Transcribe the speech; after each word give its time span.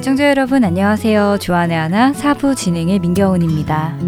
애청자 0.00 0.30
여러분 0.30 0.64
안녕하세요. 0.64 1.36
주안의 1.42 1.76
하나 1.76 2.14
사부 2.14 2.54
진행의 2.54 3.00
민경훈입니다. 3.00 3.98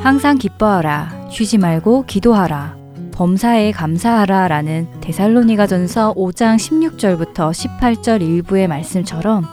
항상 0.00 0.38
기뻐하라. 0.38 1.30
쉬지 1.30 1.58
말고 1.58 2.04
기도하라. 2.06 2.76
범사에 3.10 3.72
감사하라 3.72 4.46
라는 4.46 4.86
데살로니가 5.00 5.66
전서 5.66 6.14
5장 6.14 6.58
16절부터 6.58 7.50
18절 7.50 8.22
일부의 8.22 8.68
말씀처럼 8.68 9.46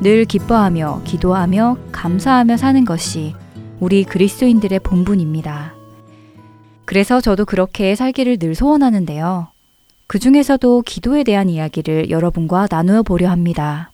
늘 0.00 0.24
기뻐하며 0.24 1.02
기도하며 1.04 1.76
감사하며 1.92 2.56
사는 2.56 2.82
것이 2.86 3.34
우리 3.78 4.04
그리스도인들의 4.04 4.78
본분입니다. 4.78 5.74
그래서 6.86 7.20
저도 7.20 7.44
그렇게 7.44 7.94
살기를 7.94 8.38
늘 8.38 8.54
소원하는데요. 8.54 9.57
그 10.08 10.18
중에서도 10.18 10.82
기도에 10.86 11.22
대한 11.22 11.50
이야기를 11.50 12.08
여러분과 12.08 12.66
나누어 12.70 13.02
보려 13.02 13.28
합니다. 13.28 13.92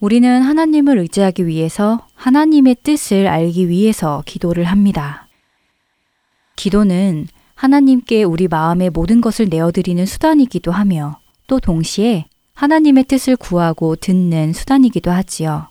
우리는 0.00 0.42
하나님을 0.42 0.98
의지하기 0.98 1.46
위해서 1.46 2.04
하나님의 2.14 2.78
뜻을 2.82 3.28
알기 3.28 3.68
위해서 3.68 4.24
기도를 4.26 4.64
합니다. 4.64 5.28
기도는 6.56 7.28
하나님께 7.54 8.24
우리 8.24 8.48
마음의 8.48 8.90
모든 8.90 9.20
것을 9.20 9.48
내어드리는 9.48 10.04
수단이기도 10.06 10.72
하며 10.72 11.20
또 11.46 11.60
동시에 11.60 12.26
하나님의 12.54 13.04
뜻을 13.04 13.36
구하고 13.36 13.94
듣는 13.94 14.52
수단이기도 14.52 15.12
하지요. 15.12 15.68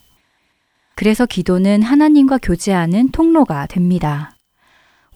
그래서 0.95 1.25
기도는 1.25 1.81
하나님과 1.81 2.37
교제하는 2.41 3.09
통로가 3.09 3.65
됩니다. 3.65 4.36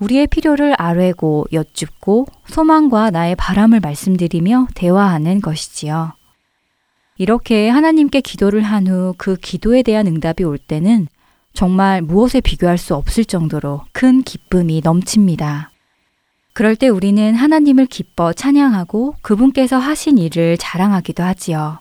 우리의 0.01 0.27
필요를 0.27 0.73
아뢰고 0.77 1.45
여쭙고 1.53 2.25
소망과 2.47 3.11
나의 3.11 3.35
바람을 3.35 3.79
말씀드리며 3.79 4.67
대화하는 4.73 5.41
것이지요. 5.41 6.13
이렇게 7.17 7.69
하나님께 7.69 8.21
기도를 8.21 8.63
한 8.63 8.87
후 8.87 9.13
그 9.17 9.35
기도에 9.35 9.83
대한 9.83 10.07
응답이 10.07 10.43
올 10.43 10.57
때는 10.57 11.07
정말 11.53 12.01
무엇에 12.01 12.41
비교할 12.41 12.79
수 12.79 12.95
없을 12.95 13.25
정도로 13.25 13.81
큰 13.91 14.23
기쁨이 14.23 14.81
넘칩니다. 14.83 15.69
그럴 16.53 16.75
때 16.75 16.89
우리는 16.89 17.35
하나님을 17.35 17.85
기뻐 17.85 18.33
찬양하고 18.33 19.15
그분께서 19.21 19.77
하신 19.77 20.17
일을 20.17 20.57
자랑하기도 20.57 21.23
하지요. 21.23 21.79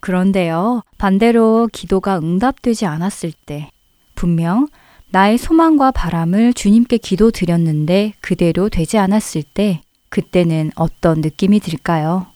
그런데요, 0.00 0.82
반대로 0.98 1.68
기도가 1.70 2.18
응답되지 2.18 2.86
않았을 2.86 3.32
때, 3.46 3.70
분명 4.14 4.66
나의 5.12 5.36
소망과 5.36 5.90
바람을 5.90 6.54
주님께 6.54 6.96
기도 6.96 7.30
드렸는데 7.30 8.14
그대로 8.22 8.70
되지 8.70 8.96
않았을 8.96 9.42
때, 9.42 9.82
그때는 10.08 10.70
어떤 10.74 11.20
느낌이 11.20 11.60
들까요? 11.60 12.28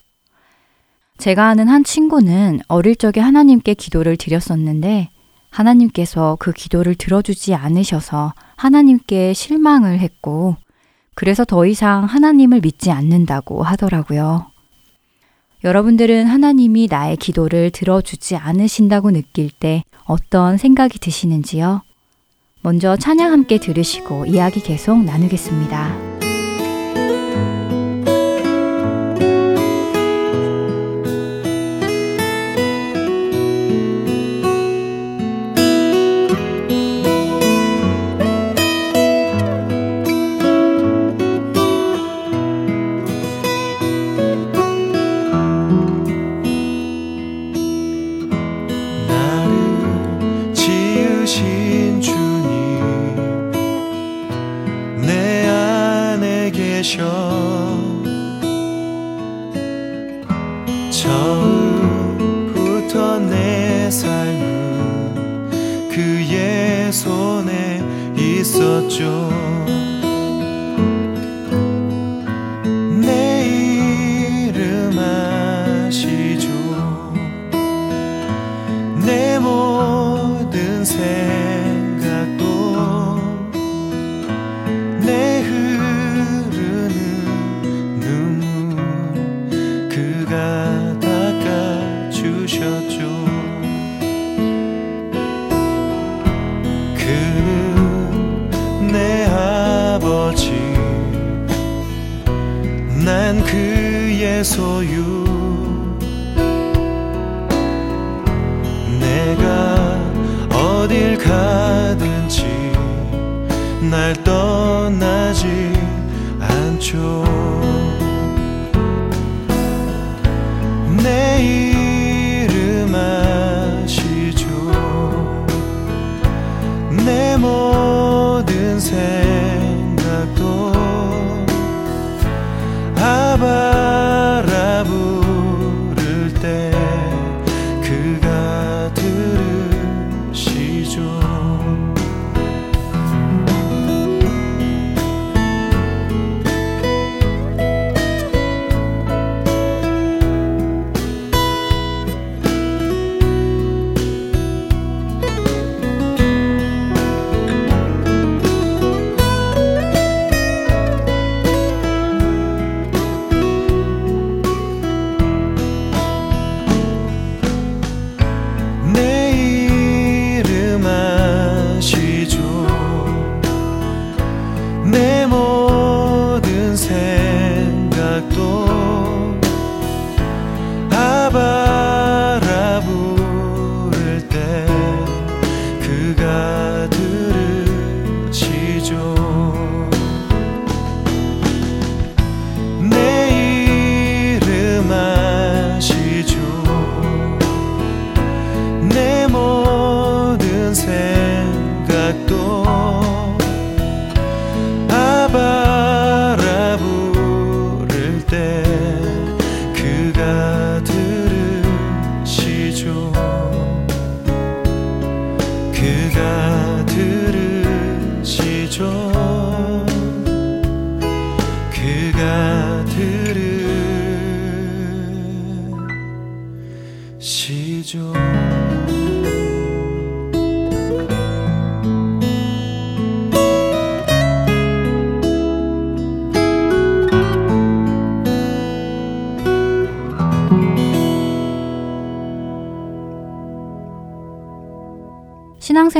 제가 1.17 1.49
아는 1.49 1.69
한 1.69 1.85
친구는 1.85 2.61
어릴 2.69 2.95
적에 2.97 3.21
하나님께 3.21 3.73
기도를 3.73 4.19
드렸었는데, 4.19 5.09
하나님께서 5.49 6.37
그 6.39 6.53
기도를 6.53 6.97
들어주지 6.97 7.55
않으셔서 7.55 8.35
하나님께 8.57 9.33
실망을 9.33 9.99
했고, 10.01 10.57
그래서 11.15 11.47
더 11.47 11.65
이상 11.65 12.05
하나님을 12.05 12.61
믿지 12.61 12.91
않는다고 12.91 13.63
하더라고요. 13.63 14.51
여러분들은 15.65 16.27
하나님이 16.27 16.89
나의 16.91 17.17
기도를 17.17 17.71
들어주지 17.71 18.37
않으신다고 18.37 19.13
느낄 19.13 19.49
때 19.49 19.83
어떤 20.05 20.59
생각이 20.59 20.99
드시는지요? 20.99 21.86
먼저 22.67 22.97
찬양 22.97 23.31
함께 23.31 23.59
들으시고 23.59 24.27
이야기 24.27 24.61
계속 24.61 25.05
나누겠습니다. 25.05 26.16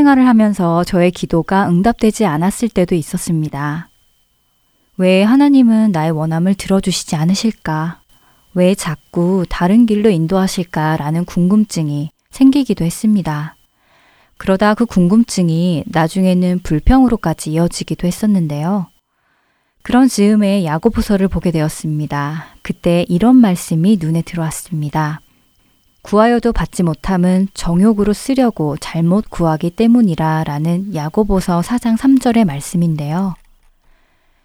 신앙생활을 0.07 0.27
하면서 0.27 0.85
저의 0.85 1.11
기도가 1.11 1.69
응답되지 1.69 2.25
않았을 2.25 2.69
때도 2.69 2.95
있었습니다. 2.95 3.91
왜 4.97 5.23
하나님은 5.23 5.93
나의 5.93 6.13
원함을 6.13 6.55
들어주시지 6.55 7.17
않으실까? 7.17 8.01
왜 8.55 8.75
자꾸 8.75 9.45
다른 9.49 9.85
길로 9.85 10.09
인도하실까? 10.09 10.97
라는 10.97 11.25
궁금증이 11.25 12.11
생기기도 12.31 12.85
했습니다. 12.85 13.57
그러다 14.39 14.75
그 14.75 14.87
궁금증이 14.87 15.85
나중에는 15.87 16.61
불평으로까지 16.63 17.53
이어지기도 17.53 18.07
했었는데요. 18.07 18.87
그런 19.83 20.09
즈음에 20.09 20.65
야고보서를 20.65 21.29
보게 21.29 21.51
되었습니다. 21.51 22.47
그때 22.63 23.05
이런 23.09 23.37
말씀이 23.37 23.99
눈에 24.01 24.23
들어왔습니다. 24.23 25.21
구하여도 26.07 26.53
받지 26.53 26.85
못함은 26.85 27.49
정욕으로 27.53 28.13
쓰려고 28.13 28.77
잘못 28.77 29.29
구하기 29.29 29.71
때문이라 29.71 30.45
라는 30.45 30.95
야고보서 30.95 31.63
4장 31.63 31.99
3절의 31.99 32.45
말씀인데요. 32.45 33.35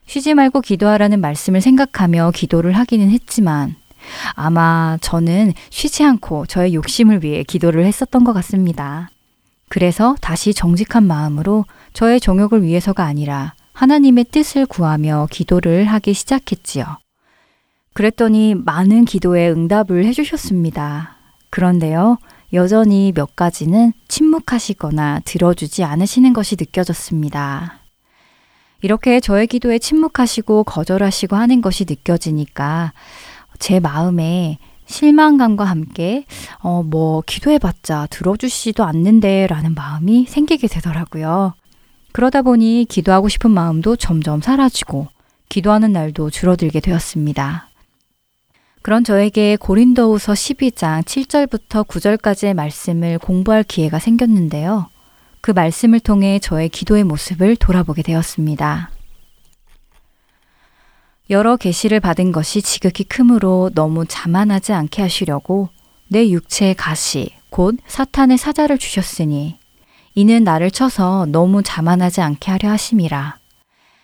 쉬지 0.08 0.34
말고 0.34 0.62
기도하라는 0.62 1.22
말씀을 1.22 1.62
생각하며 1.62 2.32
기도를 2.34 2.72
하기는 2.72 3.12
했지만 3.12 3.76
아마 4.34 4.98
저는 5.02 5.54
쉬지 5.70 6.04
않고 6.04 6.48
저의 6.48 6.74
욕심을 6.74 7.24
위해 7.24 7.44
기도를 7.44 7.86
했었던 7.86 8.24
것 8.24 8.34
같습니다. 8.34 9.12
그래서 9.70 10.16
다시 10.20 10.56
정직한 10.56 11.06
마음으로 11.06 11.66
저의 11.94 12.20
정욕을 12.20 12.64
위해서가 12.64 13.06
아니라 13.06 13.54
하나님의 13.74 14.26
뜻을 14.32 14.66
구하며 14.66 15.28
기도를 15.30 15.86
하기 15.86 16.16
시작했지요. 16.16 16.86
그랬더니 17.94 18.56
많은 18.56 19.06
기도에 19.06 19.52
응답을 19.52 20.06
해주셨습니다. 20.06 21.21
그런데요, 21.52 22.18
여전히 22.54 23.12
몇 23.14 23.36
가지는 23.36 23.94
침묵하시거나 24.08 25.22
들어주지 25.24 25.84
않으시는 25.84 26.34
것이 26.34 26.56
느껴졌습니다. 26.60 27.80
이렇게 28.82 29.20
저의 29.20 29.48
기도에 29.48 29.78
침묵하시고 29.78 30.64
거절하시고 30.64 31.36
하는 31.36 31.62
것이 31.62 31.86
느껴지니까 31.88 32.94
제 33.60 33.80
마음에 33.80 34.58
실망감과 34.88 35.64
함께 35.64 36.26
어, 36.60 36.84
뭐 36.84 37.22
기도해봤자 37.26 38.08
들어주시지도 38.10 38.84
않는데 38.84 39.48
라는 39.48 39.76
마음이 39.76 40.26
생기게 40.28 40.68
되더라고요. 40.68 41.54
그러다 42.12 42.42
보니 42.42 42.88
기도하고 42.90 43.30
싶은 43.30 43.52
마음도 43.52 43.96
점점 43.96 44.42
사라지고 44.42 45.08
기도하는 45.48 45.94
날도 45.94 46.30
줄어들게 46.30 46.80
되었습니다. 46.80 47.71
그런 48.82 49.04
저에게 49.04 49.58
고린도후서 49.58 50.34
12장 50.34 51.04
7절부터 51.04 51.88
9절까지의 51.88 52.56
말씀을 52.56 53.20
공부할 53.20 53.64
기회가 53.64 54.00
생겼는데요. 54.00 54.90
그 55.40 55.52
말씀을 55.52 56.00
통해 56.00 56.40
저의 56.40 56.70
기도의 56.70 57.04
모습을 57.04 57.56
돌아보게 57.56 58.02
되었습니다. 58.02 58.92
여러 61.30 61.56
계시를 61.58 62.00
받은 62.00 62.32
것이 62.32 62.62
지극히 62.62 63.04
크므로 63.04 63.72
너무 63.74 64.06
자만하지 64.06 64.74
않게 64.74 65.02
하시려고 65.02 65.70
내 66.08 66.30
육체의 66.30 66.76
가시 66.76 67.32
곧 67.50 67.78
사탄의 67.88 68.38
사자를 68.38 68.78
주셨으니 68.78 69.58
이는 70.14 70.44
나를 70.44 70.72
쳐서 70.72 71.26
너무 71.30 71.64
자만하지 71.64 72.22
않게 72.22 72.52
하려 72.52 72.70
하심이라. 72.70 73.41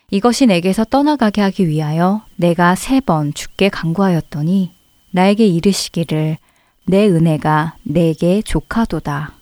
이것이 0.09 0.45
내게서 0.45 0.85
떠나가게 0.85 1.41
하기 1.41 1.67
위하여 1.67 2.21
내가 2.37 2.75
세 2.75 3.01
번 3.01 3.33
죽게 3.33 3.67
강구하였더니 3.67 4.71
나에게 5.11 5.45
이르시기를 5.45 6.37
내 6.85 7.07
은혜가 7.09 7.75
내게 7.83 8.41
족하도다. 8.41 9.33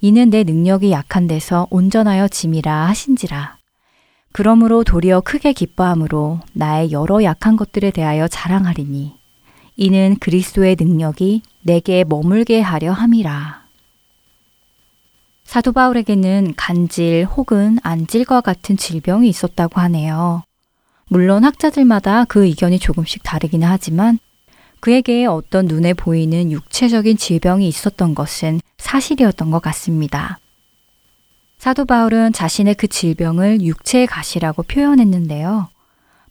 이는 0.00 0.30
내 0.30 0.42
능력이 0.44 0.90
약한 0.90 1.26
데서 1.26 1.66
온전하여 1.68 2.28
짐이라 2.28 2.86
하신지라. 2.86 3.58
그러므로 4.32 4.84
도리어 4.84 5.20
크게 5.20 5.52
기뻐함으로 5.52 6.40
나의 6.54 6.92
여러 6.92 7.22
약한 7.22 7.56
것들에 7.56 7.90
대하여 7.90 8.26
자랑하리니 8.26 9.12
이는 9.76 10.16
그리스도의 10.18 10.76
능력이 10.80 11.42
내게 11.60 12.04
머물게 12.04 12.62
하려 12.62 12.92
함이라. 12.92 13.65
사도 15.46 15.72
바울에게는 15.72 16.54
간질 16.56 17.24
혹은 17.24 17.78
안질과 17.82 18.40
같은 18.40 18.76
질병이 18.76 19.28
있었다고 19.28 19.80
하네요. 19.80 20.42
물론 21.08 21.44
학자들마다 21.44 22.24
그 22.24 22.44
의견이 22.44 22.80
조금씩 22.80 23.22
다르기는 23.22 23.66
하지만 23.66 24.18
그에게 24.80 25.24
어떤 25.24 25.66
눈에 25.66 25.94
보이는 25.94 26.50
육체적인 26.50 27.16
질병이 27.16 27.66
있었던 27.68 28.14
것은 28.16 28.60
사실이었던 28.78 29.52
것 29.52 29.62
같습니다. 29.62 30.40
사도 31.58 31.84
바울은 31.84 32.32
자신의 32.32 32.74
그 32.74 32.88
질병을 32.88 33.62
육체의 33.62 34.08
가시라고 34.08 34.64
표현했는데요. 34.64 35.68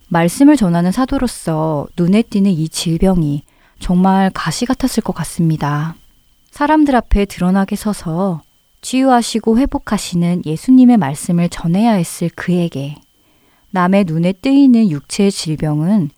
말씀을 0.09 0.57
전하는 0.57 0.91
사도로서 0.91 1.88
눈에 1.97 2.21
띄는 2.21 2.51
이 2.51 2.67
질병이 2.67 3.44
정말 3.79 4.29
가시 4.33 4.65
같았을 4.65 5.01
것 5.01 5.13
같습니다. 5.13 5.95
사람들 6.51 6.95
앞에 6.95 7.25
드러나게 7.25 7.75
서서 7.75 8.41
치유하시고 8.85 9.57
회복하시는 9.57 10.43
예수님의 10.45 10.97
말씀을 10.97 11.49
전해야 11.49 11.93
했을 11.93 12.29
그에게 12.36 12.95
남의 13.71 14.03
눈에 14.03 14.31
뜨이는 14.31 14.91
육체의 14.91 15.31
질병은 15.31 16.12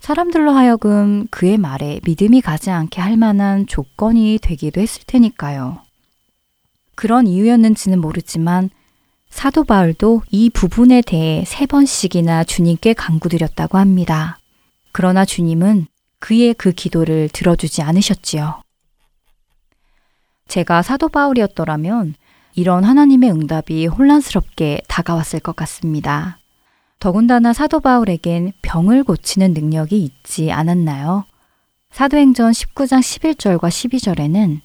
사람들로 0.00 0.52
하여금 0.52 1.26
그의 1.30 1.58
말에 1.58 2.00
믿음이 2.04 2.40
가지 2.40 2.70
않게 2.70 3.02
할 3.02 3.18
만한 3.18 3.66
조건이 3.66 4.38
되기도 4.40 4.80
했을 4.80 5.02
테니까요. 5.06 5.82
그런 6.94 7.26
이유였는지는 7.26 8.00
모르지만 8.00 8.70
사도 9.28 9.64
바울도 9.64 10.22
이 10.30 10.48
부분에 10.48 11.02
대해 11.02 11.44
세 11.46 11.66
번씩이나 11.66 12.44
주님께 12.44 12.94
강구드렸다고 12.94 13.76
합니다. 13.76 14.38
그러나 14.90 15.26
주님은 15.26 15.86
그의 16.18 16.54
그 16.54 16.72
기도를 16.72 17.28
들어주지 17.30 17.82
않으셨지요. 17.82 18.65
제가 20.48 20.82
사도 20.82 21.08
바울이었더라면 21.08 22.14
이런 22.54 22.84
하나님의 22.84 23.30
응답이 23.30 23.86
혼란스럽게 23.86 24.80
다가왔을 24.88 25.40
것 25.40 25.54
같습니다. 25.56 26.38
더군다나 26.98 27.52
사도 27.52 27.80
바울에겐 27.80 28.52
병을 28.62 29.04
고치는 29.04 29.52
능력이 29.52 30.02
있지 30.02 30.50
않았나요? 30.50 31.24
사도행전 31.90 32.52
19장 32.52 33.00
11절과 33.00 33.68
12절에는 33.68 34.60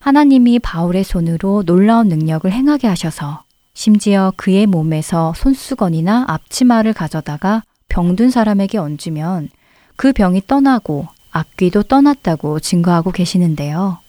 하나님이 0.00 0.58
바울의 0.58 1.04
손으로 1.04 1.62
놀라운 1.64 2.08
능력을 2.08 2.50
행하게 2.50 2.88
하셔서 2.88 3.44
심지어 3.74 4.32
그의 4.36 4.66
몸에서 4.66 5.32
손수건이나 5.36 6.24
앞치마를 6.28 6.92
가져다가 6.92 7.62
병든 7.88 8.30
사람에게 8.30 8.78
얹으면 8.78 9.48
그 9.96 10.12
병이 10.12 10.42
떠나고 10.46 11.06
악귀도 11.30 11.84
떠났다고 11.84 12.60
증거하고 12.60 13.12
계시는데요. 13.12 14.01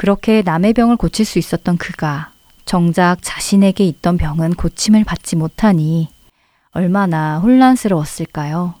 그렇게 0.00 0.40
남의 0.40 0.72
병을 0.72 0.96
고칠 0.96 1.26
수 1.26 1.38
있었던 1.38 1.76
그가 1.76 2.32
정작 2.64 3.18
자신에게 3.20 3.84
있던 3.84 4.16
병은 4.16 4.54
고침을 4.54 5.04
받지 5.04 5.36
못하니 5.36 6.08
얼마나 6.70 7.38
혼란스러웠을까요? 7.40 8.76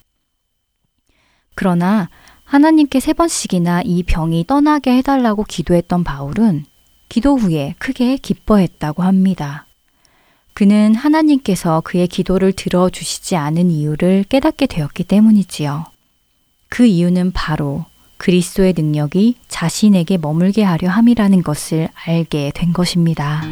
그러나 1.54 2.08
하나님께 2.44 3.00
세 3.00 3.12
번씩이나 3.12 3.82
이 3.84 4.02
병이 4.02 4.46
떠나게 4.46 4.96
해달라고 4.96 5.44
기도했던 5.44 6.04
바울은 6.04 6.64
기도 7.10 7.36
후에 7.36 7.74
크게 7.78 8.16
기뻐했다고 8.16 9.02
합니다. 9.02 9.66
그는 10.54 10.94
하나님께서 10.94 11.82
그의 11.82 12.08
기도를 12.08 12.54
들어주시지 12.54 13.36
않은 13.36 13.70
이유를 13.70 14.24
깨닫게 14.30 14.64
되었기 14.64 15.04
때문이지요. 15.04 15.84
그 16.70 16.86
이유는 16.86 17.32
바로 17.32 17.84
그리스도의 18.20 18.74
능력이 18.76 19.36
자신에게 19.48 20.18
머물게 20.18 20.62
하려 20.62 20.90
함이라는 20.90 21.42
것을 21.42 21.88
알게 22.06 22.52
된 22.54 22.72
것입니다. 22.74 23.42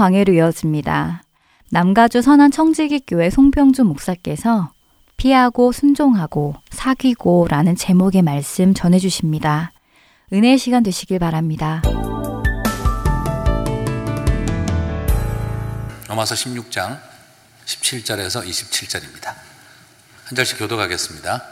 강해로 0.00 0.32
이어집니다. 0.32 1.24
남가주 1.68 2.22
선한 2.22 2.52
청지기교회 2.52 3.28
송병주 3.28 3.84
목사께서 3.84 4.72
피하고 5.18 5.72
순종하고 5.72 6.54
사귀고 6.70 7.48
라는 7.50 7.76
제목의 7.76 8.22
말씀 8.22 8.72
전해주십니다. 8.72 9.72
은혜의 10.32 10.56
시간 10.56 10.82
되시길 10.82 11.18
바랍니다. 11.18 11.82
로마서 16.08 16.34
16장 16.34 16.98
17절에서 17.66 18.46
27절입니다. 18.46 19.34
한 20.24 20.34
절씩 20.34 20.60
교도하겠습니다. 20.60 21.44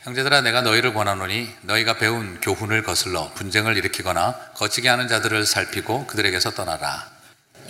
형제들아 0.00 0.42
내가 0.42 0.60
너희를 0.60 0.92
권하노니 0.92 1.48
너희가 1.62 1.96
배운 1.96 2.40
교훈을 2.42 2.82
거슬러 2.82 3.30
분쟁을 3.32 3.78
일으키거나 3.78 4.34
거치게 4.56 4.86
하는 4.86 5.08
자들을 5.08 5.46
살피고 5.46 6.06
그들에게서 6.08 6.50
떠나라. 6.50 7.19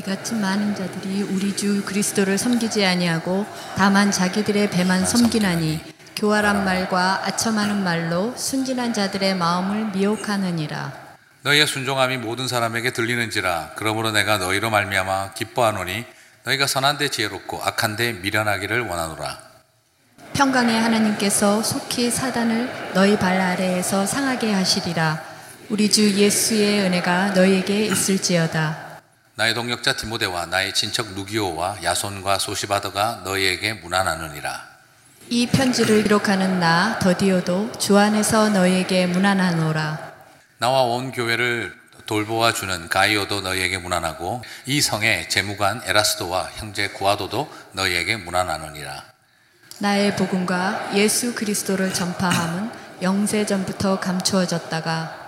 이같이 0.00 0.34
많은 0.34 0.74
자들이 0.74 1.22
우리 1.24 1.54
주 1.54 1.84
그리스도를 1.84 2.38
섬기지 2.38 2.86
아니하고 2.86 3.44
다만 3.76 4.10
자기들의 4.10 4.70
배만 4.70 5.04
섬기나니 5.04 5.78
교활한 6.16 6.64
말과 6.64 7.26
아첨하는 7.26 7.84
말로 7.84 8.32
순진한 8.34 8.94
자들의 8.94 9.36
마음을 9.36 9.92
미혹하느니라. 9.92 10.92
너희의 11.42 11.66
순종함이 11.66 12.16
모든 12.16 12.48
사람에게 12.48 12.94
들리는지라 12.94 13.72
그러므로 13.76 14.10
내가 14.10 14.38
너희로 14.38 14.70
말미암아 14.70 15.34
기뻐하노니 15.34 16.06
너희가 16.44 16.66
선한데 16.66 17.08
지혜롭고 17.10 17.62
악한데 17.62 18.14
미련하기를 18.14 18.80
원하노라. 18.80 19.38
평강의 20.32 20.80
하나님께서 20.80 21.62
속히 21.62 22.10
사단을 22.10 22.92
너희 22.94 23.18
발 23.18 23.38
아래에서 23.38 24.06
상하게 24.06 24.54
하시리라. 24.54 25.22
우리 25.68 25.90
주 25.90 26.10
예수의 26.14 26.86
은혜가 26.86 27.32
너희에게 27.32 27.84
있을지어다. 27.84 28.89
나의 29.40 29.54
동역자 29.54 29.94
디모데와 29.94 30.44
나의 30.44 30.74
친척 30.74 31.14
누기오와 31.14 31.82
야손과 31.82 32.38
소시바더가 32.38 33.22
너희에게 33.24 33.72
문안하느니라. 33.72 34.68
이 35.30 35.46
편지를 35.46 36.02
기록하는 36.02 36.60
나 36.60 36.98
더디오도 36.98 37.72
주 37.78 37.96
안에서 37.96 38.50
너희에게 38.50 39.06
문안하노라. 39.06 40.12
나와 40.58 40.82
온 40.82 41.10
교회를 41.10 41.74
돌보아 42.04 42.52
주는 42.52 42.86
가이오도 42.90 43.40
너희에게 43.40 43.78
문안하고 43.78 44.42
이 44.66 44.82
성의 44.82 45.26
재무관 45.30 45.80
에라스도와 45.86 46.50
형제 46.56 46.88
구아도도 46.88 47.50
너희에게 47.72 48.18
문안하느니라. 48.18 49.04
나의 49.78 50.16
복음과 50.16 50.90
예수 50.96 51.34
그리스도를 51.34 51.94
전파함은 51.94 52.72
영세 53.00 53.46
전부터 53.46 54.00
감추어졌다가 54.00 55.19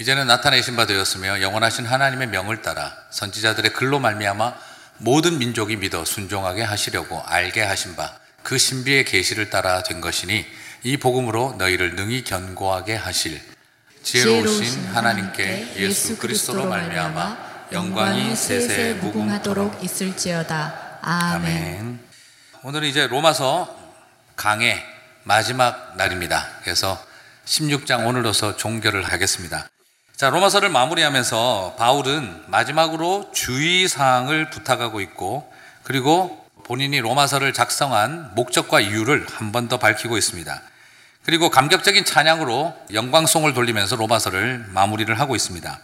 이제는 0.00 0.26
나타내신 0.26 0.76
바 0.76 0.86
되었으며 0.86 1.40
영원하신 1.40 1.86
하나님의 1.86 2.28
명을 2.28 2.62
따라 2.62 2.96
선지자들의 3.10 3.72
글로 3.72 3.98
말미암아 3.98 4.54
모든 4.98 5.38
민족이 5.38 5.76
믿어 5.76 6.04
순종하게 6.04 6.62
하시려고 6.62 7.22
알게 7.24 7.62
하신 7.62 7.96
바 7.96 8.18
그 8.48 8.56
신비의 8.56 9.04
계시를 9.04 9.50
따라 9.50 9.82
된 9.82 10.00
것이니 10.00 10.46
이 10.84 10.96
복음으로 10.96 11.56
너희를 11.58 11.96
능히 11.96 12.24
견고하게 12.24 12.94
하실 12.94 13.42
지혜로우신 14.02 14.86
하나님께 14.86 15.74
예수 15.76 16.16
그리스도로 16.16 16.64
말미암아 16.64 17.68
영광이 17.72 18.34
세세 18.34 18.94
무궁하도록 18.94 19.84
있을지어다. 19.84 20.98
아멘. 21.02 21.56
아멘. 21.56 22.00
오늘은 22.62 22.88
이제 22.88 23.06
로마서 23.06 23.76
강의 24.34 24.82
마지막 25.24 25.94
날입니다. 25.98 26.48
그래서 26.62 27.04
16장 27.44 28.06
오늘로서 28.06 28.56
종결을 28.56 29.04
하겠습니다. 29.04 29.68
자, 30.18 30.30
로마서를 30.30 30.68
마무리하면서 30.70 31.76
바울은 31.78 32.42
마지막으로 32.48 33.30
주의사항을 33.32 34.50
부탁하고 34.50 35.00
있고 35.00 35.48
그리고 35.84 36.44
본인이 36.64 36.98
로마서를 36.98 37.52
작성한 37.52 38.32
목적과 38.34 38.80
이유를 38.80 39.28
한 39.30 39.52
번 39.52 39.68
더 39.68 39.78
밝히고 39.78 40.18
있습니다. 40.18 40.60
그리고 41.24 41.50
감격적인 41.50 42.04
찬양으로 42.04 42.74
영광송을 42.94 43.54
돌리면서 43.54 43.94
로마서를 43.94 44.64
마무리를 44.70 45.16
하고 45.20 45.36
있습니다. 45.36 45.78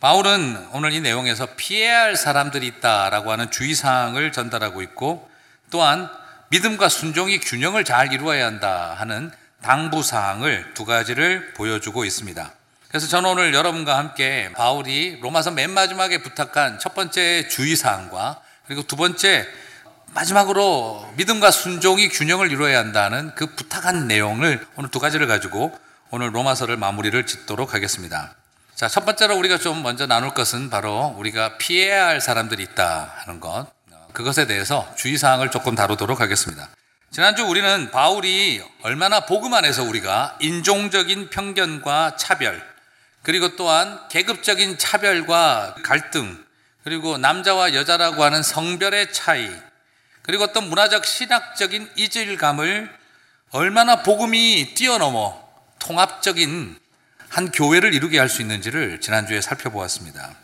바울은 0.00 0.68
오늘 0.72 0.94
이 0.94 1.02
내용에서 1.02 1.48
피해야 1.58 2.04
할 2.04 2.16
사람들이 2.16 2.66
있다라고 2.66 3.32
하는 3.32 3.50
주의사항을 3.50 4.32
전달하고 4.32 4.80
있고 4.80 5.28
또한 5.70 6.08
믿음과 6.48 6.88
순종이 6.88 7.38
균형을 7.38 7.84
잘 7.84 8.14
이루어야 8.14 8.46
한다 8.46 8.96
하는 8.96 9.30
당부사항을 9.60 10.72
두 10.72 10.86
가지를 10.86 11.52
보여주고 11.52 12.06
있습니다. 12.06 12.50
그래서 12.94 13.08
저는 13.08 13.28
오늘 13.28 13.52
여러분과 13.52 13.98
함께 13.98 14.52
바울이 14.54 15.18
로마서 15.20 15.50
맨 15.50 15.70
마지막에 15.72 16.18
부탁한 16.18 16.78
첫 16.78 16.94
번째 16.94 17.48
주의사항과 17.48 18.40
그리고 18.68 18.84
두 18.84 18.94
번째 18.94 19.48
마지막으로 20.12 21.12
믿음과 21.16 21.50
순종이 21.50 22.08
균형을 22.08 22.52
이루어야 22.52 22.78
한다는 22.78 23.32
그 23.34 23.46
부탁한 23.56 24.06
내용을 24.06 24.64
오늘 24.76 24.92
두 24.92 25.00
가지를 25.00 25.26
가지고 25.26 25.76
오늘 26.10 26.32
로마서를 26.36 26.76
마무리를 26.76 27.26
짓도록 27.26 27.74
하겠습니다. 27.74 28.36
자, 28.76 28.86
첫 28.86 29.04
번째로 29.04 29.36
우리가 29.38 29.58
좀 29.58 29.82
먼저 29.82 30.06
나눌 30.06 30.32
것은 30.32 30.70
바로 30.70 31.16
우리가 31.18 31.58
피해야 31.58 32.06
할 32.06 32.20
사람들이 32.20 32.62
있다 32.62 33.12
하는 33.16 33.40
것. 33.40 33.66
그것에 34.12 34.46
대해서 34.46 34.88
주의사항을 34.94 35.50
조금 35.50 35.74
다루도록 35.74 36.20
하겠습니다. 36.20 36.68
지난주 37.10 37.42
우리는 37.42 37.90
바울이 37.90 38.62
얼마나 38.82 39.26
복음 39.26 39.52
안에서 39.52 39.82
우리가 39.82 40.36
인종적인 40.38 41.30
편견과 41.30 42.14
차별, 42.18 42.73
그리고 43.24 43.56
또한 43.56 43.98
계급적인 44.10 44.78
차별과 44.78 45.76
갈등, 45.82 46.44
그리고 46.84 47.16
남자와 47.16 47.74
여자라고 47.74 48.22
하는 48.22 48.42
성별의 48.42 49.14
차이, 49.14 49.50
그리고 50.22 50.44
어떤 50.44 50.68
문화적 50.68 51.06
신학적인 51.06 51.90
이질감을 51.96 52.90
얼마나 53.50 54.02
복음이 54.02 54.74
뛰어넘어 54.74 55.42
통합적인 55.78 56.78
한 57.30 57.50
교회를 57.50 57.94
이루게 57.94 58.18
할 58.18 58.28
수 58.28 58.42
있는지를 58.42 59.00
지난주에 59.00 59.40
살펴보았습니다. 59.40 60.34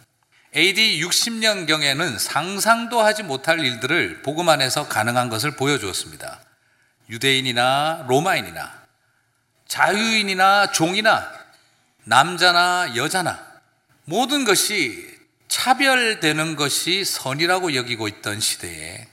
AD 0.56 1.00
60년경에는 1.04 2.18
상상도 2.18 3.00
하지 3.00 3.22
못할 3.22 3.60
일들을 3.60 4.22
복음 4.22 4.48
안에서 4.48 4.88
가능한 4.88 5.28
것을 5.28 5.52
보여주었습니다. 5.52 6.40
유대인이나 7.10 8.06
로마인이나 8.08 8.72
자유인이나 9.68 10.72
종이나 10.72 11.39
남자나 12.04 12.96
여자나 12.96 13.38
모든 14.04 14.44
것이 14.44 15.18
차별되는 15.48 16.56
것이 16.56 17.04
선이라고 17.04 17.74
여기고 17.74 18.08
있던 18.08 18.40
시대에 18.40 19.08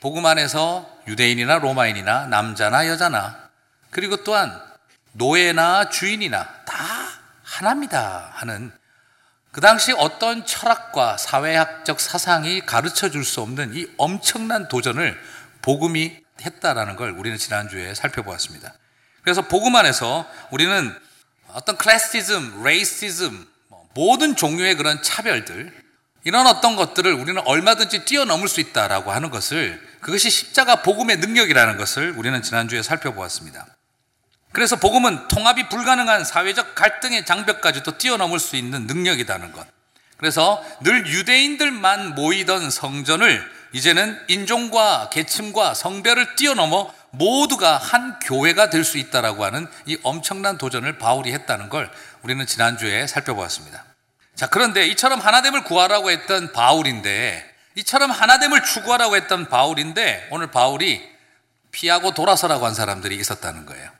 복음 0.00 0.26
안에서 0.26 0.88
유대인이나 1.06 1.58
로마인이나 1.58 2.26
남자나 2.26 2.86
여자나 2.88 3.48
그리고 3.90 4.22
또한 4.22 4.60
노예나 5.12 5.88
주인이나 5.88 6.44
다 6.64 6.74
하나입니다 7.42 8.30
하는 8.34 8.70
그 9.50 9.60
당시 9.60 9.92
어떤 9.96 10.46
철학과 10.46 11.16
사회학적 11.16 12.00
사상이 12.00 12.60
가르쳐 12.64 13.10
줄 13.10 13.24
수 13.24 13.40
없는 13.40 13.74
이 13.74 13.86
엄청난 13.96 14.68
도전을 14.68 15.20
복음이 15.62 16.16
했다라는 16.42 16.96
걸 16.96 17.10
우리는 17.10 17.36
지난주에 17.36 17.94
살펴보았습니다. 17.94 18.72
그래서 19.22 19.42
복음 19.42 19.74
안에서 19.74 20.30
우리는 20.50 20.94
어떤 21.52 21.76
클래시즘, 21.76 22.62
레이시즘, 22.62 23.46
뭐 23.68 23.88
모든 23.94 24.36
종류의 24.36 24.76
그런 24.76 25.02
차별들, 25.02 25.72
이런 26.24 26.46
어떤 26.46 26.76
것들을 26.76 27.12
우리는 27.12 27.40
얼마든지 27.46 28.04
뛰어넘을 28.04 28.48
수 28.48 28.60
있다라고 28.60 29.12
하는 29.12 29.30
것을 29.30 29.80
그것이 30.00 30.30
십자가 30.30 30.82
복음의 30.82 31.18
능력이라는 31.18 31.76
것을 31.76 32.14
우리는 32.16 32.42
지난주에 32.42 32.82
살펴보았습니다. 32.82 33.66
그래서 34.52 34.76
복음은 34.76 35.28
통합이 35.28 35.68
불가능한 35.68 36.24
사회적 36.24 36.74
갈등의 36.74 37.24
장벽까지도 37.24 37.98
뛰어넘을 37.98 38.38
수 38.38 38.56
있는 38.56 38.86
능력이라는 38.86 39.52
것. 39.52 39.66
그래서 40.16 40.64
늘 40.82 41.06
유대인들만 41.06 42.14
모이던 42.14 42.70
성전을 42.70 43.58
이제는 43.72 44.18
인종과 44.28 45.10
계층과 45.10 45.74
성별을 45.74 46.36
뛰어넘어 46.36 46.92
모두가 47.10 47.76
한 47.76 48.18
교회가 48.20 48.70
될 48.70 48.84
수 48.84 48.98
있다라고 48.98 49.44
하는 49.44 49.66
이 49.86 49.98
엄청난 50.02 50.58
도전을 50.58 50.98
바울이 50.98 51.32
했다는 51.32 51.68
걸 51.68 51.90
우리는 52.22 52.44
지난주에 52.46 53.06
살펴보았습니다. 53.06 53.84
자, 54.34 54.46
그런데 54.46 54.86
이처럼 54.86 55.20
하나됨을 55.20 55.64
구하라고 55.64 56.10
했던 56.10 56.52
바울인데 56.52 57.44
이처럼 57.74 58.10
하나됨을 58.10 58.62
추구하라고 58.62 59.16
했던 59.16 59.48
바울인데 59.48 60.28
오늘 60.30 60.50
바울이 60.50 61.02
피하고 61.70 62.12
돌아서라고 62.14 62.66
한 62.66 62.74
사람들이 62.74 63.16
있었다는 63.16 63.66
거예요. 63.66 63.90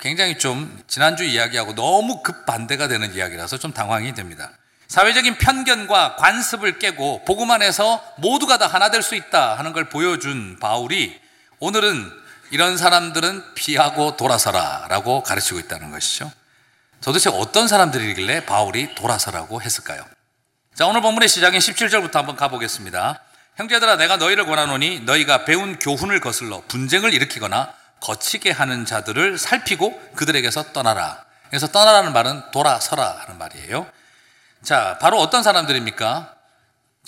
굉장히 0.00 0.38
좀 0.38 0.82
지난주 0.86 1.24
이야기하고 1.24 1.74
너무 1.74 2.22
급반대가 2.22 2.88
되는 2.88 3.14
이야기라서 3.14 3.56
좀 3.58 3.72
당황이 3.72 4.14
됩니다. 4.14 4.50
사회적인 4.88 5.38
편견과 5.38 6.16
관습을 6.16 6.78
깨고 6.78 7.24
복음 7.24 7.50
안에서 7.50 8.02
모두가 8.18 8.58
다 8.58 8.66
하나 8.66 8.90
될 8.90 9.02
수 9.02 9.14
있다 9.14 9.56
하는 9.58 9.72
걸 9.72 9.88
보여준 9.88 10.58
바울이 10.60 11.18
오늘은 11.60 12.10
이런 12.50 12.76
사람들은 12.76 13.54
피하고 13.54 14.16
돌아서라 14.16 14.86
라고 14.88 15.22
가르치고 15.22 15.58
있다는 15.60 15.90
것이죠. 15.90 16.30
도대체 17.00 17.30
어떤 17.30 17.68
사람들이길래 17.68 18.46
바울이 18.46 18.94
돌아서라고 18.94 19.62
했을까요? 19.62 20.04
자, 20.74 20.86
오늘 20.86 21.00
본문의 21.00 21.28
시작인 21.28 21.60
17절부터 21.60 22.14
한번 22.14 22.36
가보겠습니다. 22.36 23.20
형제들아, 23.56 23.96
내가 23.96 24.16
너희를 24.16 24.46
권하노니 24.46 25.00
너희가 25.00 25.44
배운 25.44 25.78
교훈을 25.78 26.20
거슬러 26.20 26.62
분쟁을 26.68 27.12
일으키거나 27.12 27.72
거치게 28.00 28.52
하는 28.52 28.84
자들을 28.86 29.38
살피고 29.38 30.00
그들에게서 30.14 30.72
떠나라. 30.72 31.24
그래서 31.48 31.66
떠나라는 31.66 32.12
말은 32.12 32.50
돌아서라 32.52 33.22
하는 33.22 33.38
말이에요. 33.38 33.86
자, 34.62 34.98
바로 35.00 35.18
어떤 35.18 35.42
사람들입니까? 35.42 36.34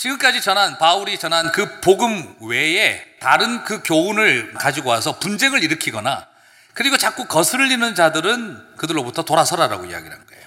지금까지 0.01 0.41
전한 0.41 0.79
바울이 0.79 1.19
전한 1.19 1.53
그 1.53 1.79
복음 1.81 2.35
외에 2.41 3.05
다른 3.21 3.65
그 3.65 3.83
교훈을 3.83 4.55
가지고 4.55 4.89
와서 4.89 5.19
분쟁을 5.19 5.63
일으키거나 5.63 6.27
그리고 6.73 6.97
자꾸 6.97 7.27
거슬리는 7.27 7.95
자들은 7.95 8.77
그들로부터 8.79 9.25
돌아서라라고 9.25 9.85
이야기를 9.85 10.17
한 10.17 10.27
거예요. 10.27 10.43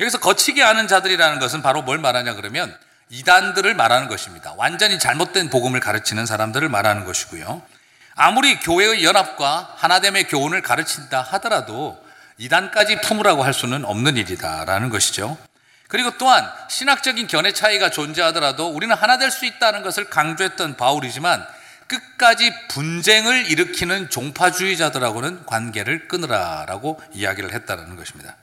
여기서 0.00 0.18
거치게 0.18 0.62
하는 0.62 0.88
자들이라는 0.88 1.38
것은 1.38 1.62
바로 1.62 1.82
뭘 1.82 1.98
말하냐 1.98 2.34
그러면 2.34 2.76
이단들을 3.08 3.72
말하는 3.72 4.08
것입니다. 4.08 4.54
완전히 4.56 4.98
잘못된 4.98 5.48
복음을 5.48 5.78
가르치는 5.78 6.26
사람들을 6.26 6.68
말하는 6.68 7.04
것이고요. 7.04 7.62
아무리 8.16 8.58
교회의 8.58 9.04
연합과 9.04 9.74
하나됨의 9.76 10.24
교훈을 10.24 10.60
가르친다 10.62 11.22
하더라도 11.22 11.96
이단까지 12.38 13.00
품으라고 13.02 13.44
할 13.44 13.54
수는 13.54 13.84
없는 13.84 14.16
일이다라는 14.16 14.90
것이죠. 14.90 15.38
그리고 15.88 16.10
또한 16.18 16.48
신학적인 16.68 17.26
견해 17.26 17.52
차이가 17.52 17.90
존재하더라도 17.90 18.68
우리는 18.68 18.94
하나 18.94 19.16
될 19.18 19.30
수 19.30 19.46
있다는 19.46 19.82
것을 19.82 20.04
강조했던 20.10 20.76
바울이지만 20.76 21.46
끝까지 21.86 22.52
분쟁을 22.68 23.50
일으키는 23.50 24.10
종파주의자들하고는 24.10 25.46
관계를 25.46 26.06
끊으라라고 26.08 27.00
이야기를 27.14 27.52
했다는 27.54 27.96
것입니다. 27.96 28.36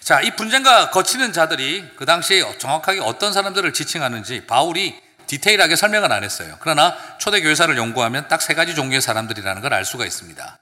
자, 0.00 0.20
이 0.20 0.30
분쟁과 0.36 0.90
거치는 0.90 1.32
자들이 1.32 1.90
그 1.96 2.04
당시에 2.04 2.58
정확하게 2.58 3.00
어떤 3.00 3.32
사람들을 3.32 3.72
지칭하는지 3.72 4.46
바울이 4.46 5.00
디테일하게 5.26 5.76
설명은 5.76 6.10
안 6.12 6.24
했어요. 6.24 6.56
그러나 6.60 6.96
초대교회사를 7.18 7.76
연구하면 7.76 8.28
딱 8.28 8.40
세 8.42 8.54
가지 8.54 8.74
종류의 8.74 9.00
사람들이라는 9.00 9.62
걸 9.62 9.72
알 9.72 9.84
수가 9.84 10.04
있습니다. 10.04 10.58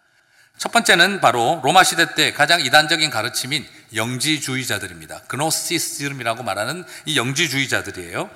첫 0.58 0.72
번째는 0.72 1.20
바로 1.20 1.60
로마 1.62 1.84
시대 1.84 2.14
때 2.16 2.32
가장 2.32 2.60
이단적인 2.60 3.10
가르침인 3.10 3.64
영지주의자들입니다. 3.94 5.20
그노시스즘이라고 5.28 6.42
말하는 6.42 6.84
이 7.06 7.16
영지주의자들이에요. 7.16 8.28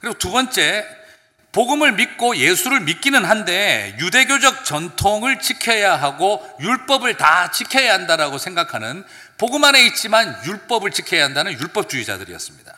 그리고 0.00 0.18
두 0.18 0.30
번째, 0.30 0.86
복음을 1.52 1.92
믿고 1.92 2.36
예수를 2.36 2.80
믿기는 2.80 3.24
한데 3.24 3.94
유대교적 4.00 4.64
전통을 4.64 5.38
지켜야 5.38 5.94
하고 5.94 6.42
율법을 6.60 7.18
다 7.18 7.50
지켜야 7.50 7.92
한다라고 7.92 8.38
생각하는 8.38 9.04
복음 9.36 9.64
안에 9.64 9.84
있지만 9.86 10.36
율법을 10.46 10.92
지켜야 10.92 11.24
한다는 11.24 11.52
율법주의자들이었습니다. 11.52 12.74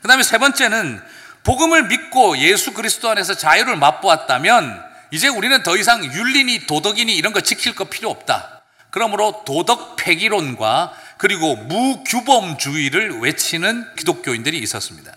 그 0.00 0.08
다음에 0.08 0.22
세 0.22 0.38
번째는 0.38 1.02
복음을 1.42 1.88
믿고 1.88 2.38
예수 2.38 2.72
그리스도 2.72 3.10
안에서 3.10 3.34
자유를 3.34 3.76
맛보았다면 3.76 4.85
이제 5.10 5.28
우리는 5.28 5.62
더 5.62 5.76
이상 5.76 6.04
윤리니 6.04 6.66
도덕이니 6.66 7.14
이런 7.16 7.32
거 7.32 7.40
지킬 7.40 7.74
거 7.74 7.84
필요 7.84 8.10
없다. 8.10 8.62
그러므로 8.90 9.42
도덕 9.46 9.96
폐기론과 9.96 10.92
그리고 11.18 11.56
무규범주의를 11.56 13.20
외치는 13.20 13.94
기독교인들이 13.96 14.58
있었습니다. 14.58 15.12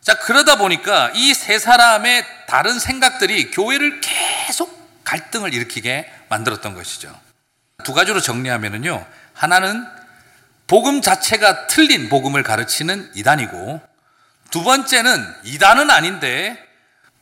자, 0.00 0.14
그러다 0.18 0.56
보니까 0.56 1.10
이 1.14 1.32
세 1.34 1.58
사람의 1.58 2.24
다른 2.48 2.78
생각들이 2.78 3.50
교회를 3.52 4.00
계속 4.00 5.04
갈등을 5.04 5.54
일으키게 5.54 6.10
만들었던 6.28 6.74
것이죠. 6.74 7.18
두 7.84 7.92
가지로 7.92 8.20
정리하면요. 8.20 9.06
하나는 9.34 9.86
복음 10.66 11.02
자체가 11.02 11.66
틀린 11.66 12.08
복음을 12.08 12.42
가르치는 12.42 13.10
이단이고, 13.14 13.80
두 14.50 14.62
번째는 14.62 15.34
이단은 15.44 15.90
아닌데, 15.90 16.56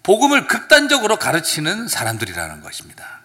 복음을 0.02 0.46
극단적으로 0.46 1.16
가르치는 1.16 1.88
사람들이라는 1.88 2.60
것입니다. 2.62 3.20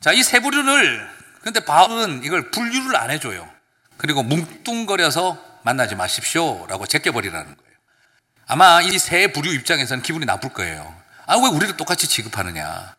자, 0.00 0.12
이 0.12 0.22
세 0.22 0.40
부류를, 0.40 1.08
근데 1.42 1.60
바울은 1.60 2.22
이걸 2.24 2.50
분류를 2.50 2.96
안 2.96 3.10
해줘요. 3.10 3.48
그리고 3.96 4.22
뭉뚱거려서 4.22 5.42
만나지 5.62 5.94
마십시오. 5.94 6.66
라고 6.66 6.86
제껴버리라는 6.86 7.44
거예요. 7.46 7.74
아마 8.46 8.82
이 8.82 8.98
세 8.98 9.28
부류 9.32 9.52
입장에서는 9.54 10.02
기분이 10.02 10.26
나쁠 10.26 10.50
거예요. 10.52 10.94
아, 11.26 11.36
왜 11.36 11.48
우리를 11.48 11.76
똑같이 11.78 12.06
취급하느냐. 12.06 12.96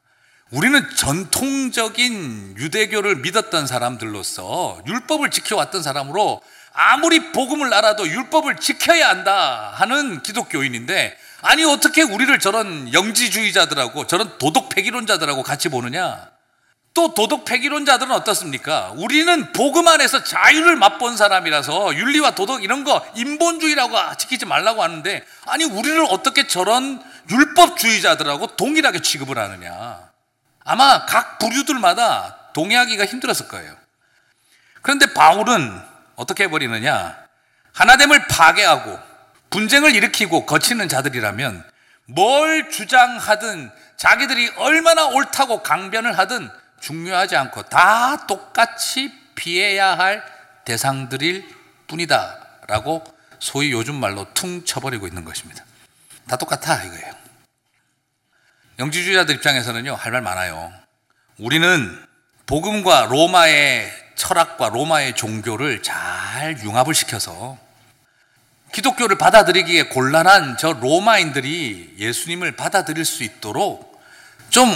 우리는 0.52 0.88
전통적인 0.96 2.56
유대교를 2.58 3.18
믿었던 3.18 3.68
사람들로서 3.68 4.82
율법을 4.88 5.30
지켜왔던 5.30 5.84
사람으로 5.84 6.42
아무리 6.74 7.32
복음을 7.32 7.72
알아도 7.74 8.08
율법을 8.08 8.58
지켜야 8.58 9.10
한다 9.10 9.72
하는 9.76 10.22
기독교인인데 10.24 11.18
아니 11.46 11.64
어떻게 11.64 12.02
우리를 12.02 12.40
저런 12.40 12.92
영지주의자들하고 12.92 14.08
저런 14.08 14.36
도덕 14.40 14.70
폐기론자들하고 14.70 15.44
같이 15.44 15.70
보느냐? 15.70 16.32
또 16.96 17.14
도덕 17.14 17.46
폐기론자들은 17.46 18.12
어떻습니까? 18.12 18.92
우리는 18.96 19.52
복음 19.52 19.88
안에서 19.88 20.24
자유를 20.24 20.76
맛본 20.76 21.18
사람이라서 21.18 21.98
윤리와 21.98 22.32
도덕 22.32 22.64
이런 22.64 22.84
거 22.84 23.06
인본주의라고 23.16 24.18
지키지 24.18 24.48
말라고 24.48 24.82
하는데 24.82 25.24
아니 25.46 25.66
우리를 25.66 26.08
어떻게 26.10 26.48
저런 26.48 27.00
율법주의자들하고 27.30 28.56
동일하게 28.56 29.02
취급을 29.02 29.38
하느냐? 29.38 30.00
아마 30.64 31.06
각 31.06 31.38
부류들마다 31.38 32.38
동의하기가 32.54 33.06
힘들었을 33.06 33.50
거예요. 33.50 33.76
그런데 34.82 35.14
바울은 35.14 35.80
어떻게 36.16 36.46
해버리느냐? 36.46 37.16
하나됨을 37.74 38.28
파괴하고 38.30 39.15
분쟁을 39.56 39.96
일으키고 39.96 40.46
거치는 40.46 40.90
자들이라면 40.90 41.64
뭘 42.08 42.70
주장하든 42.70 43.72
자기들이 43.96 44.52
얼마나 44.58 45.06
옳다고 45.06 45.64
강변을 45.64 46.18
하든 46.18 46.50
중요하지 46.82 47.38
않고 47.38 47.64
다 47.64 48.28
똑같이 48.28 49.14
피해야 49.36 49.98
할 49.98 50.22
대상들일 50.66 51.48
뿐이다. 51.88 52.38
라고 52.68 53.02
소위 53.40 53.72
요즘 53.72 53.96
말로 53.96 54.28
퉁 54.34 54.66
쳐버리고 54.66 55.08
있는 55.08 55.24
것입니다. 55.24 55.64
다 56.28 56.36
똑같아, 56.36 56.84
이거예요. 56.84 57.14
영지주의자들 58.80 59.36
입장에서는요, 59.36 59.96
할 59.96 60.12
말 60.12 60.22
많아요. 60.22 60.74
우리는 61.38 62.06
복음과 62.46 63.06
로마의 63.10 63.90
철학과 64.16 64.68
로마의 64.68 65.16
종교를 65.16 65.82
잘 65.82 66.58
융합을 66.62 66.94
시켜서 66.94 67.58
기독교를 68.76 69.18
받아들이기에 69.18 69.84
곤란한 69.84 70.58
저 70.60 70.74
로마인들이 70.74 71.96
예수님을 71.98 72.58
받아들일 72.58 73.06
수 73.06 73.24
있도록 73.24 74.04
좀 74.50 74.70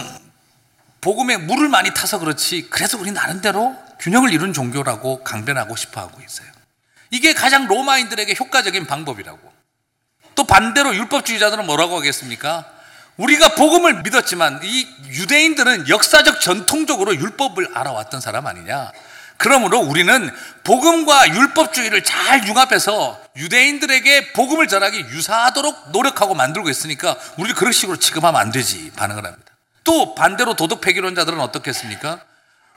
복음에 1.01 1.35
물을 1.35 1.67
많이 1.67 1.93
타서 1.93 2.19
그렇지 2.19 2.69
그래서 2.69 2.97
우리 2.97 3.12
나름대로 3.12 3.75
균형을 3.99 4.31
이룬 4.31 4.53
종교라고 4.53 5.25
강변하고 5.25 5.75
싶어 5.75 5.99
하고 5.99 6.21
있어요. 6.21 6.47
이게 7.12 7.33
가장 7.33 7.67
로마인들에게 7.67 8.35
효과적인 8.39 8.88
방법이라고. 8.88 9.51
또 10.35 10.45
반대로 10.45 10.95
율법주의자들은 10.95 11.65
뭐라고 11.65 11.97
하겠습니까? 11.97 12.65
우리가 13.17 13.55
복음을 13.55 14.01
믿었지만 14.03 14.62
이 14.63 14.88
유대인들은 15.07 15.89
역사적 15.89 16.39
전통적으로 16.39 17.13
율법을 17.17 17.75
알아왔던 17.75 18.21
사람 18.21 18.47
아니냐? 18.47 18.93
그러므로 19.39 19.80
우리는 19.80 20.30
복음과 20.65 21.30
율법주의를 21.30 22.04
잘 22.04 22.45
융합해서 22.45 23.19
유대인들에게 23.38 24.34
복음을 24.34 24.67
전하기 24.67 24.99
유사하도록 24.99 25.91
노력하고 25.91 26.36
만들고 26.36 26.69
있으니까 26.69 27.17
우리를 27.38 27.56
그런 27.56 27.71
식으로 27.71 27.97
취급하면 27.97 28.39
안 28.39 28.52
되지 28.52 28.91
반응을 28.97 29.25
합니다. 29.25 29.52
또 29.86 30.13
반대로 30.13 30.56
도덕 30.56 30.82
폐기론자들은 30.82 31.39
어떻겠습니까? 31.39 32.19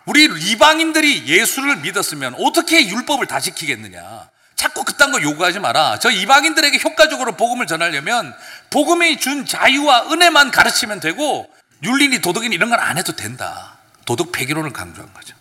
우리 0.06 0.24
이방인들이 0.24 1.26
예수를 1.26 1.76
믿었으면 1.78 2.36
어떻게 2.38 2.86
율법을 2.88 3.26
다 3.26 3.40
지키겠느냐? 3.40 4.30
자꾸 4.54 4.84
그딴 4.84 5.10
거 5.10 5.20
요구하지 5.20 5.58
마라. 5.58 5.98
저 5.98 6.10
이방인들에게 6.12 6.78
효과적으로 6.84 7.32
복음을 7.32 7.66
전하려면 7.66 8.32
복음이 8.70 9.18
준 9.18 9.46
자유와 9.46 10.12
은혜만 10.12 10.52
가르치면 10.52 11.00
되고 11.00 11.50
윤리니 11.82 12.20
도덕이니 12.20 12.54
이런 12.54 12.70
건 12.70 12.78
안 12.78 12.98
해도 12.98 13.16
된다. 13.16 13.78
도덕 14.04 14.30
폐기론을 14.30 14.72
강조한 14.72 15.12
거죠. 15.12 15.34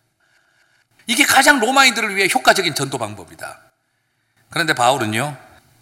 이게 1.07 1.25
가장 1.25 1.59
로마인들을 1.59 2.15
위해 2.15 2.27
효과적인 2.33 2.75
전도 2.75 2.97
방법이다. 2.97 3.59
그런데 4.49 4.73
바울은요, 4.73 5.37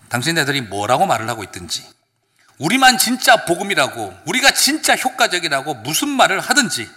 당신네들이 0.10 0.62
뭐라고 0.62 1.06
말을 1.06 1.30
하고 1.30 1.44
있든지, 1.44 1.88
우리만 2.58 2.98
진짜 2.98 3.46
복음이라고, 3.46 4.18
우리가 4.26 4.52
진짜 4.52 4.96
효과적이라고 4.96 5.76
무슨 5.76 6.10
말을 6.10 6.40
하든지, 6.40 6.90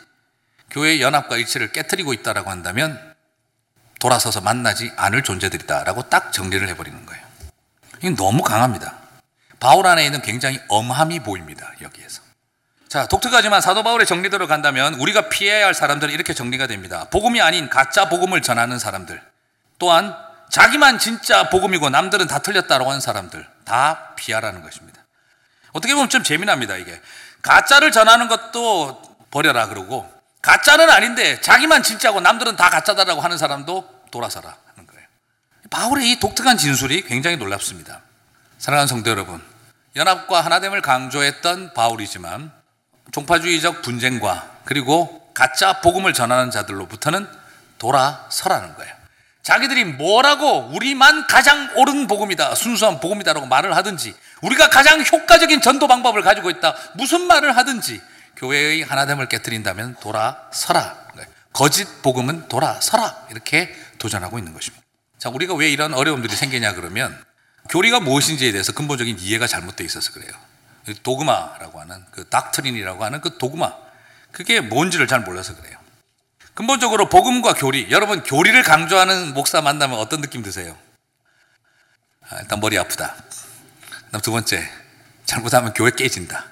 교회의 0.71 1.03
연합과 1.03 1.37
일치를 1.37 1.73
깨뜨리고 1.73 2.13
있다라고 2.13 2.51
한다면, 2.51 3.15
돌아서서 4.01 4.41
만나지 4.41 4.93
않을 4.97 5.23
존재들이다라고 5.23 6.09
딱 6.09 6.33
정리를 6.33 6.67
해버리는 6.69 7.07
거예요. 7.07 7.25
이건 7.99 8.17
너무 8.17 8.43
강합니다. 8.43 8.99
바울 9.61 9.87
안에 9.87 10.05
있는 10.05 10.21
굉장히 10.23 10.61
엄함이 10.69 11.21
보입니다, 11.21 11.73
여기에서. 11.81 12.22
자, 12.93 13.07
독특하지만 13.07 13.63
사도 13.63 13.83
바울의 13.83 14.07
정리대로 14.07 14.47
간다면 14.47 14.93
우리가 14.93 15.31
피해야 15.31 15.65
할 15.65 15.73
사람들은 15.73 16.13
이렇게 16.13 16.35
정리가 16.35 16.67
됩니다. 16.67 17.07
복음이 17.11 17.41
아닌 17.41 17.71
가짜 17.71 18.11
복음을 18.11 18.43
전하는 18.43 18.79
사람들. 18.79 19.19
또한 19.79 20.15
자기만 20.51 20.99
진짜 20.99 21.49
복음이고 21.49 21.89
남들은 21.89 22.27
다 22.27 22.41
틀렸다라고 22.41 22.91
하는 22.91 23.01
사람들. 23.01 23.49
다 23.65 24.13
피하라는 24.17 24.61
것입니다. 24.61 25.01
어떻게 25.73 25.95
보면 25.95 26.11
좀 26.11 26.23
재미납니다, 26.23 26.77
이게. 26.77 27.01
가짜를 27.41 27.93
전하는 27.93 28.29
것도 28.29 29.01
버려라 29.31 29.69
그러고 29.69 30.07
가짜는 30.43 30.91
아닌데 30.91 31.41
자기만 31.41 31.83
진짜고 31.83 32.21
남들은 32.21 32.57
다 32.57 32.69
가짜다라고 32.69 33.23
하는 33.23 33.39
사람도 33.39 34.03
돌아서라 34.11 34.55
하는 34.75 34.87
거예요. 34.87 35.07
바울의 35.71 36.11
이 36.11 36.21
독특한 36.21 36.59
진술이 36.59 37.05
굉장히 37.05 37.39
놀랍습니다. 37.39 38.03
사랑하는 38.59 38.87
성도 38.87 39.09
여러분, 39.09 39.43
연합과 39.97 40.43
하나됨을 40.43 40.83
강조했던 40.83 41.73
바울이지만 41.73 42.61
종파주의적 43.13 43.83
분쟁과 43.83 44.61
그리고 44.65 45.31
가짜 45.35 45.81
복음을 45.81 46.13
전하는 46.13 46.51
자들로부터는 46.51 47.27
돌아서라는 47.79 48.75
거예요. 48.75 48.95
자기들이 49.43 49.85
뭐라고 49.85 50.71
우리만 50.73 51.27
가장 51.27 51.71
옳은 51.77 52.07
복음이다, 52.07 52.55
순수한 52.55 53.01
복음이다라고 53.01 53.47
말을 53.47 53.75
하든지 53.77 54.15
우리가 54.43 54.71
가장 54.71 55.05
효과적인 55.05 55.61
전도 55.61 55.89
방법을 55.89 56.23
가지고 56.23 56.51
있다, 56.51 56.77
무슨 56.95 57.27
말을 57.27 57.57
하든지 57.57 58.01
교회의 58.37 58.83
하나됨을 58.83 59.29
깨뜨린다면 59.29 59.97
돌아서라. 60.01 61.03
거짓 61.53 62.03
복음은 62.03 62.49
돌아서라. 62.49 63.27
이렇게 63.31 63.75
도전하고 63.99 64.39
있는 64.39 64.55
것입니다. 64.55 64.83
자, 65.19 65.29
우리가 65.29 65.55
왜 65.55 65.71
이런 65.71 65.93
어려움들이 65.93 66.35
생기냐 66.35 66.75
그러면 66.75 67.17
교리가 67.69 68.01
무엇인지에 68.01 68.53
대해서 68.53 68.73
근본적인 68.73 69.19
이해가 69.19 69.47
잘못되어 69.47 69.85
있어서 69.85 70.13
그래요. 70.13 70.33
도그마라고 71.03 71.81
하는 71.81 72.05
그 72.11 72.29
닥트린이라고 72.29 73.05
하는 73.05 73.21
그 73.21 73.39
도그마. 73.39 73.73
그게 74.33 74.61
뭔지를 74.61 75.07
잘 75.07 75.21
몰라서 75.21 75.55
그래요. 75.55 75.79
근본적으로 76.55 77.09
복음과 77.09 77.55
교리. 77.55 77.91
여러분 77.91 78.23
교리를 78.23 78.63
강조하는 78.63 79.35
목사 79.35 79.61
만나면 79.61 79.99
어떤 79.99 80.21
느낌 80.21 80.43
드세요? 80.43 80.77
아, 82.29 82.39
일단 82.41 82.61
머리 82.61 82.79
아프다. 82.79 83.15
그다음 84.07 84.21
두 84.21 84.33
번째 84.33 84.69
잘못하면 85.25 85.73
교회 85.75 85.91
깨진다. 85.91 86.45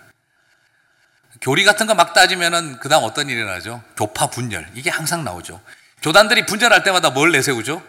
교리 1.40 1.64
같은 1.64 1.86
거 1.86 1.94
막 1.94 2.12
따지면은 2.12 2.78
그다음 2.80 3.02
어떤 3.04 3.28
일이 3.28 3.40
일어나죠? 3.40 3.82
교파 3.96 4.28
분열 4.28 4.68
이게 4.74 4.90
항상 4.90 5.24
나오죠. 5.24 5.60
교단들이 6.02 6.46
분열할 6.46 6.82
때마다 6.82 7.10
뭘 7.10 7.32
내세우죠? 7.32 7.82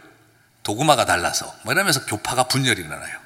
도구마가 0.64 1.06
달라서 1.06 1.54
뭐 1.64 1.74
이러면서 1.74 2.06
교파가 2.06 2.44
분열이 2.44 2.82
일어나요. 2.82 3.20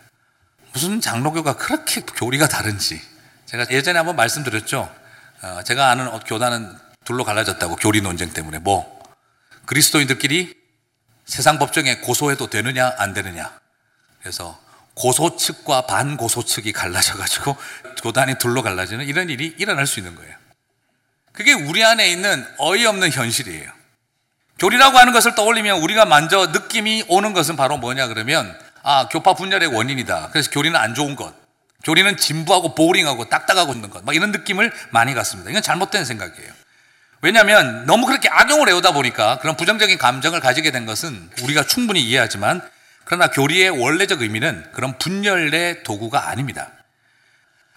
무슨 0.76 1.00
장로교가 1.00 1.56
그렇게 1.56 2.02
교리가 2.02 2.50
다른지 2.50 3.02
제가 3.46 3.66
예전에 3.72 3.98
한번 3.98 4.18
말씀드렸죠. 4.18 4.94
어, 5.42 5.60
제가 5.64 5.90
아는 5.90 6.12
교단은 6.20 6.78
둘로 7.06 7.24
갈라졌다고 7.24 7.78
교리 7.78 8.02
논쟁 8.02 8.32
때문에 8.32 8.60
뭐 8.60 9.02
그리스도인들끼리 9.68 10.54
세상 11.26 11.60
법정에 11.60 12.00
고소해도 12.00 12.50
되느냐 12.50 12.94
안 12.98 13.14
되느냐. 13.14 13.58
그래서 14.20 14.60
고소 14.96 15.38
측과 15.38 15.86
반고소 15.86 16.44
측이 16.44 16.74
갈라져가지고 16.74 17.56
교단이 18.04 18.36
둘로 18.38 18.62
갈라지는 18.62 19.06
이런 19.06 19.30
일이 19.30 19.56
일어날 19.58 19.88
수 19.88 20.02
있는 20.02 20.14
거예요. 20.16 20.36
그게 21.32 21.54
우리 21.54 21.86
안에 21.86 22.10
있는 22.12 22.46
어이없는 22.58 23.12
현실이에요. 23.12 23.72
교리라고 24.60 24.98
하는 24.98 25.14
것을 25.14 25.36
떠올리면 25.36 25.82
우리가 25.82 26.04
먼저 26.04 26.48
느낌이 26.48 27.06
오는 27.08 27.32
것은 27.32 27.56
바로 27.56 27.78
뭐냐 27.78 28.08
그러면 28.08 28.58
아 28.88 29.08
교파 29.10 29.34
분열의 29.34 29.70
원인이다. 29.70 30.30
그래서 30.32 30.52
교리는 30.52 30.80
안 30.80 30.94
좋은 30.94 31.16
것, 31.16 31.34
교리는 31.84 32.18
진부하고 32.18 32.76
보링하고 32.76 33.30
딱딱하고 33.30 33.74
있는 33.74 33.90
것, 33.90 34.06
막 34.06 34.16
이런 34.16 34.32
느낌을 34.32 34.72
많이 34.92 35.16
갖습니다. 35.16 35.50
이건 35.50 35.64
잘못된 35.64 36.06
생각이에요. 36.06 36.54
왜냐하면 37.22 37.88
너무 37.88 38.06
그렇게 38.06 38.30
악용을 38.30 38.70
해오다 38.70 38.92
보니까 38.92 39.40
그런 39.40 39.58
부정적인 39.58 39.98
감정을 39.98 40.40
가지게 40.40 40.70
된 40.70 40.86
것은 40.86 41.32
우리가 41.42 41.64
충분히 41.64 42.00
이해하지만 42.02 42.62
그러나 43.06 43.32
교리의 43.32 43.72
원래적 43.72 44.22
의미는 44.22 44.64
그런 44.72 45.00
분열의 45.00 45.84
도구가 45.84 46.30
아닙니다. 46.30 46.70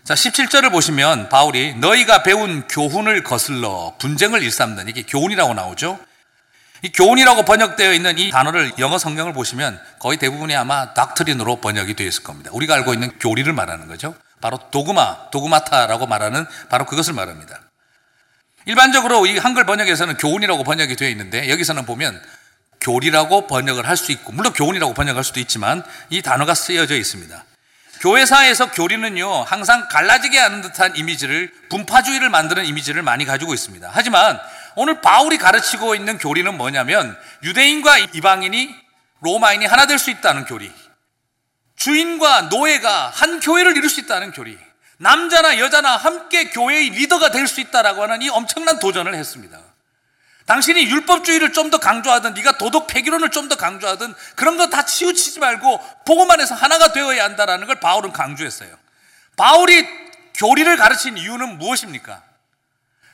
자, 0.04 0.12
17절을 0.12 0.70
보시면 0.70 1.30
바울이 1.30 1.74
너희가 1.76 2.22
배운 2.22 2.68
교훈을 2.68 3.22
거슬러 3.22 3.94
분쟁을 3.98 4.42
일삼는 4.42 4.88
이게 4.88 5.02
교훈이라고 5.02 5.54
나오죠. 5.54 5.98
이 6.82 6.90
교훈이라고 6.90 7.44
번역되어 7.44 7.92
있는 7.92 8.18
이 8.18 8.30
단어를 8.30 8.72
영어 8.78 8.98
성경을 8.98 9.32
보시면 9.32 9.80
거의 9.98 10.16
대부분이 10.18 10.54
아마 10.54 10.94
닥트린으로 10.94 11.56
번역이 11.56 11.94
되어 11.94 12.06
있을 12.06 12.22
겁니다. 12.22 12.50
우리가 12.52 12.74
알고 12.74 12.94
있는 12.94 13.10
교리를 13.18 13.52
말하는 13.52 13.88
거죠. 13.88 14.14
바로 14.40 14.58
도그마, 14.70 15.30
도그마타라고 15.30 16.06
말하는 16.06 16.46
바로 16.68 16.84
그것을 16.86 17.14
말합니다. 17.14 17.60
일반적으로 18.66 19.26
이 19.26 19.38
한글 19.38 19.64
번역에서는 19.64 20.18
교훈이라고 20.18 20.62
번역이 20.62 20.94
되어 20.94 21.08
있는데 21.08 21.48
여기서는 21.48 21.86
보면 21.86 22.22
교리라고 22.80 23.48
번역을 23.48 23.88
할 23.88 23.96
수 23.96 24.12
있고 24.12 24.32
물론 24.32 24.52
교훈이라고 24.52 24.94
번역할 24.94 25.24
수도 25.24 25.40
있지만 25.40 25.82
이 26.10 26.22
단어가 26.22 26.54
쓰여져 26.54 26.94
있습니다. 26.94 27.44
교회사에서 28.00 28.70
교리는요 28.70 29.42
항상 29.42 29.88
갈라지게 29.88 30.38
하는 30.38 30.60
듯한 30.62 30.94
이미지를 30.94 31.50
분파주의를 31.70 32.28
만드는 32.28 32.64
이미지를 32.64 33.02
많이 33.02 33.24
가지고 33.24 33.54
있습니다. 33.54 33.90
하지만 33.92 34.38
오늘 34.78 35.00
바울이 35.00 35.38
가르치고 35.38 35.96
있는 35.96 36.18
교리는 36.18 36.56
뭐냐면 36.56 37.18
유대인과 37.42 37.98
이방인이 37.98 38.72
로마인이 39.20 39.66
하나 39.66 39.86
될 39.86 39.98
수 39.98 40.08
있다는 40.10 40.44
교리. 40.44 40.72
주인과 41.74 42.42
노예가 42.42 43.08
한 43.12 43.40
교회를 43.40 43.76
이룰 43.76 43.90
수 43.90 43.98
있다는 43.98 44.30
교리. 44.30 44.56
남자나 44.98 45.58
여자나 45.58 45.96
함께 45.96 46.50
교회의 46.50 46.90
리더가 46.90 47.32
될 47.32 47.48
수 47.48 47.60
있다라고 47.60 48.02
하는 48.04 48.22
이 48.22 48.28
엄청난 48.28 48.78
도전을 48.78 49.14
했습니다. 49.16 49.58
당신이 50.46 50.82
율법주의를 50.86 51.52
좀 51.52 51.70
더 51.70 51.78
강조하든 51.78 52.34
네가 52.34 52.58
도덕 52.58 52.86
폐기론을 52.86 53.30
좀 53.32 53.48
더 53.48 53.56
강조하든 53.56 54.14
그런 54.36 54.56
거 54.56 54.70
다 54.70 54.84
치우치지 54.84 55.40
말고 55.40 55.80
보고만 56.06 56.40
해서 56.40 56.54
하나가 56.54 56.92
되어야 56.92 57.24
한다라는 57.24 57.66
걸 57.66 57.80
바울은 57.80 58.12
강조했어요. 58.12 58.70
바울이 59.36 59.84
교리를 60.34 60.76
가르친 60.76 61.18
이유는 61.18 61.58
무엇입니까? 61.58 62.22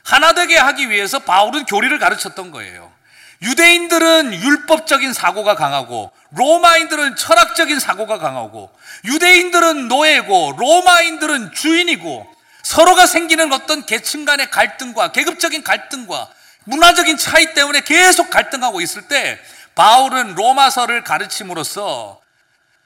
하나 0.05 0.33
되게 0.33 0.55
하기 0.55 0.89
위해서 0.89 1.19
바울은 1.19 1.65
교리를 1.65 1.97
가르쳤던 1.97 2.51
거예요. 2.51 2.93
유대인들은 3.41 4.33
율법적인 4.33 5.11
사고가 5.13 5.55
강하고 5.55 6.11
로마인들은 6.31 7.15
철학적인 7.15 7.79
사고가 7.79 8.19
강하고 8.19 8.71
유대인들은 9.03 9.87
노예고 9.87 10.55
로마인들은 10.57 11.51
주인이고 11.51 12.27
서로가 12.63 13.07
생기는 13.07 13.51
어떤 13.51 13.85
계층 13.85 14.25
간의 14.25 14.49
갈등과 14.51 15.11
계급적인 15.11 15.63
갈등과 15.63 16.29
문화적인 16.65 17.17
차이 17.17 17.53
때문에 17.53 17.81
계속 17.81 18.29
갈등하고 18.29 18.81
있을 18.81 19.07
때 19.07 19.39
바울은 19.73 20.35
로마서를 20.35 21.03
가르침으로써 21.03 22.21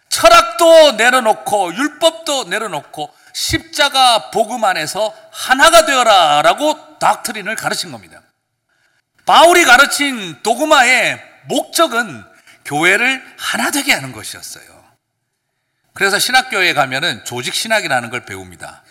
철학도 0.10 0.94
내려놓고 0.94 1.76
율법도 1.76 2.46
내려놓고 2.46 3.14
십자가 3.34 4.32
복음 4.32 4.64
안에서 4.64 5.14
하나가 5.32 5.86
되어라 5.86 6.42
라고 6.42 6.98
닥트린을 7.00 7.56
가르친 7.56 7.92
겁니다. 7.92 8.22
바울이 9.26 9.66
가르친 9.66 10.42
도그마의 10.44 11.22
목적은 11.46 12.24
교회를 12.66 13.24
하나 13.38 13.72
되게 13.72 13.94
하는 13.94 14.12
것이었어요. 14.12 14.80
그래서 15.94 16.18
신학교에 16.18 16.74
가면은 16.74 17.24
조직 17.26 17.54
신학이라는 17.54 18.10
걸 18.10 18.26
배웁니다. 18.26 18.84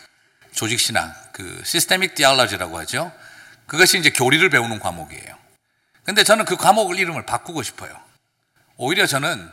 조직 0.52 0.80
신학, 0.80 1.32
그 1.32 1.62
systematic 1.64 2.14
theology라고 2.14 2.78
하죠. 2.80 3.12
그것이 3.66 3.98
이제 3.98 4.10
교리를 4.10 4.48
배우는 4.50 4.78
과목이에요. 4.78 5.36
근데 6.04 6.24
저는 6.24 6.44
그 6.44 6.56
과목을 6.56 6.98
이름을 6.98 7.26
바꾸고 7.26 7.62
싶어요. 7.62 8.00
오히려 8.76 9.06
저는 9.06 9.50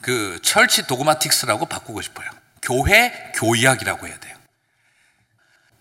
그 0.00 0.38
church 0.42 0.86
dogmatics라고 0.86 1.66
바꾸고 1.66 2.02
싶어요. 2.02 2.30
교회 2.62 3.32
교의학이라고 3.34 4.06
해야 4.06 4.18
돼요. 4.18 4.36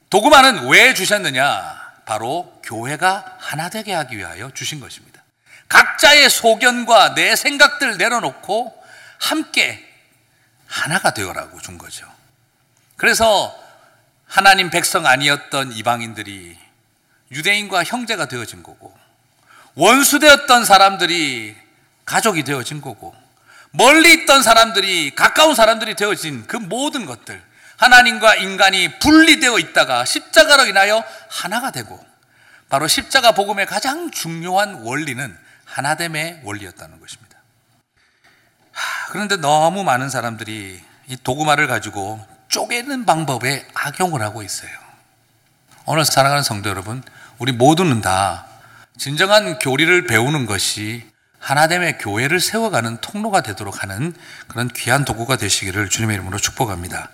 도그마는 0.09 0.69
왜 0.69 0.93
주셨느냐? 0.93 1.87
바로 2.05 2.59
교회가 2.63 3.37
하나 3.39 3.69
되게 3.69 3.93
하기 3.93 4.17
위하여 4.17 4.49
주신 4.51 4.79
것입니다. 4.79 5.21
각자의 5.67 6.29
소견과 6.29 7.15
내 7.15 7.35
생각들 7.35 7.97
내려놓고 7.97 8.73
함께 9.19 9.83
하나가 10.67 11.13
되어라고 11.13 11.59
준 11.59 11.77
거죠. 11.77 12.07
그래서 12.95 13.53
하나님 14.25 14.69
백성 14.69 15.05
아니었던 15.05 15.73
이방인들이 15.73 16.57
유대인과 17.31 17.83
형제가 17.83 18.27
되어진 18.27 18.63
거고 18.63 18.97
원수 19.75 20.19
되었던 20.19 20.65
사람들이 20.65 21.55
가족이 22.05 22.43
되어진 22.43 22.81
거고 22.81 23.13
멀리 23.71 24.13
있던 24.13 24.43
사람들이 24.43 25.15
가까운 25.15 25.55
사람들이 25.55 25.95
되어진 25.95 26.47
그 26.47 26.57
모든 26.57 27.05
것들 27.05 27.41
하나님과 27.77 28.35
인간이 28.35 28.99
분리되어 28.99 29.59
있다가 29.59 30.05
십자가로 30.05 30.65
인하여 30.65 31.03
하나가 31.29 31.71
되고 31.71 32.03
바로 32.69 32.87
십자가 32.87 33.31
복음의 33.31 33.65
가장 33.65 34.11
중요한 34.11 34.81
원리는 34.83 35.37
하나됨의 35.65 36.41
원리였다는 36.43 36.99
것입니다. 36.99 37.37
그런데 39.09 39.37
너무 39.37 39.83
많은 39.83 40.09
사람들이 40.09 40.81
이 41.07 41.17
도구마를 41.23 41.67
가지고 41.67 42.25
쪼개는 42.49 43.05
방법에 43.05 43.67
악용을 43.73 44.21
하고 44.21 44.43
있어요. 44.43 44.71
오늘 45.85 46.03
사랑하는 46.03 46.43
성도 46.43 46.69
여러분, 46.69 47.01
우리 47.37 47.51
모두는 47.51 48.01
다 48.01 48.45
진정한 48.97 49.59
교리를 49.59 50.07
배우는 50.07 50.45
것이 50.45 51.09
하나됨의 51.47 51.99
교회를 51.99 52.41
세워가는 52.41 52.97
통로가 52.97 53.39
되도록 53.39 53.81
하는 53.81 54.13
그런 54.49 54.67
귀한 54.67 55.05
도구가 55.05 55.37
되시기를 55.37 55.87
주님의 55.87 56.15
이름으로 56.15 56.39
축복합니다. 56.39 57.09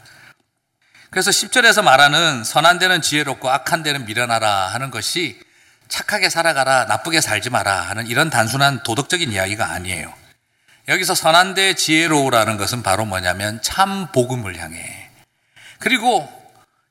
그래서 1.11 1.29
10절에서 1.29 1.83
말하는 1.83 2.43
선한 2.43 2.79
데는 2.79 3.03
지혜롭고 3.03 3.51
악한 3.51 3.83
데는 3.83 4.05
미련하라 4.05 4.69
하는 4.69 4.89
것이 4.89 5.39
착하게 5.87 6.31
살아가라, 6.31 6.85
나쁘게 6.85 7.21
살지 7.21 7.51
마라 7.51 7.81
하는 7.81 8.07
이런 8.07 8.31
단순한 8.31 8.81
도덕적인 8.81 9.31
이야기가 9.31 9.71
아니에요. 9.71 10.11
여기서 10.87 11.13
선한 11.13 11.53
데 11.53 11.75
지혜로우라는 11.75 12.57
것은 12.57 12.81
바로 12.81 13.05
뭐냐면 13.05 13.61
참 13.61 14.07
복음을 14.11 14.57
향해 14.57 15.11
그리고 15.77 16.27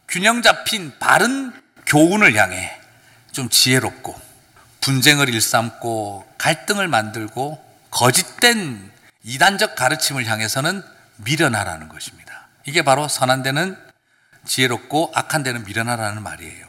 균형 0.07 0.43
잡힌 0.43 0.97
바른 1.01 1.53
교훈을 1.87 2.37
향해 2.37 2.79
좀 3.33 3.49
지혜롭고 3.49 4.22
분쟁을 4.83 5.29
일삼고 5.29 6.35
갈등을 6.39 6.89
만들고 6.89 7.65
거짓된 7.91 8.91
이단적 9.23 9.77
가르침을 9.77 10.27
향해서는 10.27 10.83
미련하라는 11.17 11.89
것입니다. 11.89 12.49
이게 12.67 12.83
바로 12.83 13.09
선한 13.09 13.43
데는 13.43 13.77
지혜롭고 14.45 15.13
악한 15.15 15.43
데는 15.43 15.65
미련하라는 15.65 16.23
말이에요. 16.23 16.67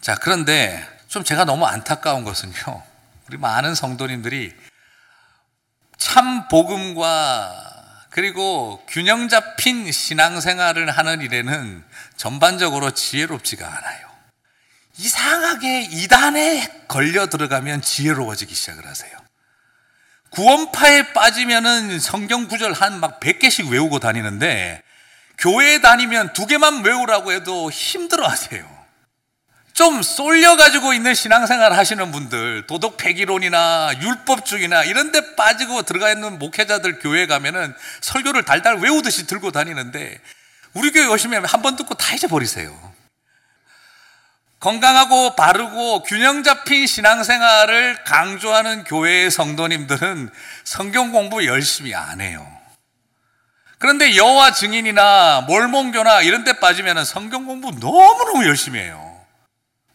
자, 0.00 0.14
그런데 0.16 0.86
좀 1.08 1.24
제가 1.24 1.44
너무 1.44 1.66
안타까운 1.66 2.24
것은요. 2.24 2.82
우리 3.28 3.36
많은 3.36 3.74
성도님들이 3.74 4.54
참 5.98 6.48
복음과 6.48 8.06
그리고 8.10 8.84
균형 8.88 9.28
잡힌 9.28 9.90
신앙생활을 9.90 10.90
하는 10.90 11.20
일에는 11.20 11.84
전반적으로 12.16 12.92
지혜롭지가 12.92 13.66
않아요. 13.66 14.13
이상하게 14.96 15.82
이단에 15.90 16.84
걸려 16.88 17.26
들어가면 17.26 17.82
지혜로워지기 17.82 18.54
시작을 18.54 18.86
하세요. 18.86 19.12
구원파에 20.30 21.12
빠지면은 21.12 22.00
성경 22.00 22.48
구절 22.48 22.72
한 22.72 22.98
막 23.00 23.20
100개씩 23.20 23.70
외우고 23.70 23.98
다니는데 23.98 24.82
교회에 25.38 25.80
다니면 25.80 26.32
두 26.32 26.46
개만 26.46 26.84
외우라고 26.84 27.32
해도 27.32 27.70
힘들어 27.70 28.26
하세요. 28.26 28.64
좀 29.72 30.02
쏠려가지고 30.02 30.94
있는 30.94 31.14
신앙생활 31.14 31.72
하시는 31.72 32.12
분들, 32.12 32.68
도덕 32.68 32.96
폐기론이나 32.96 33.90
율법주의나 34.00 34.84
이런 34.84 35.10
데 35.10 35.34
빠지고 35.34 35.82
들어가 35.82 36.12
있는 36.12 36.38
목회자들 36.38 37.00
교회 37.00 37.26
가면은 37.26 37.74
설교를 38.00 38.44
달달 38.44 38.76
외우듯이 38.76 39.26
들고 39.26 39.50
다니는데 39.50 40.20
우리 40.74 40.92
교회 40.92 41.06
오시면 41.06 41.44
한 41.46 41.62
번 41.62 41.74
듣고 41.74 41.94
다 41.94 42.14
잊어버리세요. 42.14 42.94
건강하고 44.64 45.36
바르고 45.36 46.04
균형 46.04 46.42
잡힌 46.42 46.86
신앙생활을 46.86 48.02
강조하는 48.04 48.84
교회의 48.84 49.30
성도님들은 49.30 50.30
성경 50.64 51.12
공부 51.12 51.44
열심히 51.44 51.94
안 51.94 52.22
해요. 52.22 52.50
그런데 53.78 54.16
여호와 54.16 54.52
증인이나 54.52 55.42
몰몬교나 55.42 56.22
이런 56.22 56.44
데 56.44 56.54
빠지면 56.54 57.04
성경 57.04 57.44
공부 57.44 57.72
너무너무 57.72 58.46
열심히 58.46 58.80
해요. 58.80 59.20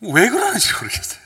왜 0.01 0.29
그러는지 0.29 0.71
모르겠어요. 0.73 1.19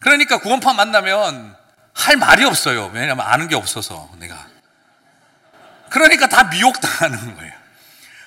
그러니까 0.00 0.38
구원파 0.38 0.72
만나면 0.72 1.56
할 1.94 2.16
말이 2.16 2.44
없어요. 2.44 2.90
왜냐하면 2.92 3.24
아는 3.24 3.46
게 3.46 3.54
없어서 3.54 4.10
내가. 4.18 4.48
그러니까 5.90 6.28
다 6.28 6.42
미혹당하는 6.50 7.36
거예요. 7.36 7.55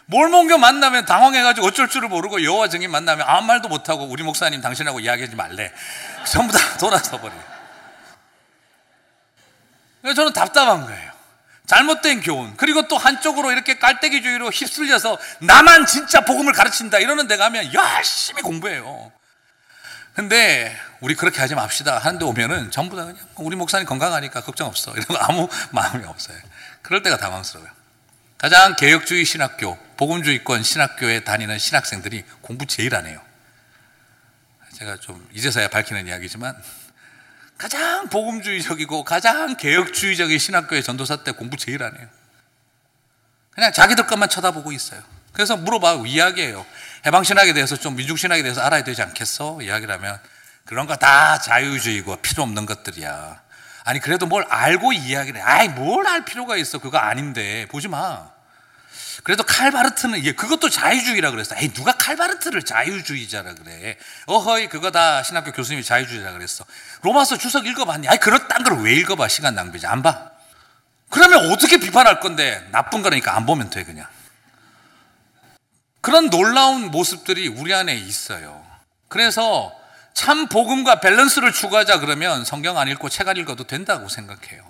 몰몬교 0.09 0.57
만나면 0.57 1.05
당황해가지고 1.05 1.67
어쩔 1.67 1.87
줄을 1.87 2.09
모르고 2.09 2.43
여호와 2.43 2.67
증인 2.69 2.89
만나면 2.89 3.27
아무 3.29 3.45
말도 3.45 3.69
못하고 3.69 4.05
우리 4.05 4.23
목사님 4.23 4.59
당신하고 4.59 4.99
이야기하지 4.99 5.35
말래. 5.35 5.71
전부 6.25 6.51
다 6.51 6.59
돌아서 6.79 7.19
버려요. 7.21 7.43
저는 10.15 10.33
답답한 10.33 10.85
거예요. 10.85 11.11
잘못된 11.67 12.21
교훈. 12.21 12.57
그리고 12.57 12.87
또 12.87 12.97
한쪽으로 12.97 13.51
이렇게 13.51 13.77
깔때기주의로 13.77 14.49
휩쓸려서 14.49 15.19
나만 15.41 15.85
진짜 15.85 16.21
복음을 16.21 16.53
가르친다. 16.53 16.97
이러는 16.97 17.27
데 17.27 17.37
가면 17.37 17.71
열심히 17.71 18.41
공부해요. 18.41 19.11
근데 20.15 20.75
우리 21.01 21.13
그렇게 21.13 21.39
하지 21.39 21.53
맙시다 21.53 21.99
하는데 21.99 22.25
오면은 22.25 22.71
전부 22.71 22.95
다 22.97 23.05
그냥 23.05 23.19
우리 23.35 23.55
목사님 23.55 23.85
건강하니까 23.85 24.41
걱정 24.41 24.65
없어. 24.67 24.91
이런 24.93 25.05
거 25.05 25.17
아무 25.17 25.47
마음이 25.69 26.03
없어요. 26.05 26.35
그럴 26.81 27.03
때가 27.03 27.17
당황스러워요. 27.17 27.78
가장 28.39 28.75
개혁주의 28.77 29.25
신학교, 29.25 29.77
복음주의권 29.97 30.63
신학교에 30.63 31.25
다니는 31.25 31.59
신학생들이 31.59 32.23
공부 32.39 32.65
제일 32.65 32.95
안 32.95 33.05
해요. 33.05 33.21
제가 34.77 34.95
좀 34.97 35.27
이제서야 35.33 35.67
밝히는 35.67 36.07
이야기지만 36.07 36.55
가장 37.57 38.07
복음주의적이고 38.07 39.03
가장 39.03 39.57
개혁주의적인 39.57 40.39
신학교의 40.39 40.83
전도사 40.83 41.23
때 41.25 41.33
공부 41.33 41.57
제일 41.57 41.83
안 41.83 41.97
해요. 41.97 42.07
그냥 43.51 43.73
자기들 43.73 44.07
것만 44.07 44.29
쳐다보고 44.29 44.71
있어요. 44.71 45.03
그래서 45.33 45.57
물어봐 45.57 46.03
이야기해요. 46.07 46.65
해방신학에 47.05 47.51
대해서 47.51 47.75
좀 47.75 47.97
민중신학에 47.97 48.41
대해서 48.41 48.61
알아야 48.61 48.85
되지 48.85 49.01
않겠어? 49.01 49.61
이야기를 49.61 49.93
하면 49.95 50.17
그런 50.63 50.87
거 50.87 50.95
다 50.95 51.39
자유주의고 51.41 52.21
필요 52.21 52.43
없는 52.43 52.65
것들이야. 52.65 53.41
아니 53.89 53.99
그래도 53.99 54.27
뭘 54.27 54.45
알고 54.47 54.93
이야기를 54.93 55.39
해. 55.39 55.43
아이 55.43 55.67
뭘 55.67 56.05
알 56.05 56.23
필요가 56.23 56.55
있어. 56.57 56.77
그거 56.77 56.99
아닌데 56.99 57.65
보지 57.71 57.87
마. 57.87 58.29
그래도 59.23 59.43
칼바르트는 59.43 60.19
이게 60.19 60.31
그것도 60.33 60.69
자유주의라 60.69 61.31
그랬어. 61.31 61.55
에이 61.57 61.73
누가 61.73 61.91
칼바르트를 61.93 62.61
자유주의자라 62.63 63.55
그래? 63.55 63.97
어허이 64.27 64.69
그거 64.69 64.91
다 64.91 65.23
신학교 65.23 65.51
교수님이 65.51 65.83
자유주의라 65.83 66.33
그랬어. 66.33 66.65
로마서 67.01 67.37
주석 67.39 67.65
읽어봤니? 67.65 68.07
아이 68.07 68.17
그런 68.19 68.47
딴 68.47 68.63
걸 68.63 68.79
왜 68.83 68.93
읽어봐? 68.93 69.27
시간 69.27 69.55
낭비지 69.55 69.87
안 69.87 70.03
봐. 70.03 70.29
그러면 71.09 71.51
어떻게 71.51 71.77
비판할 71.79 72.19
건데 72.19 72.67
나쁜 72.71 73.01
거니까 73.01 73.35
안 73.35 73.47
보면 73.47 73.71
돼 73.71 73.83
그냥. 73.85 74.05
그런 76.01 76.29
놀라운 76.29 76.91
모습들이 76.91 77.47
우리 77.47 77.73
안에 77.73 77.95
있어요. 77.95 78.63
그래서 79.07 79.73
참 80.19 80.49
복음과 80.49 80.99
밸런스를 80.99 81.53
추구하자 81.53 82.01
그러면 82.01 82.43
성경 82.43 82.77
안 82.77 82.89
읽고 82.89 83.07
책 83.07 83.29
안 83.29 83.37
읽어도 83.37 83.63
된다고 83.63 84.09
생각해요. 84.09 84.61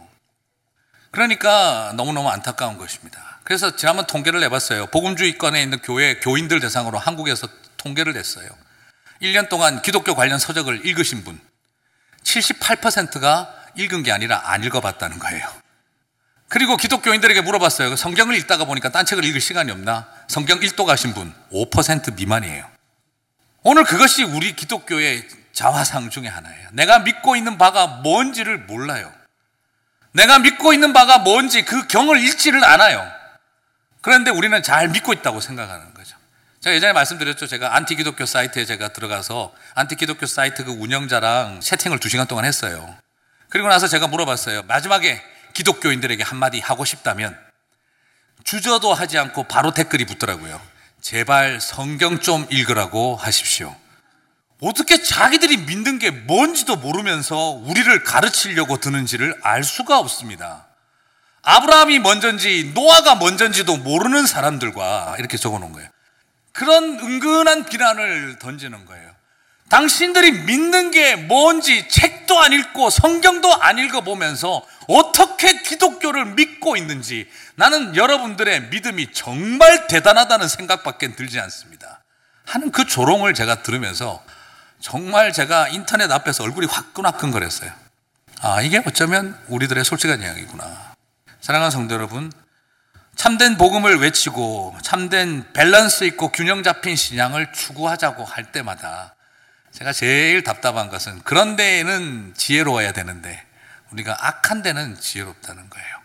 그러니까 1.09 1.91
너무너무 1.95 2.29
안타까운 2.29 2.77
것입니다. 2.77 3.39
그래서 3.43 3.75
지난번 3.75 4.05
통계를 4.05 4.41
내봤어요. 4.41 4.85
복음주의권에 4.87 5.59
있는 5.59 5.79
교회 5.79 6.19
교인들 6.19 6.59
대상으로 6.59 6.99
한국에서 6.99 7.47
통계를 7.77 8.13
냈어요. 8.13 8.47
1년 9.23 9.49
동안 9.49 9.81
기독교 9.81 10.13
관련 10.13 10.37
서적을 10.37 10.85
읽으신 10.85 11.23
분 11.23 11.41
78%가 12.21 13.51
읽은 13.75 14.03
게 14.03 14.11
아니라 14.11 14.51
안 14.51 14.63
읽어봤다는 14.63 15.17
거예요. 15.17 15.51
그리고 16.47 16.77
기독교인들에게 16.77 17.41
물어봤어요. 17.41 17.95
성경을 17.95 18.35
읽다가 18.35 18.65
보니까 18.65 18.89
딴 18.89 19.03
책을 19.03 19.25
읽을 19.25 19.41
시간이 19.41 19.71
없나? 19.71 20.07
성경 20.27 20.61
읽도 20.61 20.85
가신 20.85 21.15
분 21.15 21.33
5% 21.51 22.17
미만이에요. 22.17 22.69
오늘 23.63 23.83
그것이 23.83 24.23
우리 24.23 24.55
기독교의 24.55 25.38
자화상 25.53 26.09
중에 26.09 26.27
하나예요. 26.27 26.69
내가 26.73 26.99
믿고 26.99 27.35
있는 27.35 27.57
바가 27.57 27.87
뭔지를 27.87 28.57
몰라요. 28.59 29.11
내가 30.11 30.39
믿고 30.39 30.73
있는 30.73 30.93
바가 30.93 31.19
뭔지 31.19 31.63
그 31.63 31.87
경을 31.87 32.21
읽지를 32.23 32.63
않아요. 32.63 33.09
그런데 34.01 34.31
우리는 34.31 34.61
잘 34.63 34.87
믿고 34.89 35.13
있다고 35.13 35.39
생각하는 35.41 35.93
거죠. 35.93 36.17
제가 36.61 36.75
예전에 36.75 36.93
말씀드렸죠. 36.93 37.47
제가 37.47 37.75
안티 37.75 37.95
기독교 37.95 38.25
사이트에 38.25 38.65
제가 38.65 38.89
들어가서 38.89 39.53
안티 39.75 39.95
기독교 39.95 40.25
사이트 40.25 40.65
그 40.65 40.71
운영자랑 40.71 41.61
채팅을 41.61 41.99
두 41.99 42.09
시간 42.09 42.27
동안 42.27 42.45
했어요. 42.45 42.97
그리고 43.49 43.67
나서 43.67 43.87
제가 43.87 44.07
물어봤어요. 44.07 44.63
마지막에 44.63 45.21
기독교인들에게 45.53 46.23
한마디 46.23 46.59
하고 46.59 46.85
싶다면 46.85 47.37
주저도 48.43 48.93
하지 48.93 49.17
않고 49.17 49.43
바로 49.43 49.73
댓글이 49.73 50.05
붙더라고요. 50.05 50.61
제발 51.01 51.61
성경 51.61 52.19
좀 52.19 52.45
읽으라고 52.49 53.15
하십시오. 53.15 53.75
어떻게 54.61 55.01
자기들이 55.01 55.57
믿는 55.57 55.99
게 55.99 56.11
뭔지도 56.11 56.75
모르면서 56.75 57.37
우리를 57.37 58.03
가르치려고 58.03 58.77
드는지를 58.77 59.39
알 59.41 59.63
수가 59.63 59.99
없습니다. 59.99 60.67
아브라함이 61.41 61.99
먼저인지 61.99 62.71
노아가 62.73 63.15
먼저인지도 63.15 63.77
모르는 63.77 64.25
사람들과 64.25 65.15
이렇게 65.17 65.37
적어 65.37 65.59
놓은 65.59 65.71
거예요. 65.71 65.89
그런 66.51 66.99
은근한 66.99 67.65
비난을 67.65 68.39
던지는 68.39 68.85
거예요. 68.85 69.09
당신들이 69.69 70.31
믿는 70.31 70.91
게 70.91 71.15
뭔지 71.15 71.87
책도 71.87 72.39
안 72.39 72.51
읽고 72.51 72.89
성경도 72.89 73.53
안 73.61 73.77
읽어보면서 73.77 74.65
어떻게 74.87 75.61
기독교를 75.61 76.25
믿고 76.33 76.75
있는지 76.75 77.29
나는 77.55 77.95
여러분들의 77.95 78.69
믿음이 78.69 79.13
정말 79.13 79.87
대단하다는 79.87 80.47
생각밖에 80.47 81.15
들지 81.15 81.39
않습니다. 81.39 82.03
하는 82.45 82.71
그 82.71 82.87
조롱을 82.87 83.35
제가 83.35 83.61
들으면서 83.61 84.23
정말 84.79 85.33
제가 85.33 85.67
인터넷 85.69 86.11
앞에서 86.11 86.43
얼굴이 86.43 86.67
화끈화끈거렸어요. 86.67 87.71
아, 88.41 88.61
이게 88.61 88.81
어쩌면 88.85 89.37
우리들의 89.47 89.83
솔직한 89.83 90.21
이야기구나. 90.21 90.93
사랑하는 91.41 91.71
성도 91.71 91.95
여러분, 91.95 92.31
참된 93.15 93.57
복음을 93.57 93.99
외치고 93.99 94.77
참된 94.81 95.51
밸런스 95.51 96.05
있고 96.05 96.31
균형 96.31 96.63
잡힌 96.63 96.95
신앙을 96.95 97.51
추구하자고 97.51 98.23
할 98.23 98.53
때마다 98.53 99.15
제가 99.73 99.91
제일 99.91 100.43
답답한 100.43 100.89
것은 100.89 101.21
그런 101.23 101.57
데에는 101.57 102.33
지혜로워야 102.37 102.93
되는데 102.93 103.45
우리가 103.91 104.15
악한 104.25 104.61
데는 104.61 104.97
지혜롭다는 104.97 105.69
거예요. 105.69 105.99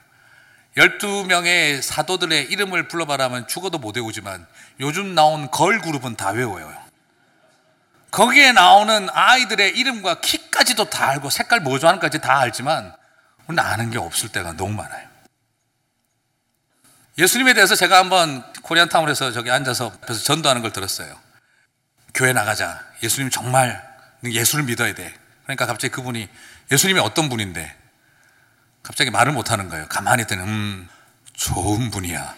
12명의 0.76 1.80
사도들의 1.80 2.50
이름을 2.50 2.88
불러봐라면 2.88 3.46
죽어도 3.46 3.78
못 3.78 3.96
외우지만 3.96 4.44
요즘 4.80 5.14
나온 5.14 5.50
걸 5.52 5.80
그룹은 5.80 6.16
다 6.16 6.30
외워요. 6.30 6.83
거기에 8.14 8.52
나오는 8.52 9.08
아이들의 9.12 9.76
이름과 9.76 10.20
키까지도 10.20 10.88
다 10.88 11.08
알고 11.08 11.30
색깔 11.30 11.58
뭐 11.58 11.80
좋아하는까지 11.80 12.20
다 12.20 12.38
알지만 12.38 12.94
우리는 13.48 13.62
아는 13.62 13.90
게 13.90 13.98
없을 13.98 14.28
때가 14.28 14.52
너무 14.52 14.72
많아요. 14.74 15.08
예수님에 17.18 17.54
대해서 17.54 17.74
제가 17.74 17.98
한번 17.98 18.44
코리안 18.62 18.88
타운에서 18.88 19.32
저기 19.32 19.50
앉아서 19.50 19.92
앞에서 20.02 20.20
전도하는 20.22 20.62
걸 20.62 20.72
들었어요. 20.72 21.18
교회 22.14 22.32
나가자. 22.32 22.84
예수님 23.02 23.30
정말 23.30 23.82
예수를 24.24 24.64
믿어야 24.64 24.94
돼. 24.94 25.12
그러니까 25.42 25.66
갑자기 25.66 25.90
그분이 25.90 26.28
예수님이 26.70 27.00
어떤 27.00 27.28
분인데 27.28 27.76
갑자기 28.84 29.10
말을 29.10 29.32
못 29.32 29.50
하는 29.50 29.68
거예요. 29.68 29.86
가만히 29.88 30.22
있더니 30.22 30.40
음 30.40 30.88
좋은 31.32 31.90
분이야. 31.90 32.36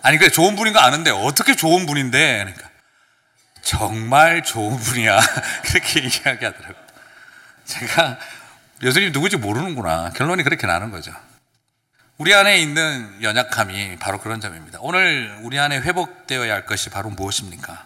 아니 0.00 0.16
그래 0.16 0.30
좋은 0.30 0.56
분인 0.56 0.72
거 0.72 0.80
아는데 0.80 1.10
어떻게 1.10 1.54
좋은 1.54 1.84
분인데 1.84 2.38
그러니까 2.38 2.73
정말 3.64 4.44
좋은 4.44 4.76
분이야. 4.78 5.20
그렇게 5.64 6.00
이야기하더라고요. 6.00 6.84
제가 7.64 8.18
예수님 8.82 9.12
누구지 9.12 9.38
모르는구나. 9.38 10.10
결론이 10.10 10.42
그렇게 10.42 10.66
나는 10.66 10.90
거죠. 10.90 11.12
우리 12.18 12.32
안에 12.32 12.58
있는 12.60 13.22
연약함이 13.22 13.96
바로 13.98 14.20
그런 14.20 14.40
점입니다. 14.40 14.78
오늘 14.82 15.36
우리 15.42 15.58
안에 15.58 15.80
회복되어야 15.80 16.52
할 16.52 16.66
것이 16.66 16.90
바로 16.90 17.10
무엇입니까? 17.10 17.84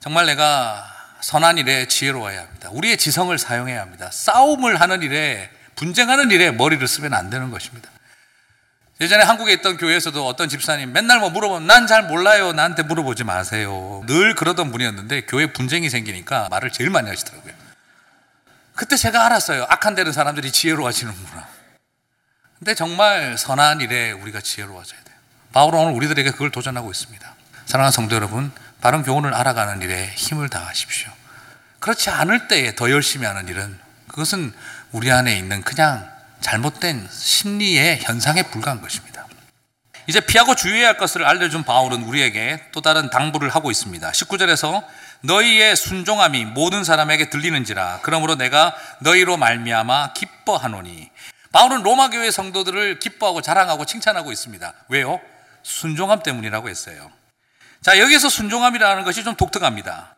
정말 0.00 0.26
내가 0.26 0.84
선한 1.20 1.58
일에 1.58 1.86
지혜로워야 1.86 2.40
합니다. 2.40 2.70
우리의 2.72 2.96
지성을 2.96 3.36
사용해야 3.38 3.80
합니다. 3.80 4.10
싸움을 4.10 4.80
하는 4.80 5.02
일에, 5.02 5.48
분쟁하는 5.76 6.32
일에 6.32 6.50
머리를 6.50 6.84
쓰면 6.88 7.14
안 7.14 7.30
되는 7.30 7.50
것입니다. 7.50 7.88
예전에 9.02 9.24
한국에 9.24 9.52
있던 9.54 9.78
교회에서도 9.78 10.24
어떤 10.24 10.48
집사님 10.48 10.92
맨날 10.92 11.18
뭐 11.18 11.28
물어보면 11.30 11.66
난 11.66 11.82
잘 11.88 12.04
몰라요. 12.04 12.52
나한테 12.52 12.84
물어보지 12.84 13.24
마세요. 13.24 14.04
늘 14.06 14.36
그러던 14.36 14.70
분이었는데 14.70 15.22
교회 15.22 15.52
분쟁이 15.52 15.90
생기니까 15.90 16.48
말을 16.48 16.70
제일 16.70 16.88
많이 16.90 17.08
하시더라고요. 17.10 17.52
그때 18.76 18.94
제가 18.96 19.26
알았어요. 19.26 19.66
악한 19.68 19.96
데는 19.96 20.12
사람들이 20.12 20.52
지혜로워지는구나. 20.52 21.48
근데 22.60 22.76
정말 22.76 23.36
선한 23.36 23.80
일에 23.80 24.12
우리가 24.12 24.40
지혜로워져야 24.40 25.00
돼요. 25.02 25.16
바울은 25.52 25.80
오늘 25.80 25.94
우리들에게 25.94 26.30
그걸 26.30 26.52
도전하고 26.52 26.88
있습니다. 26.92 27.34
사랑하는 27.66 27.90
성도 27.90 28.14
여러분, 28.14 28.52
바른 28.80 29.02
교훈을 29.02 29.34
알아가는 29.34 29.82
일에 29.82 30.12
힘을 30.14 30.48
다하십시오. 30.48 31.10
그렇지 31.80 32.10
않을 32.10 32.46
때에 32.46 32.76
더 32.76 32.88
열심히 32.92 33.26
하는 33.26 33.48
일은 33.48 33.76
그것은 34.06 34.52
우리 34.92 35.10
안에 35.10 35.36
있는 35.36 35.62
그냥 35.62 36.08
잘못된 36.42 37.08
심리의 37.10 38.00
현상에 38.02 38.42
불과한 38.42 38.82
것입니다. 38.82 39.26
이제 40.06 40.20
피하고 40.20 40.54
주의해야 40.54 40.88
할 40.88 40.96
것을 40.96 41.24
알려준 41.24 41.62
바울은 41.62 42.02
우리에게 42.02 42.60
또 42.72 42.80
다른 42.80 43.08
당부를 43.08 43.48
하고 43.48 43.70
있습니다. 43.70 44.10
19절에서 44.10 44.84
너희의 45.22 45.76
순종함이 45.76 46.44
모든 46.44 46.82
사람에게 46.82 47.30
들리는지라 47.30 48.00
그러므로 48.02 48.34
내가 48.34 48.74
너희로 49.00 49.36
말미암아 49.36 50.12
기뻐하노니 50.14 51.10
바울은 51.52 51.82
로마 51.82 52.10
교회 52.10 52.30
성도들을 52.30 52.98
기뻐하고 52.98 53.42
자랑하고 53.42 53.84
칭찬하고 53.84 54.32
있습니다. 54.32 54.72
왜요? 54.88 55.20
순종함 55.62 56.22
때문이라고 56.22 56.68
했어요. 56.68 57.12
자, 57.82 57.98
여기서 57.98 58.28
순종함이라는 58.28 59.04
것이 59.04 59.22
좀 59.22 59.36
독특합니다. 59.36 60.16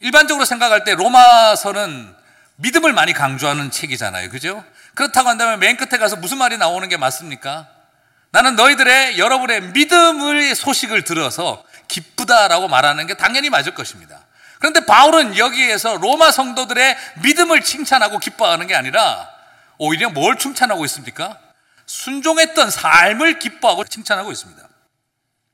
일반적으로 0.00 0.44
생각할 0.44 0.84
때 0.84 0.94
로마서는 0.94 2.14
믿음을 2.56 2.92
많이 2.92 3.12
강조하는 3.12 3.70
책이잖아요. 3.70 4.28
그죠? 4.30 4.64
그렇다고 5.00 5.30
한다면 5.30 5.58
맨 5.60 5.78
끝에 5.78 5.98
가서 5.98 6.16
무슨 6.16 6.36
말이 6.36 6.58
나오는 6.58 6.86
게 6.86 6.98
맞습니까? 6.98 7.66
나는 8.32 8.54
너희들의 8.54 9.18
여러분의 9.18 9.62
믿음의 9.72 10.54
소식을 10.54 11.04
들어서 11.04 11.64
기쁘다라고 11.88 12.68
말하는 12.68 13.06
게 13.06 13.14
당연히 13.14 13.48
맞을 13.48 13.72
것입니다. 13.74 14.20
그런데 14.58 14.84
바울은 14.84 15.38
여기에서 15.38 15.96
로마 15.96 16.30
성도들의 16.30 16.98
믿음을 17.22 17.62
칭찬하고 17.62 18.18
기뻐하는 18.18 18.66
게 18.66 18.74
아니라 18.74 19.26
오히려 19.78 20.10
뭘 20.10 20.36
칭찬하고 20.36 20.84
있습니까? 20.84 21.38
순종했던 21.86 22.70
삶을 22.70 23.38
기뻐하고 23.38 23.84
칭찬하고 23.84 24.30
있습니다. 24.30 24.62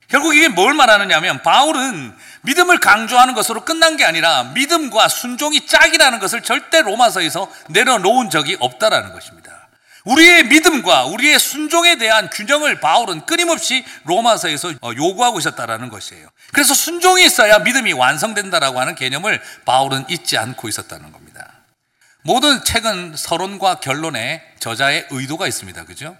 결국 0.08 0.34
이게 0.34 0.48
뭘 0.48 0.74
말하느냐면 0.74 1.42
바울은 1.42 2.16
믿음을 2.46 2.78
강조하는 2.78 3.34
것으로 3.34 3.64
끝난 3.64 3.96
게 3.96 4.04
아니라 4.04 4.44
믿음과 4.54 5.08
순종이 5.08 5.66
짝이라는 5.66 6.18
것을 6.20 6.42
절대 6.42 6.80
로마서에서 6.80 7.50
내려놓은 7.68 8.30
적이 8.30 8.56
없다라는 8.60 9.12
것입니다. 9.12 9.68
우리의 10.04 10.44
믿음과 10.44 11.06
우리의 11.06 11.38
순종에 11.40 11.96
대한 11.96 12.30
균형을 12.30 12.78
바울은 12.80 13.26
끊임없이 13.26 13.84
로마서에서 14.04 14.74
어, 14.80 14.92
요구하고 14.96 15.40
있었다라는 15.40 15.88
것이에요. 15.88 16.28
그래서 16.52 16.74
순종이 16.74 17.24
있어야 17.24 17.58
믿음이 17.58 17.92
완성된다라고 17.92 18.78
하는 18.80 18.94
개념을 18.94 19.42
바울은 19.64 20.04
잊지 20.08 20.38
않고 20.38 20.68
있었다는 20.68 21.10
겁니다. 21.10 21.50
모든 22.22 22.62
책은 22.64 23.16
서론과 23.16 23.80
결론에 23.80 24.42
저자의 24.60 25.06
의도가 25.10 25.48
있습니다. 25.48 25.84
그죠? 25.84 26.16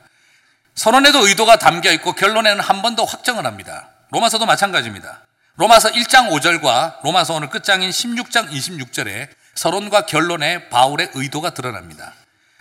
서론에도 0.74 1.26
의도가 1.26 1.58
담겨 1.58 1.92
있고 1.92 2.12
결론에는 2.14 2.60
한 2.60 2.82
번 2.82 2.96
더 2.96 3.04
확정을 3.04 3.46
합니다. 3.46 3.88
로마서도 4.10 4.46
마찬가지입니다. 4.46 5.25
로마서 5.58 5.90
1장 5.92 6.28
5절과 6.28 7.02
로마서 7.02 7.34
오늘 7.34 7.48
끝장인 7.48 7.88
16장 7.88 8.50
26절에 8.50 9.26
서론과 9.54 10.02
결론에 10.02 10.68
바울의 10.68 11.12
의도가 11.14 11.54
드러납니다. 11.54 12.12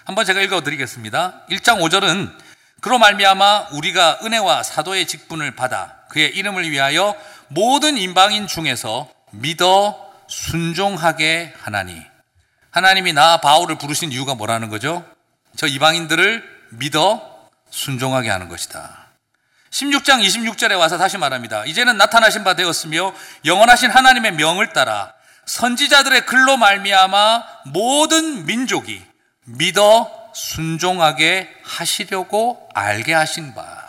한번 0.05 0.23
제가 0.23 0.39
읽어 0.41 0.61
드리겠습니다. 0.61 1.41
1장 1.49 1.81
5절은 1.81 2.33
그로 2.79 2.97
말미암아 2.97 3.67
우리가 3.73 4.19
은혜와 4.23 4.63
사도의 4.63 5.07
직분을 5.07 5.57
받아 5.57 5.97
그의 6.09 6.37
이름을 6.37 6.71
위하여 6.71 7.17
모든 7.49 7.97
인방인 7.97 8.47
중에서 8.47 9.09
믿어 9.31 10.13
순종하게 10.29 11.53
하나니 11.59 12.01
하나님이 12.71 13.11
나 13.11 13.41
바울을 13.41 13.77
부르신 13.77 14.13
이유가 14.13 14.35
뭐라는 14.35 14.69
거죠? 14.69 15.03
저 15.57 15.67
이방인들을 15.67 16.69
믿어 16.69 17.49
순종하게 17.71 18.29
하는 18.29 18.47
것이다. 18.47 19.04
16장 19.75 20.23
26절에 20.23 20.79
와서 20.79 20.97
다시 20.97 21.17
말합니다. 21.17 21.65
이제는 21.65 21.97
나타나신 21.97 22.45
바 22.45 22.53
되었으며 22.53 23.13
영원하신 23.43 23.91
하나님의 23.91 24.31
명을 24.33 24.71
따라 24.71 25.13
선지자들의 25.45 26.25
글로 26.25 26.55
말미암아 26.55 27.43
모든 27.65 28.45
민족이 28.45 29.03
믿어 29.43 30.31
순종하게 30.33 31.53
하시려고 31.63 32.69
알게 32.73 33.13
하신 33.13 33.53
바. 33.53 33.83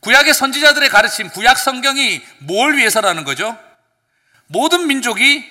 구약의 0.00 0.32
선지자들의 0.32 0.88
가르침, 0.88 1.28
구약 1.28 1.58
성경이 1.58 2.22
뭘 2.38 2.76
위해서라는 2.78 3.24
거죠? 3.24 3.56
모든 4.46 4.86
민족이 4.86 5.44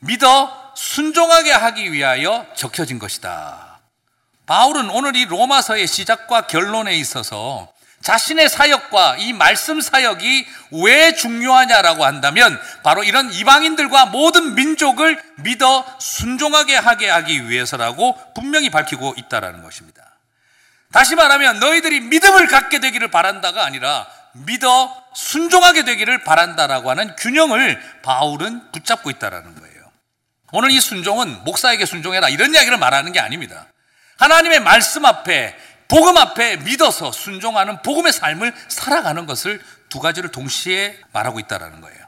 믿어 0.00 0.72
순종하게 0.76 1.52
하기 1.52 1.92
위하여 1.92 2.46
적혀진 2.56 2.98
것이다. 2.98 3.80
바울은 4.44 4.90
오늘 4.90 5.16
이 5.16 5.24
로마서의 5.24 5.86
시작과 5.86 6.46
결론에 6.46 6.94
있어서 6.96 7.72
자신의 8.02 8.48
사역과 8.48 9.16
이 9.18 9.32
말씀 9.32 9.80
사역이 9.80 10.46
왜 10.72 11.14
중요하냐라고 11.14 12.04
한다면 12.04 12.60
바로 12.82 13.04
이런 13.04 13.32
이방인들과 13.32 14.06
모든 14.06 14.54
민족을 14.54 15.22
믿어 15.36 15.86
순종하게 16.00 16.76
하게 16.76 17.08
하기 17.08 17.48
위해서라고 17.48 18.18
분명히 18.34 18.70
밝히고 18.70 19.14
있다라는 19.16 19.62
것입니다. 19.62 20.02
다시 20.92 21.14
말하면 21.14 21.60
너희들이 21.60 22.00
믿음을 22.00 22.48
갖게 22.48 22.80
되기를 22.80 23.08
바란다가 23.08 23.64
아니라 23.64 24.06
믿어 24.32 24.94
순종하게 25.14 25.84
되기를 25.84 26.24
바란다라고 26.24 26.90
하는 26.90 27.14
균형을 27.16 27.80
바울은 28.02 28.72
붙잡고 28.72 29.10
있다라는 29.10 29.54
거예요. 29.54 29.72
오늘 30.52 30.70
이 30.70 30.80
순종은 30.80 31.44
목사에게 31.44 31.86
순종해라 31.86 32.28
이런 32.28 32.54
이야기를 32.54 32.78
말하는 32.78 33.12
게 33.12 33.20
아닙니다. 33.20 33.66
하나님의 34.18 34.60
말씀 34.60 35.04
앞에 35.04 35.56
복음 35.92 36.16
앞에 36.16 36.56
믿어서 36.56 37.12
순종하는 37.12 37.82
복음의 37.82 38.14
삶을 38.14 38.54
살아가는 38.68 39.26
것을 39.26 39.62
두 39.90 40.00
가지를 40.00 40.30
동시에 40.32 40.98
말하고 41.12 41.38
있다는 41.38 41.82
거예요. 41.82 41.98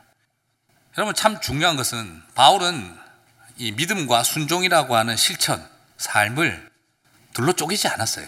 여러분 0.97 1.15
참 1.15 1.39
중요한 1.39 1.77
것은 1.77 2.23
바울은 2.35 2.97
이 3.59 3.73
믿음과 3.73 4.23
순종이라고 4.23 4.97
하는 4.97 5.19
실천, 5.19 5.63
삶을 5.99 6.71
둘로 7.35 7.53
쪼개지 7.53 7.89
않았어요. 7.89 8.27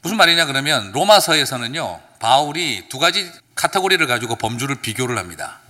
무슨 0.00 0.16
말이냐 0.16 0.46
그러면 0.46 0.92
로마서에서는요, 0.92 2.00
바울이 2.18 2.88
두 2.88 2.98
가지 2.98 3.30
카테고리를 3.56 4.06
가지고 4.06 4.36
범주를 4.36 4.76
비교를 4.76 5.18
합니다. 5.18 5.60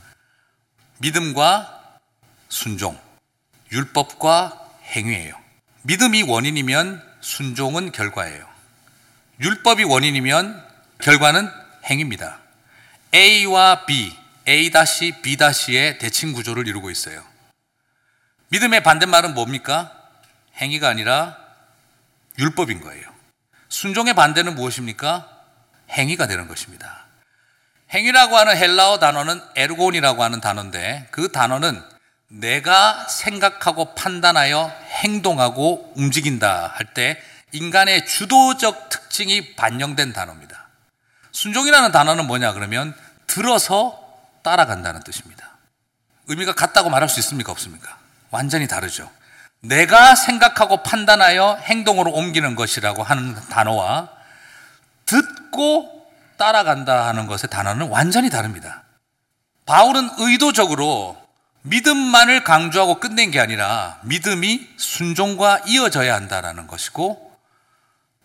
믿음과 0.98 1.98
순종, 2.48 2.96
율법과 3.72 4.68
행위예요. 4.84 5.34
믿음이 5.82 6.22
원인이면 6.22 7.02
순종은 7.20 7.90
결과예요. 7.90 8.49
율법이 9.40 9.84
원인이면 9.84 10.62
결과는 11.00 11.50
행입니다. 11.86 12.40
A와 13.14 13.86
B, 13.86 14.14
A-B-의 14.46 15.98
대칭 15.98 16.32
구조를 16.32 16.68
이루고 16.68 16.90
있어요. 16.90 17.24
믿음의 18.48 18.82
반대말은 18.82 19.34
뭡니까? 19.34 19.92
행위가 20.56 20.88
아니라 20.88 21.38
율법인 22.38 22.80
거예요. 22.80 23.08
순종의 23.68 24.14
반대는 24.14 24.56
무엇입니까? 24.56 25.28
행위가 25.90 26.26
되는 26.26 26.46
것입니다. 26.46 27.06
행위라고 27.92 28.36
하는 28.36 28.56
헬라어 28.56 28.98
단어는 28.98 29.40
에르곤이라고 29.56 30.22
하는 30.22 30.40
단어인데 30.40 31.08
그 31.10 31.32
단어는 31.32 31.82
내가 32.28 33.08
생각하고 33.08 33.94
판단하여 33.94 34.68
행동하고 35.02 35.94
움직인다 35.96 36.74
할 36.76 36.94
때 36.94 37.20
인간의 37.52 38.06
주도적 38.06 38.88
특징이 38.88 39.54
반영된 39.56 40.12
단어입니다. 40.12 40.68
순종이라는 41.32 41.92
단어는 41.92 42.26
뭐냐 42.26 42.52
그러면 42.52 42.94
들어서 43.26 43.98
따라간다는 44.42 45.02
뜻입니다. 45.02 45.58
의미가 46.26 46.54
같다고 46.54 46.90
말할 46.90 47.08
수 47.08 47.18
있습니까? 47.20 47.52
없습니까? 47.52 47.96
완전히 48.30 48.68
다르죠. 48.68 49.10
내가 49.60 50.14
생각하고 50.14 50.82
판단하여 50.82 51.56
행동으로 51.62 52.12
옮기는 52.12 52.54
것이라고 52.54 53.02
하는 53.02 53.34
단어와 53.50 54.08
듣고 55.06 56.06
따라간다 56.38 57.06
하는 57.08 57.26
것의 57.26 57.50
단어는 57.50 57.88
완전히 57.88 58.30
다릅니다. 58.30 58.84
바울은 59.66 60.08
의도적으로 60.18 61.20
믿음만을 61.62 62.44
강조하고 62.44 63.00
끝낸 63.00 63.30
게 63.30 63.38
아니라 63.38 63.98
믿음이 64.02 64.66
순종과 64.78 65.62
이어져야 65.66 66.14
한다는 66.14 66.66
것이고 66.66 67.29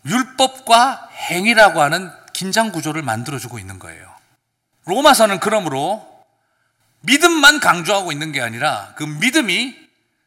율법과 0.05 1.09
행위라고 1.29 1.81
하는 1.81 2.11
긴장 2.33 2.71
구조를 2.71 3.01
만들어주고 3.01 3.59
있는 3.59 3.79
거예요. 3.79 4.13
로마서는 4.85 5.39
그러므로 5.39 6.05
믿음만 7.01 7.59
강조하고 7.59 8.11
있는 8.11 8.31
게 8.31 8.41
아니라 8.41 8.93
그 8.95 9.03
믿음이 9.03 9.75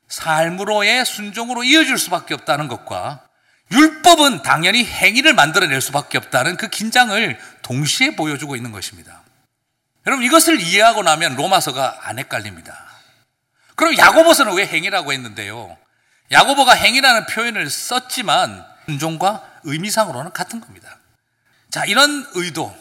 삶으로의 0.08 1.04
순종으로 1.04 1.64
이어질 1.64 1.98
수밖에 1.98 2.34
없다는 2.34 2.68
것과 2.68 3.22
율법은 3.70 4.42
당연히 4.42 4.84
행위를 4.84 5.34
만들어낼 5.34 5.80
수밖에 5.80 6.16
없다는 6.18 6.56
그 6.56 6.68
긴장을 6.68 7.38
동시에 7.62 8.16
보여주고 8.16 8.56
있는 8.56 8.72
것입니다. 8.72 9.22
여러분 10.06 10.24
이것을 10.24 10.60
이해하고 10.60 11.02
나면 11.02 11.36
로마서가 11.36 11.98
안 12.02 12.18
헷갈립니다. 12.18 12.86
그럼 13.76 13.96
야고보서는 13.96 14.54
왜 14.54 14.66
행위라고 14.66 15.12
했는데요? 15.12 15.76
야고보가 16.32 16.72
행위라는 16.72 17.26
표현을 17.26 17.68
썼지만 17.68 18.64
순종과 18.86 19.57
의미상으로는 19.68 20.32
같은 20.32 20.60
겁니다. 20.60 20.98
자, 21.70 21.84
이런 21.84 22.26
의도. 22.34 22.76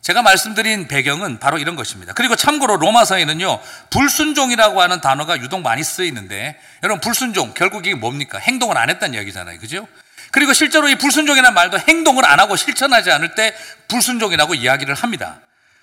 제가 0.00 0.22
말씀드린 0.22 0.88
배경은 0.88 1.38
바로 1.40 1.58
이런 1.58 1.76
것입니다. 1.76 2.14
그리고 2.14 2.34
참고로 2.34 2.78
로마서에는요, 2.78 3.60
불순종이라고 3.90 4.80
하는 4.80 5.00
단어가 5.02 5.36
유독 5.38 5.60
많이 5.60 5.84
쓰이는데, 5.84 6.58
여러분, 6.82 7.00
불순종, 7.00 7.52
결국 7.54 7.86
이게 7.86 7.94
뭡니까? 7.94 8.38
행동을 8.38 8.78
안 8.78 8.88
했다는 8.88 9.14
이야기잖아요. 9.14 9.58
그죠? 9.58 9.86
그리고 10.32 10.54
실제로 10.54 10.88
이 10.88 10.96
불순종이라는 10.96 11.54
말도 11.54 11.78
행동을 11.80 12.24
안 12.24 12.40
하고 12.40 12.56
실천하지 12.56 13.10
않을 13.10 13.34
때 13.34 13.54
불순종이라고 13.88 14.54
이야기를 14.54 14.94
합니다. 14.94 15.40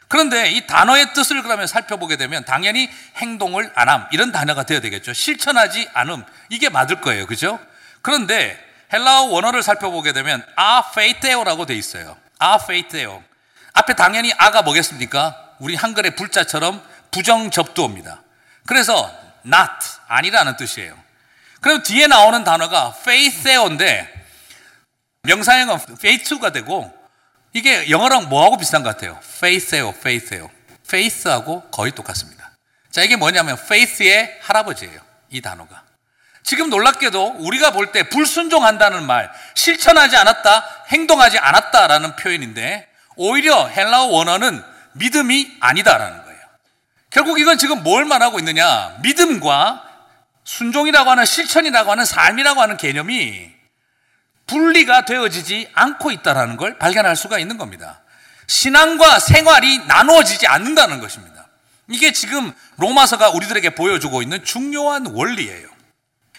그런데 0.08 0.50
이 0.52 0.66
단어의 0.66 1.14
뜻을 1.14 1.44
그러면 1.44 1.68
살펴보게 1.68 2.16
되면 2.16 2.46
당연히 2.46 2.90
행동을 3.18 3.72
안 3.76 3.90
함, 3.90 4.08
이런 4.12 4.32
단어가 4.32 4.64
되어야 4.64 4.80
되겠죠. 4.82 5.14
실천하지 5.14 5.90
않음, 5.94 6.24
이게 6.50 6.70
맞을 6.70 7.02
거예요. 7.02 7.28
그죠? 7.28 7.60
그런데 8.02 8.58
헬라어 8.94 9.26
원어를 9.26 9.64
살펴보게 9.64 10.14
되면 10.14 10.46
아페이테오라고 10.56 11.66
돼 11.66 11.76
있어요. 11.76 12.18
아페이테오. 12.40 13.24
앞에 13.74 13.96
당연히 13.96 14.34
아가 14.38 14.62
뭐겠습니까? 14.62 15.56
우리 15.60 15.76
한글의 15.76 16.16
불자처럼 16.16 16.82
부정 17.12 17.52
접두어입니다. 17.52 18.22
그래서 18.66 19.12
not 19.46 19.70
아니라는 20.08 20.56
뜻이에요. 20.58 20.98
그럼 21.62 21.84
뒤에 21.84 22.08
나오는 22.08 22.44
단어가 22.44 22.94
faith에어인데 23.00 24.28
명사형은 25.24 25.80
faith가 25.92 26.52
되고 26.52 26.94
이게 27.54 27.90
영어랑 27.90 28.30
뭐하고 28.30 28.58
비슷한 28.58 28.84
것 28.84 28.90
같아요? 28.90 29.20
faith에어, 29.24 29.90
faith에어. 29.90 30.50
faith하고 30.86 31.70
거의 31.70 31.92
똑같습니다. 31.92 32.52
자, 32.92 33.02
이게 33.02 33.16
뭐냐면 33.16 33.58
faith의 33.60 34.40
할아버지예요. 34.42 35.00
이 35.30 35.42
단어가. 35.42 35.84
지금 36.48 36.70
놀랍게도 36.70 37.36
우리가 37.40 37.72
볼 37.72 37.92
때 37.92 38.08
불순종한다는 38.08 39.06
말, 39.06 39.30
실천하지 39.54 40.16
않았다, 40.16 40.86
행동하지 40.88 41.38
않았다라는 41.40 42.16
표현인데 42.16 42.88
오히려 43.18 43.68
헬라어 43.68 44.06
원어는 44.06 44.64
믿음이 44.94 45.58
아니다라는 45.60 46.24
거예요. 46.24 46.40
결국 47.10 47.42
이건 47.42 47.58
지금 47.58 47.84
뭘 47.84 48.06
말하고 48.06 48.40
있느냐? 48.40 48.96
믿음과 49.02 49.84
순종이라고 50.46 51.12
하는 51.12 51.26
실천이라고 51.26 51.92
하는 51.92 52.06
삶이라고 52.06 52.62
하는 52.62 52.78
개념이 52.78 53.52
분리가 54.46 55.04
되어지지 55.04 55.70
않고 55.74 56.12
있다는 56.12 56.56
걸 56.56 56.78
발견할 56.78 57.18
수가 57.18 57.40
있는 57.40 57.58
겁니다. 57.58 58.00
신앙과 58.48 59.20
생활이 59.20 59.80
나누어지지 59.80 60.48
않는다는 60.48 61.02
것입니다. 61.02 61.46
이게 61.90 62.14
지금 62.14 62.54
로마서가 62.78 63.32
우리들에게 63.32 63.72
보여주고 63.72 64.22
있는 64.22 64.46
중요한 64.46 65.08
원리예요. 65.08 65.77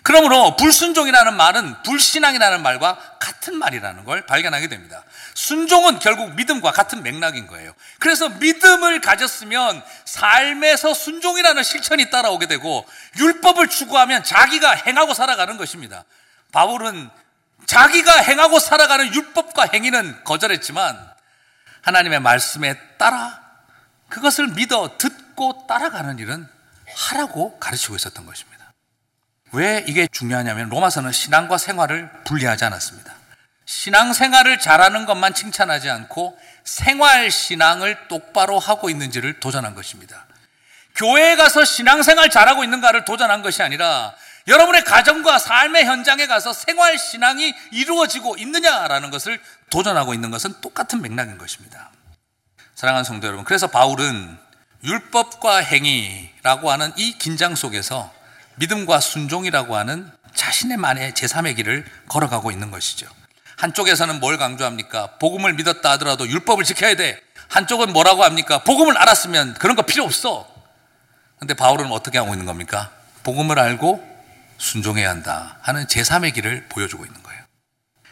그러므로 0.09 0.57
불순종이라는 0.57 1.37
말은 1.37 1.83
불신앙이라는 1.83 2.63
말과 2.63 2.97
같은 3.19 3.59
말이라는 3.59 4.05
걸 4.05 4.25
발견하게 4.25 4.69
됩니다. 4.69 5.05
순종은 5.35 5.99
결국 5.99 6.35
믿음과 6.35 6.73
같은 6.73 7.03
맥락인 7.03 7.47
거예요. 7.47 7.75
그래서 7.99 8.31
믿음을 8.31 9.03
가졌으면 9.03 9.85
삶에서 10.07 10.95
순종이라는 10.95 11.63
실천이 11.63 12.09
따라오게 12.09 12.47
되고 12.47 12.89
율법을 13.19 13.69
추구하면 13.69 14.25
자기가 14.25 14.71
행하고 14.71 15.13
살아가는 15.13 15.59
것입니다. 15.59 16.05
바울은 16.53 17.11
자기가 17.67 18.17
행하고 18.17 18.61
살아가는 18.61 19.13
율법과 19.13 19.69
행위는 19.75 20.25
거절했지만 20.25 20.99
하나님의 21.83 22.21
말씀에 22.21 22.81
따라 22.97 23.43
그것을 24.09 24.49
믿어 24.49 24.97
듣고 24.97 25.67
따라가는 25.69 26.19
일은 26.19 26.49
하라고 26.97 27.59
가르치고 27.59 27.95
있었던 27.97 28.25
것입니다. 28.25 28.58
왜 29.53 29.85
이게 29.87 30.07
중요하냐면 30.11 30.69
로마서는 30.69 31.13
신앙과 31.13 31.59
생활을 31.59 32.11
분리하지 32.25 32.65
않았습니다. 32.65 33.15
신앙 33.65 34.13
생활을 34.13 34.59
잘하는 34.59 35.07
것만 35.07 35.35
칭찬하지 35.35 35.91
않고 35.91 36.39
생활 36.65 37.31
신앙을 37.31 38.09
똑바로 38.09 38.59
하고 38.59 38.91
있는지를 38.91 39.41
도전한 39.41 39.75
것입니다. 39.75 40.27
교회에 40.95 41.37
가서 41.37 41.65
신앙 41.65 42.03
생활 42.03 42.31
잘하고 42.31 42.65
있는가를 42.65 43.05
도전한 43.05 43.43
것이 43.43 43.63
아니라 43.63 44.15
여러분의 44.49 44.85
가정과 44.85 45.39
삶의 45.39 45.85
현장에 45.85 46.27
가서 46.27 46.53
생활 46.53 46.99
신앙이 46.99 47.55
이루어지고 47.71 48.37
있느냐라는 48.39 49.11
것을 49.11 49.39
도전하고 49.71 50.15
있는 50.15 50.31
것은 50.31 50.61
똑같은 50.63 51.03
맥락인 51.03 51.37
것입니다. 51.37 51.91
사랑하는 52.75 53.05
성도 53.05 53.27
여러분, 53.27 53.45
그래서 53.45 53.67
바울은 53.67 54.39
율법과 54.83 55.59
행위라고 55.59 56.71
하는 56.71 56.93
이 56.97 57.19
긴장 57.19 57.55
속에서 57.55 58.18
믿음과 58.59 59.01
순종이라고 59.01 59.77
하는 59.77 60.11
자신의 60.35 60.77
만의 60.77 61.13
제3의 61.13 61.57
길을 61.57 61.85
걸어가고 62.09 62.51
있는 62.51 62.71
것이죠. 62.71 63.07
한쪽에서는 63.57 64.21
뭘 64.21 64.39
강조합니까? 64.39 65.19
복음을 65.19 65.53
믿었다 65.55 65.91
하더라도 65.93 66.29
율법을 66.29 66.65
지켜야 66.65 66.95
돼. 66.95 67.21
한쪽은 67.49 67.93
뭐라고 67.93 68.25
합니까? 68.25 68.59
복음을 68.63 68.97
알았으면 68.97 69.55
그런 69.55 69.75
거 69.75 69.83
필요 69.83 70.05
없어. 70.05 70.49
근데 71.39 71.55
바울은 71.55 71.91
어떻게 71.91 72.19
하고 72.19 72.33
있는 72.35 72.47
겁니까? 72.47 72.91
복음을 73.23 73.59
알고 73.59 74.07
순종해야 74.59 75.09
한다 75.09 75.59
하는 75.63 75.87
제3의 75.87 76.35
길을 76.35 76.67
보여주고 76.69 77.05
있는 77.05 77.23
거예요. 77.23 77.43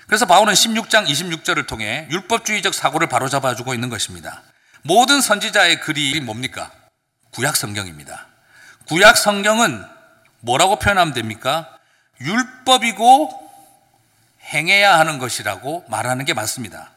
그래서 0.06 0.26
바울은 0.26 0.54
16장 0.54 1.06
26절을 1.06 1.66
통해 1.66 2.06
율법주의적 2.10 2.74
사고를 2.74 3.08
바로잡아주고 3.08 3.74
있는 3.74 3.88
것입니다. 3.88 4.42
모든 4.82 5.20
선지자의 5.20 5.80
글이 5.80 6.20
뭡니까? 6.20 6.70
구약 7.32 7.56
성경입니다. 7.56 8.28
구약 8.86 9.16
성경은 9.16 9.95
뭐라고 10.46 10.76
표현하면 10.78 11.12
됩니까? 11.12 11.68
율법이고 12.20 13.50
행해야 14.52 14.96
하는 14.98 15.18
것이라고 15.18 15.84
말하는 15.88 16.24
게 16.24 16.34
맞습니다. 16.34 16.92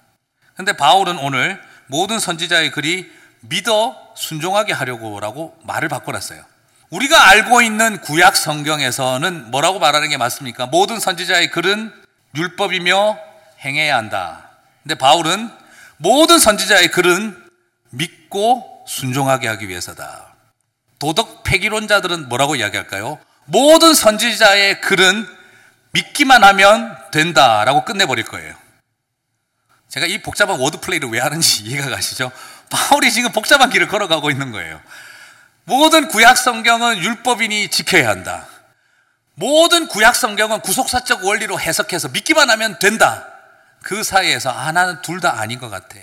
근데 0.53 0.73
바울은 0.73 1.17
오늘 1.17 1.59
모든 1.87 2.19
선지자의 2.19 2.71
글이 2.71 3.11
믿어 3.41 4.13
순종하게 4.15 4.73
하려고라고 4.73 5.57
말을 5.63 5.89
바꿔놨어요. 5.89 6.43
우리가 6.91 7.29
알고 7.29 7.61
있는 7.61 7.99
구약 8.01 8.35
성경에서는 8.35 9.49
뭐라고 9.51 9.79
말하는 9.79 10.09
게 10.09 10.17
맞습니까? 10.17 10.67
모든 10.67 10.99
선지자의 10.99 11.49
글은 11.49 11.91
율법이며 12.35 13.17
행해야 13.61 13.97
한다. 13.97 14.49
근데 14.83 14.95
바울은 14.95 15.49
모든 15.97 16.37
선지자의 16.37 16.89
글은 16.89 17.49
믿고 17.89 18.85
순종하게 18.87 19.47
하기 19.47 19.67
위해서다. 19.69 20.35
도덕 20.99 21.43
폐기론자들은 21.43 22.29
뭐라고 22.29 22.55
이야기할까요? 22.55 23.19
모든 23.49 23.93
선지자의 23.93 24.81
글은 24.81 25.27
믿기만 25.91 26.43
하면 26.43 26.95
된다라고 27.11 27.83
끝내버릴 27.83 28.25
거예요. 28.25 28.55
제가 29.89 30.05
이 30.05 30.21
복잡한 30.21 30.59
워드플레이를 30.59 31.09
왜 31.09 31.19
하는지 31.19 31.63
이해가 31.65 31.89
가시죠? 31.89 32.31
바울이 32.69 33.11
지금 33.11 33.31
복잡한 33.31 33.69
길을 33.69 33.87
걸어가고 33.87 34.29
있는 34.29 34.51
거예요. 34.51 34.79
모든 35.65 36.07
구약 36.07 36.37
성경은 36.37 36.97
율법인이 36.99 37.69
지켜야 37.69 38.09
한다. 38.09 38.47
모든 39.33 39.87
구약 39.87 40.15
성경은 40.15 40.61
구속사적 40.61 41.25
원리로 41.25 41.59
해석해서 41.59 42.09
믿기만 42.09 42.49
하면 42.51 42.77
된다. 42.79 43.25
그 43.81 44.03
사이에서 44.03 44.51
아 44.51 44.71
나는 44.71 45.01
둘 45.01 45.21
다 45.21 45.39
아닌 45.39 45.59
것 45.59 45.69
같아. 45.69 45.95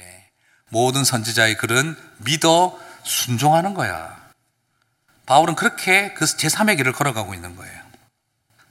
모든 0.71 1.05
선지자의 1.05 1.57
글은 1.59 1.97
믿어 2.19 2.77
순종하는 3.05 3.75
거야. 3.75 4.16
바울은 5.27 5.57
그렇게 5.57 6.15
그 6.15 6.25
제3의 6.25 6.77
길을 6.77 6.93
걸어가고 6.93 7.35
있는 7.35 7.57
거예요. 7.57 7.83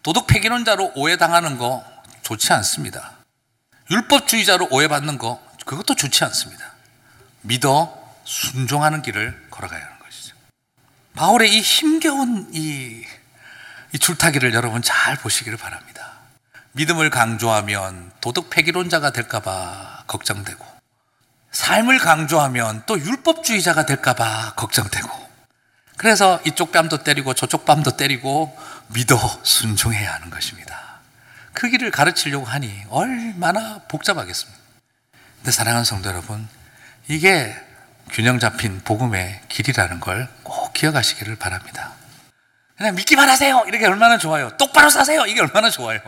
도덕 0.03 0.28
폐기론자로 0.28 0.93
오해당하는 0.95 1.58
거 1.58 1.84
좋지 2.22 2.53
않습니다. 2.53 3.14
율법주의자로 3.91 4.70
오해받는 4.72 5.18
거 5.18 5.41
그것도 5.66 5.95
좋지 5.95 6.24
않습니다. 6.24 6.64
믿어 7.41 8.01
순종하는 8.24 9.01
길을 9.01 9.47
걸어가야 9.51 9.80
하는 9.84 9.99
것이죠. 9.99 10.36
바울의 11.16 11.56
이 11.56 11.62
힘겨운 11.62 12.49
이, 12.53 13.03
이 13.93 13.99
줄타기를 13.99 14.53
여러분 14.53 14.82
잘 14.82 15.16
보시기를 15.18 15.58
바랍니다. 15.58 16.14
믿음을 16.72 17.10
강조하면 17.10 18.12
도덕 18.22 18.49
폐기론자가 18.49 19.12
될까봐 19.12 20.03
걱정되고, 20.08 20.66
삶을 21.51 21.99
강조하면 21.99 22.84
또 22.86 22.99
율법주의자가 22.99 23.86
될까봐 23.86 24.56
걱정되고, 24.56 25.24
그래서 25.98 26.39
이쪽 26.46 26.72
뺨도 26.72 27.04
때리고 27.04 27.34
저쪽 27.34 27.66
뺨도 27.66 27.98
때리고 27.98 28.58
믿어 28.88 29.18
순종해야 29.43 30.14
하는 30.14 30.30
것입니다. 30.30 31.00
그 31.54 31.70
길을 31.70 31.91
가르치려고 31.91 32.46
하니 32.46 32.84
얼마나 32.89 33.80
복잡하겠습니까? 33.88 34.60
근데 35.38 35.52
사랑하는 35.52 35.86
성도 35.86 36.10
여러분, 36.10 36.48
이게 37.08 37.56
균형 38.12 38.39
잡힌 38.39 38.82
복음의 38.84 39.41
길이라는 39.50 40.00
걸 40.00 40.28
꼭 40.43 40.74
기억하시기를 40.74 41.38
바랍니다. 41.38 41.93
그냥 42.78 42.96
믿기만 42.96 43.30
하세요. 43.30 43.64
이렇게 43.68 43.86
얼마나 43.86 44.18
좋아요. 44.18 44.56
똑바로 44.58 44.89
사세요. 44.89 45.26
이게 45.26 45.39
얼마나 45.41 45.70
좋아요. 45.70 46.00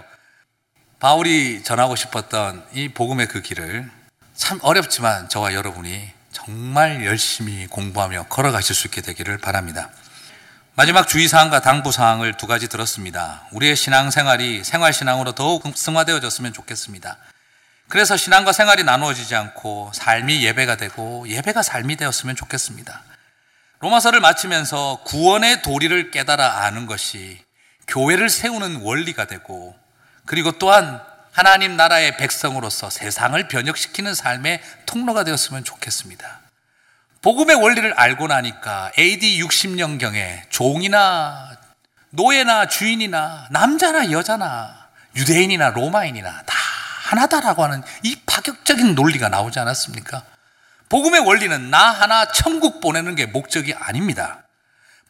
바울이 1.00 1.64
전하고 1.64 1.96
싶었던 1.96 2.66
이 2.74 2.90
복음의 2.90 3.28
그 3.28 3.42
길을 3.42 3.90
참 4.36 4.60
어렵지만 4.62 5.30
저와 5.30 5.54
여러분이 5.54 6.12
정말 6.48 7.06
열심히 7.06 7.68
공부하며 7.68 8.28
걸어가실 8.30 8.74
수 8.74 8.88
있게 8.88 9.02
되기를 9.02 9.38
바랍니다. 9.38 9.90
마지막 10.76 11.06
주의사항과 11.06 11.60
당부사항을 11.60 12.38
두 12.38 12.48
가지 12.48 12.70
들었습니다. 12.70 13.46
우리의 13.52 13.76
신앙생활이 13.76 14.64
생활신앙으로 14.64 15.34
더욱 15.34 15.64
승화되어졌으면 15.76 16.54
좋겠습니다. 16.54 17.18
그래서 17.90 18.16
신앙과 18.16 18.54
생활이 18.54 18.86
나누어지지 18.86 19.36
않고 19.36 19.92
삶이 19.94 20.42
예배가 20.46 20.78
되고 20.78 21.28
예배가 21.28 21.64
삶이 21.64 21.98
되었으면 21.98 22.38
좋겠습니다. 22.38 23.04
로마서를 23.82 24.22
마치면서 24.22 25.02
구원의 25.04 25.64
도리를 25.64 26.12
깨달아 26.12 26.64
아는 26.64 26.86
것이 26.86 27.44
교회를 27.90 28.30
세우는 28.30 28.84
원리가 28.84 29.26
되고 29.26 29.76
그리고 30.26 30.54
또한 30.54 31.02
하나님 31.38 31.78
나라의 31.78 32.18
백성으로서 32.18 32.90
세상을 32.90 33.48
변혁시키는 33.48 34.16
삶의 34.16 34.60
통로가 34.88 35.24
되었으면 35.24 35.64
좋겠습니다. 35.64 36.40
복음의 37.22 37.58
원리를 37.58 37.94
알고 37.94 38.26
나니까 38.26 38.92
AD 38.98 39.40
60년경에 39.44 40.50
종이나 40.50 41.56
노예나 42.10 42.66
주인이나 42.66 43.50
남자나 43.52 44.10
여자나 44.10 44.88
유대인이나 45.16 45.70
로마인이나 45.70 46.42
다 46.42 46.56
하나다라고 47.04 47.64
하는 47.64 47.84
이 48.02 48.20
파격적인 48.26 48.96
논리가 48.96 49.30
나오지 49.30 49.60
않았습니까? 49.60 50.24
복음의 50.90 51.20
원리는 51.20 51.70
나 51.70 51.92
하나 51.92 52.32
천국 52.32 52.82
보내는 52.82 53.14
게 53.14 53.28
목적이 53.28 53.76
아닙니다. 53.76 54.42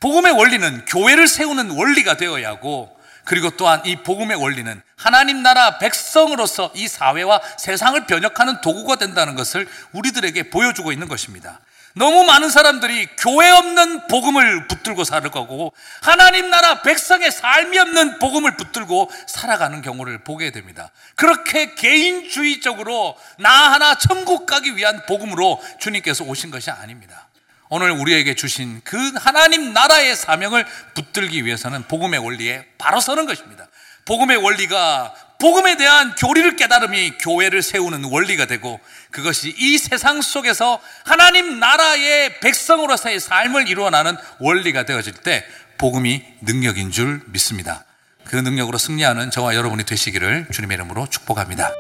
복음의 0.02 0.34
원리는 0.34 0.84
교회를 0.88 1.30
세우는 1.30 1.70
원리가 1.70 2.18
되어야 2.18 2.50
하고 2.50 2.97
그리고 3.28 3.50
또한 3.50 3.82
이 3.86 3.98
복음의 3.98 4.38
원리는 4.38 4.82
하나님 4.96 5.44
나라 5.44 5.80
백성으로서 5.80 6.72
이 6.74 6.88
사회와 6.88 7.42
세상을 7.58 8.06
변혁하는 8.06 8.62
도구가 8.62 8.96
된다는 8.96 9.36
것을 9.36 9.68
우리들에게 9.92 10.50
보여주고 10.50 10.94
있는 10.94 11.10
것입니다. 11.10 11.60
너무 11.94 12.24
많은 12.24 12.50
사람들이 12.50 13.08
교회 13.18 13.50
없는 13.50 14.08
복음을 14.08 14.68
붙들고 14.68 15.04
살 15.04 15.24
거고 15.24 15.74
하나님 16.02 16.50
나라 16.50 16.82
백성의 16.84 17.32
삶이 17.32 17.78
없는 17.78 18.20
복음을 18.20 18.56
붙들고 18.56 19.12
살아가는 19.28 19.82
경우를 19.82 20.20
보게 20.20 20.52
됩니다. 20.52 20.92
그렇게 21.16 21.76
개인주의적으로 21.76 23.18
나 23.40 23.74
하나 23.74 23.98
천국 23.98 24.46
가기 24.46 24.78
위한 24.78 25.06
복음으로 25.06 25.62
주님께서 25.80 26.24
오신 26.24 26.50
것이 26.50 26.72
아닙니다. 26.72 27.27
오늘 27.70 27.92
우리에게 27.92 28.36
주신 28.36 28.82
그 28.84 28.98
하나님 29.16 29.74
나라의 29.74 30.16
사명을 30.16 30.66
붙들기 30.94 31.46
위해서는 31.46 31.84
복음의 31.88 32.20
원리에 32.20 32.66
바로 32.78 33.00
서는 33.00 33.26
것입니다. 33.26 33.68
복음의 34.06 34.38
원리가 34.38 35.14
복음에 35.40 35.78
대한 35.78 36.16
교리를 36.16 36.56
깨달음이 36.56 37.18
교회를 37.20 37.62
세우는 37.62 38.06
원리가 38.06 38.46
되고 38.46 38.80
그것이 39.12 39.54
이 39.58 39.78
세상 39.78 40.22
속에서 40.22 40.80
하나님 41.06 41.60
나라의 41.60 42.40
백성으로서의 42.40 43.20
삶을 43.20 43.68
이루어나는 43.68 44.16
원리가 44.40 44.84
되어질 44.84 45.14
때 45.14 45.46
복음이 45.78 46.24
능력인 46.42 46.92
줄 46.92 47.22
믿습니다. 47.28 47.84
그 48.24 48.36
능력으로 48.36 48.78
승리하는 48.78 49.30
저와 49.30 49.56
여러분이 49.56 49.84
되시기를 49.86 50.48
주님의 50.52 50.76
이름으로 50.76 51.08
축복합니다. 51.08 51.72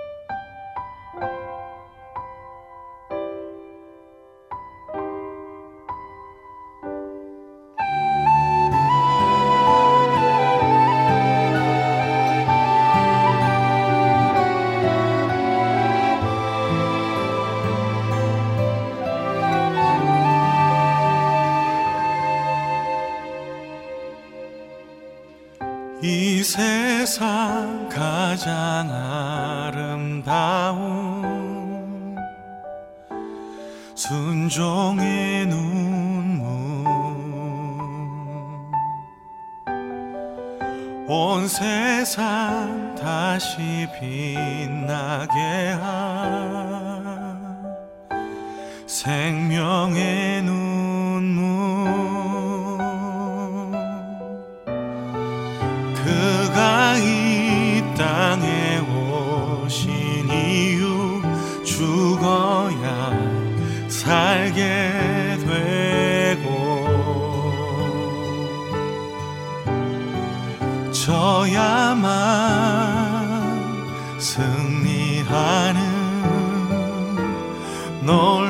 승리하는 74.37 75.81
놀 78.05 78.46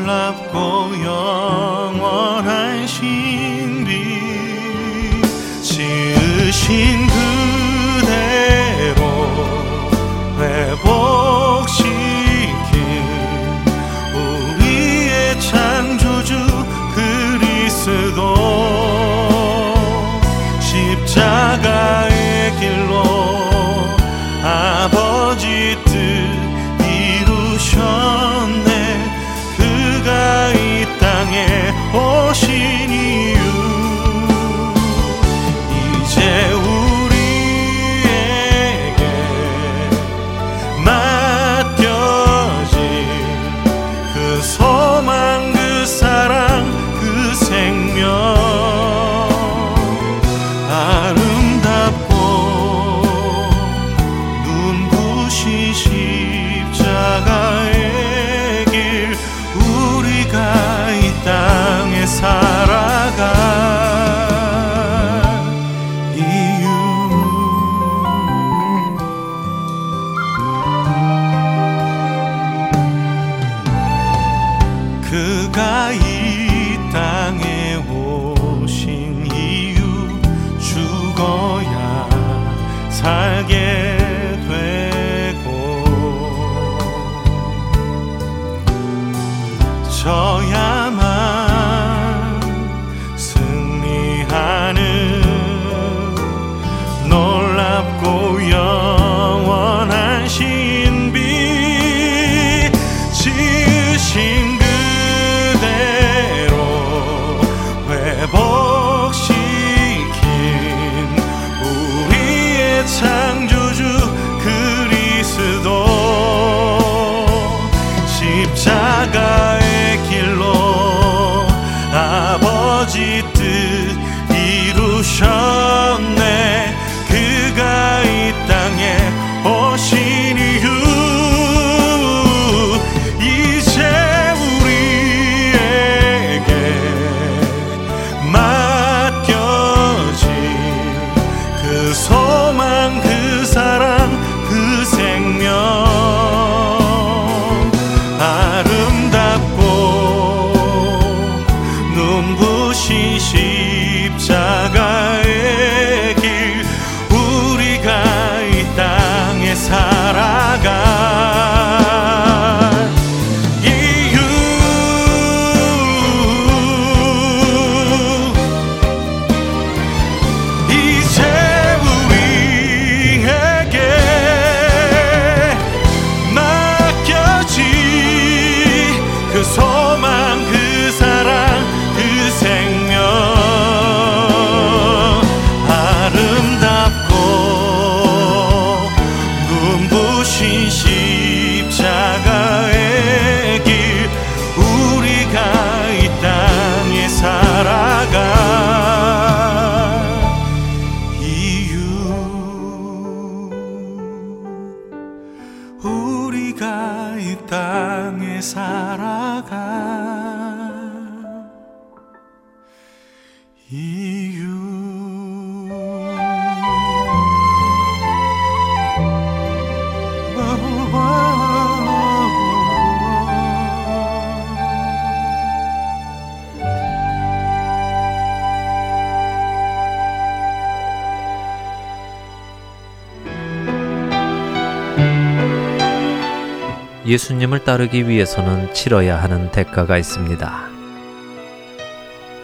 예수님을 237.27 237.65
따르기 237.65 238.07
위해서는 238.07 238.73
치러야 238.73 239.21
하는 239.21 239.51
대가가 239.51 239.97
있습니다. 239.97 240.69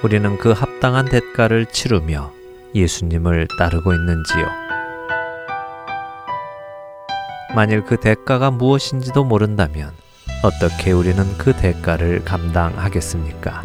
우리는 0.04 0.38
그 0.38 0.52
합당한 0.52 1.06
대가를 1.06 1.68
치르며 1.68 2.34
예수님을 2.76 3.48
따르고 3.58 3.94
있는지요? 3.94 4.46
만일 7.56 7.86
그 7.86 7.98
대가가 7.98 8.52
무엇인지도 8.52 9.24
모른다면 9.24 9.94
어떻게 10.44 10.92
우리는 10.92 11.24
그 11.38 11.54
대가를 11.54 12.26
감당하겠습니까? 12.26 13.64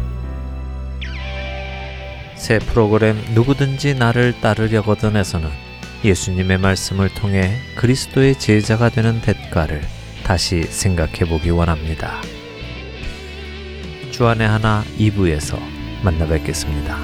새 2.35 2.59
프로그램 2.59 3.17
누구든지 3.33 3.95
나를 3.95 4.39
따르려거든에서는 4.39 5.49
예수님의 6.05 6.59
말씀을 6.59 7.09
통해 7.09 7.57
그리스도의 7.75 8.39
제자가 8.39 8.87
되는 8.87 9.19
대가를 9.19 9.98
다시 10.29 10.61
생각해 10.61 11.25
보기 11.27 11.49
원합니다. 11.49 12.21
주안의 14.11 14.47
하나 14.47 14.83
2부에서 14.99 15.57
만나 16.03 16.27
뵙겠습니다. 16.27 16.99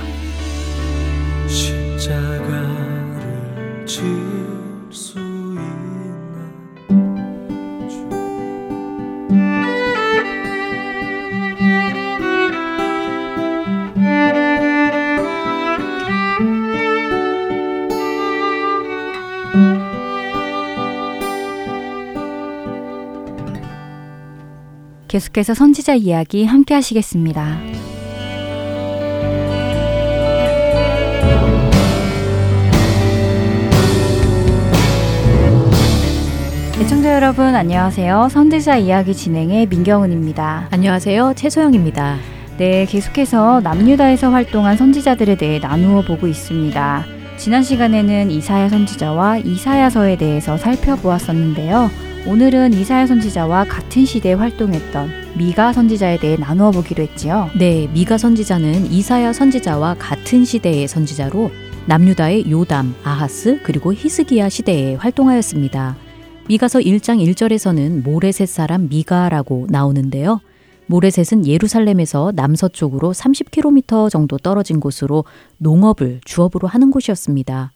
십자가를 1.48 2.68
질 3.88 4.35
계속해서 25.16 25.54
선지자 25.54 25.94
이야기 25.94 26.44
함께 26.44 26.74
하시겠습니다. 26.74 27.58
애청자 36.82 37.16
여러분 37.16 37.56
안녕하세요. 37.56 38.28
선지자 38.30 38.76
이야기 38.76 39.14
진행의 39.14 39.68
민경은입니다. 39.68 40.68
안녕하세요. 40.72 41.36
최소영입니다. 41.38 42.18
네, 42.58 42.86
계속해서 42.86 43.62
남유다에서 43.62 44.32
활동한 44.32 44.76
선지자들에 44.76 45.38
대해 45.38 45.60
나누어 45.60 46.02
보고 46.02 46.28
있습니다. 46.28 47.06
지난 47.38 47.64
시간에는 47.64 48.32
이사야 48.32 48.68
선지자와 48.68 49.38
이사야서에 49.38 50.18
대해서 50.18 50.58
살펴보았었는데요. 50.58 52.15
오늘은 52.28 52.74
이사야 52.74 53.06
선지자와 53.06 53.66
같은 53.66 54.04
시대에 54.04 54.34
활동했던 54.34 55.10
미가 55.38 55.74
선지자에 55.74 56.18
대해 56.18 56.38
나누어 56.38 56.72
보기로 56.72 57.04
했지요. 57.04 57.52
네, 57.56 57.88
미가 57.94 58.18
선지자는 58.18 58.92
이사야 58.92 59.32
선지자와 59.32 59.98
같은 60.00 60.44
시대의 60.44 60.88
선지자로 60.88 61.52
남유다의 61.86 62.50
요담, 62.50 62.96
아하스 63.04 63.60
그리고 63.62 63.94
히스기야 63.94 64.50
시대에 64.50 64.96
활동하였습니다. 64.96 65.98
미가서 66.48 66.80
1장 66.80 67.24
1절에서는 67.24 68.04
모레셋 68.04 68.50
사람 68.50 68.90
미가라고 68.90 69.68
나오는데요. 69.70 70.42
모레셋은 70.88 71.46
예루살렘에서 71.46 72.32
남서쪽으로 72.36 73.14
30km 73.14 74.10
정도 74.10 74.40
떨어진 74.40 74.80
곳으로 74.80 75.26
농업을 75.60 76.22
주업으로 76.26 76.68
하는 76.68 76.90
곳이었습니다. 76.90 77.72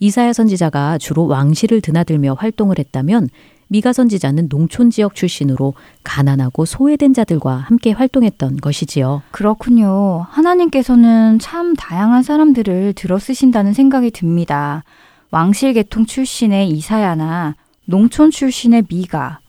이사야 0.00 0.34
선지자가 0.34 0.98
주로 0.98 1.26
왕실을 1.26 1.80
드나들며 1.80 2.34
활동을 2.34 2.78
했다면 2.78 3.28
미가 3.68 3.92
선지자는 3.92 4.48
농촌 4.48 4.90
지역 4.90 5.14
출신으로 5.14 5.74
가난하고 6.04 6.64
소외된 6.64 7.14
자들과 7.14 7.56
함께 7.56 7.92
활동했던 7.92 8.58
것이지요. 8.58 9.22
그렇군요. 9.30 10.26
하나님께서는 10.30 11.38
참 11.40 11.74
다양한 11.74 12.22
사람들을 12.22 12.92
들어 12.94 13.18
쓰신다는 13.18 13.72
생각이 13.72 14.10
듭니다. 14.12 14.84
왕실 15.30 15.72
계통 15.72 16.06
출신의 16.06 16.68
이사야나 16.70 17.56
농촌 17.86 18.30
출신의 18.30 18.84
미가 18.88 19.40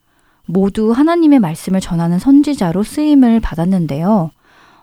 모두 0.46 0.92
하나님의 0.92 1.40
말씀을 1.40 1.80
전하는 1.80 2.20
선지자로 2.20 2.84
쓰임을 2.84 3.40
받았는데요. 3.40 4.32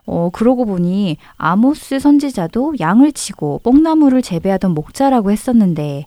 어, 0.06 0.30
그러고 0.32 0.66
보니 0.66 1.16
아모스 1.36 1.98
선지자도 1.98 2.74
양을 2.78 3.12
치고 3.12 3.60
뽕나무를 3.64 4.22
재배하던 4.22 4.72
목자라고 4.72 5.30
했었는데 5.30 6.04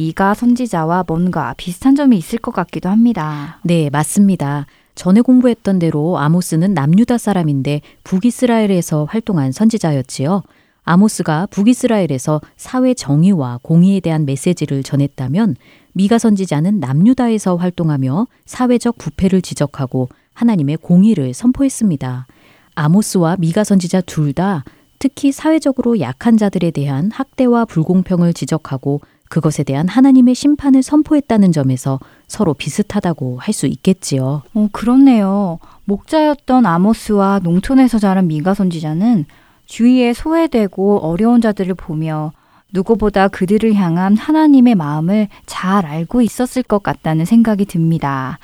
미가 0.00 0.32
선지자와 0.32 1.04
뭔가 1.06 1.52
비슷한 1.58 1.94
점이 1.94 2.16
있을 2.16 2.38
것 2.38 2.52
같기도 2.52 2.88
합니다. 2.88 3.60
네, 3.64 3.90
맞습니다. 3.90 4.64
전에 4.94 5.20
공부했던 5.20 5.78
대로 5.78 6.18
아모스는 6.18 6.72
남유다 6.72 7.18
사람인데 7.18 7.82
북이스라엘에서 8.04 9.04
활동한 9.04 9.52
선지자였지요. 9.52 10.42
아모스가 10.84 11.48
북이스라엘에서 11.50 12.40
사회 12.56 12.94
정의와 12.94 13.60
공의에 13.60 14.00
대한 14.00 14.24
메시지를 14.24 14.82
전했다면 14.82 15.56
미가 15.92 16.16
선지자는 16.16 16.80
남유다에서 16.80 17.56
활동하며 17.56 18.26
사회적 18.46 18.96
부패를 18.96 19.42
지적하고 19.42 20.08
하나님의 20.32 20.78
공의를 20.78 21.34
선포했습니다. 21.34 22.26
아모스와 22.74 23.36
미가 23.38 23.64
선지자 23.64 24.00
둘 24.00 24.32
다 24.32 24.64
특히 24.98 25.32
사회적으로 25.32 25.98
약한 26.00 26.36
자들에 26.36 26.70
대한 26.70 27.10
학대와 27.10 27.64
불공평을 27.64 28.34
지적하고 28.34 29.00
그것에 29.30 29.62
대한 29.62 29.86
하나님의 29.88 30.34
심판을 30.34 30.82
선포했다는 30.82 31.52
점에서 31.52 32.00
서로 32.26 32.52
비슷하다고 32.52 33.38
할 33.38 33.54
수 33.54 33.66
있겠지요. 33.66 34.42
어, 34.54 34.68
그렇네요. 34.72 35.58
목자였던 35.84 36.66
아모스와 36.66 37.40
농촌에서 37.42 37.98
자란 37.98 38.26
미가 38.26 38.54
선지자는 38.54 39.24
주위에 39.66 40.12
소외되고 40.14 40.98
어려운 40.98 41.40
자들을 41.40 41.74
보며 41.74 42.32
누구보다 42.72 43.28
그들을 43.28 43.74
향한 43.74 44.16
하나님의 44.16 44.74
마음을 44.74 45.28
잘 45.46 45.86
알고 45.86 46.22
있었을 46.22 46.62
것 46.62 46.82
같다는 46.82 47.24
생각이 47.24 47.66
듭니다. 47.66 48.38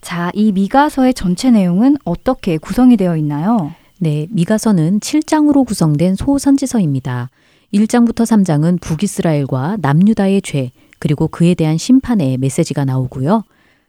자, 0.00 0.30
이 0.34 0.52
미가서의 0.52 1.14
전체 1.14 1.50
내용은 1.50 1.96
어떻게 2.04 2.58
구성이 2.58 2.96
되어 2.96 3.16
있나요? 3.16 3.72
네, 3.98 4.26
미가서는 4.30 5.00
7장으로 5.00 5.66
구성된 5.66 6.16
소선지서입니다. 6.16 7.30
1장부터 7.72 8.24
3장은 8.24 8.80
북이스라엘과 8.80 9.76
남유다의 9.80 10.42
죄, 10.42 10.70
그리고 10.98 11.28
그에 11.28 11.54
대한 11.54 11.76
심판의 11.76 12.38
메시지가 12.38 12.84
나오고요. 12.84 13.42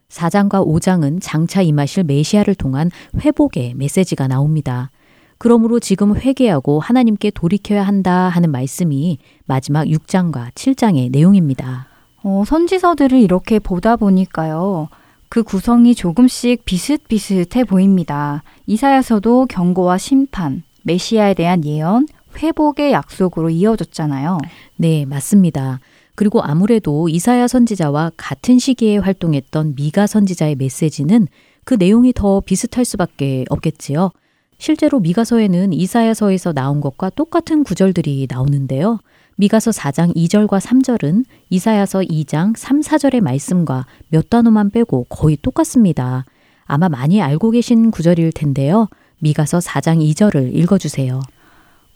4장과 0.09 0.65
5장은 0.65 1.19
장차 1.21 1.61
임하실 1.61 2.03
메시아를 2.03 2.55
통한 2.55 2.91
회복의 3.21 3.75
메시지가 3.75 4.27
나옵니다. 4.27 4.91
그러므로 5.37 5.79
지금 5.79 6.15
회개하고 6.15 6.81
하나님께 6.81 7.31
돌이켜야 7.31 7.83
한다 7.83 8.27
하는 8.27 8.51
말씀이 8.51 9.19
마지막 9.45 9.85
6장과 9.85 10.51
7장의 10.53 11.11
내용입니다. 11.11 11.87
어, 12.23 12.43
선지서들을 12.45 13.17
이렇게 13.17 13.59
보다 13.59 13.95
보니까요. 13.95 14.89
그 15.29 15.43
구성이 15.43 15.95
조금씩 15.95 16.65
비슷비슷해 16.65 17.63
보입니다. 17.63 18.43
이사야서도 18.65 19.45
경고와 19.45 19.97
심판, 19.97 20.63
메시아에 20.83 21.35
대한 21.35 21.63
예언, 21.63 22.07
회복의 22.37 22.91
약속으로 22.91 23.49
이어졌잖아요. 23.49 24.37
네, 24.77 25.05
맞습니다. 25.05 25.79
그리고 26.15 26.41
아무래도 26.41 27.07
이사야 27.07 27.47
선지자와 27.47 28.11
같은 28.17 28.59
시기에 28.59 28.97
활동했던 28.97 29.75
미가 29.75 30.05
선지자의 30.05 30.55
메시지는 30.55 31.27
그 31.63 31.75
내용이 31.75 32.13
더 32.13 32.41
비슷할 32.41 32.83
수밖에 32.83 33.45
없겠지요. 33.49 34.11
실제로 34.57 34.99
미가서에는 34.99 35.71
이사야서에서 35.71 36.51
나온 36.51 36.81
것과 36.81 37.11
똑같은 37.11 37.63
구절들이 37.63 38.27
나오는데요. 38.29 38.99
미가서 39.37 39.71
4장 39.71 40.13
2절과 40.13 40.59
3절은 40.59 41.23
이사야서 41.49 41.99
2장 42.01 42.57
3, 42.57 42.81
4절의 42.81 43.21
말씀과 43.21 43.85
몇 44.09 44.29
단어만 44.29 44.71
빼고 44.71 45.05
거의 45.05 45.37
똑같습니다. 45.41 46.25
아마 46.65 46.89
많이 46.89 47.21
알고 47.21 47.51
계신 47.51 47.89
구절일 47.89 48.33
텐데요. 48.33 48.89
미가서 49.19 49.59
4장 49.59 50.05
2절을 50.05 50.53
읽어주세요. 50.53 51.21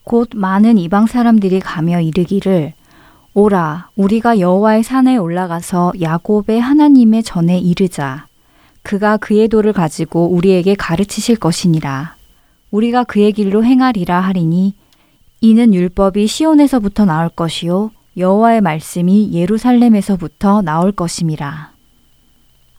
곧 0.04 0.30
많은 0.36 0.78
이방 0.78 1.08
사람들이 1.08 1.60
가며 1.60 2.02
이르기를 2.02 2.74
오라 3.34 3.90
우리가 3.96 4.40
여호와의 4.40 4.84
산에 4.84 5.18
올라가서 5.18 5.94
야곱의 6.00 6.62
하나님의 6.62 7.24
전에 7.24 7.58
이르자 7.58 8.28
그가 8.84 9.18
그의 9.18 9.48
도를 9.48 9.74
가지고 9.74 10.28
우리에게 10.28 10.76
가르치실 10.76 11.38
것이니라 11.38 12.16
우리가 12.72 13.06
그의 13.06 13.32
길로 13.32 13.64
행하리라 13.64 14.20
하리니 14.20 14.74
이는 15.42 15.74
율법이 15.74 16.28
시온에서부터 16.28 17.06
나올 17.06 17.30
것이요 17.30 17.92
여호와의 18.16 18.62
말씀이 18.62 19.32
예루살렘에서부터 19.34 20.62
나올 20.62 20.92
것임이라. 20.92 21.73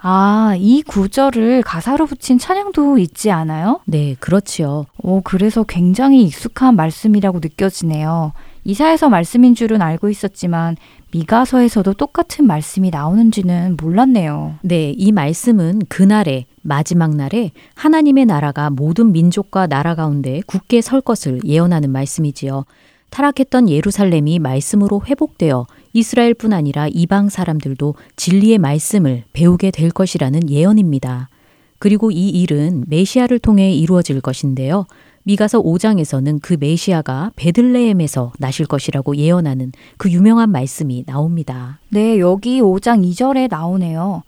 아, 0.07 0.55
이 0.59 0.83
구절을 0.83 1.63
가사로 1.63 2.05
붙인 2.05 2.39
찬양도 2.39 2.99
있지 2.99 3.31
않아요? 3.31 3.81
네, 3.87 4.15
그렇지요. 4.21 4.85
오, 4.99 5.23
그래서 5.23 5.63
굉장히 5.63 6.25
익숙한 6.25 6.77
말씀이라고 6.77 7.39
느껴지네요. 7.39 8.35
이사에서 8.65 9.09
말씀인 9.09 9.55
줄은 9.55 9.81
알고 9.81 10.11
있었지만 10.11 10.77
미가서에서도 11.11 11.95
똑같은 11.95 12.47
말씀이 12.47 12.91
나오는지는 12.91 13.79
몰랐네요. 13.81 14.57
네, 14.61 14.93
이 14.95 15.11
말씀은 15.11 15.81
그날에 15.89 16.45
마지막 16.61 17.17
날에 17.17 17.53
하나님의 17.75 18.27
나라가 18.27 18.69
모든 18.69 19.11
민족과 19.11 19.69
나라 19.69 19.95
가운데 19.95 20.43
굳게 20.47 20.83
설 20.83 21.01
것을 21.01 21.41
예언하는 21.47 21.91
말씀이지요. 21.91 22.67
타락했던 23.09 23.71
예루살렘이 23.71 24.39
말씀으로 24.39 25.01
회복되어 25.07 25.67
이스라엘뿐 25.95 26.53
아니라 26.53 26.89
이방 26.89 27.31
사람들도 27.31 27.95
진리의 28.17 28.59
말씀을 28.59 29.25
배우게 29.33 29.71
될 29.71 29.91
것이라는 29.91 30.51
예언입니다. 30.51 31.31
그리고 31.79 32.11
이 32.11 32.29
일은 32.29 32.85
메시아를 32.89 33.39
통해 33.39 33.73
이루어질 33.73 34.21
것인데요. 34.21 34.87
미가서 35.23 35.63
5장에서는 35.63 36.41
그 36.43 36.57
메시아가 36.59 37.31
베들레헴에서 37.37 38.33
나실 38.39 38.67
것이라고 38.67 39.17
예언하는 39.17 39.73
그 39.97 40.11
유명한 40.11 40.51
말씀이 40.51 41.05
나옵니다. 41.07 41.79
네, 41.89 42.19
여기 42.19 42.61
5장 42.61 43.09
2절에 43.11 43.49
나오네요. 43.49 44.23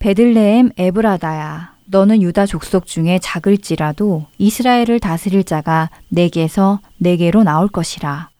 베들레헴 0.00 0.72
에브라다야. 0.76 1.74
너는 1.86 2.22
유다 2.22 2.46
족속 2.46 2.86
중에 2.86 3.18
작을지라도 3.20 4.26
이스라엘을 4.38 5.00
다스릴 5.00 5.44
자가 5.44 5.90
내게서 6.08 6.80
내게로 6.98 7.42
나올 7.42 7.68
것이라. 7.68 8.30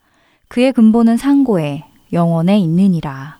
그의 0.49 0.73
근본은 0.73 1.17
상고에 1.17 1.85
영원에 2.13 2.59
있느니라. 2.59 3.39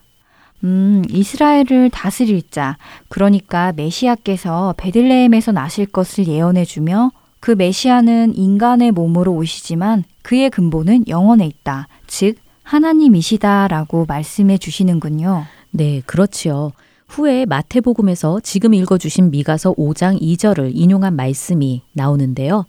음, 0.65 1.03
이스라엘을 1.09 1.91
다스릴 1.91 2.43
자, 2.51 2.77
그러니까 3.09 3.73
메시아께서 3.73 4.75
베들레헴에서 4.77 5.53
나실 5.53 5.87
것을 5.87 6.29
예언해 6.29 6.65
주며 6.65 7.11
그 7.41 7.53
메시아는 7.53 8.37
인간의 8.37 8.93
몸으로 8.93 9.33
오시지만 9.33 10.05
그의 10.23 10.51
근본은 10.51 11.09
영원에 11.09 11.47
있다. 11.47 11.89
즉, 12.07 12.37
하나님이시다라고 12.63 14.05
말씀해 14.07 14.59
주시는군요. 14.59 15.45
네, 15.71 16.03
그렇지요. 16.05 16.73
후에 17.09 17.45
마태복음에서 17.47 18.41
지금 18.41 18.75
읽어 18.75 18.97
주신 18.97 19.31
미가서 19.31 19.73
5장 19.75 20.21
2절을 20.21 20.71
인용한 20.75 21.17
말씀이 21.17 21.83
나오는데요. 21.93 22.67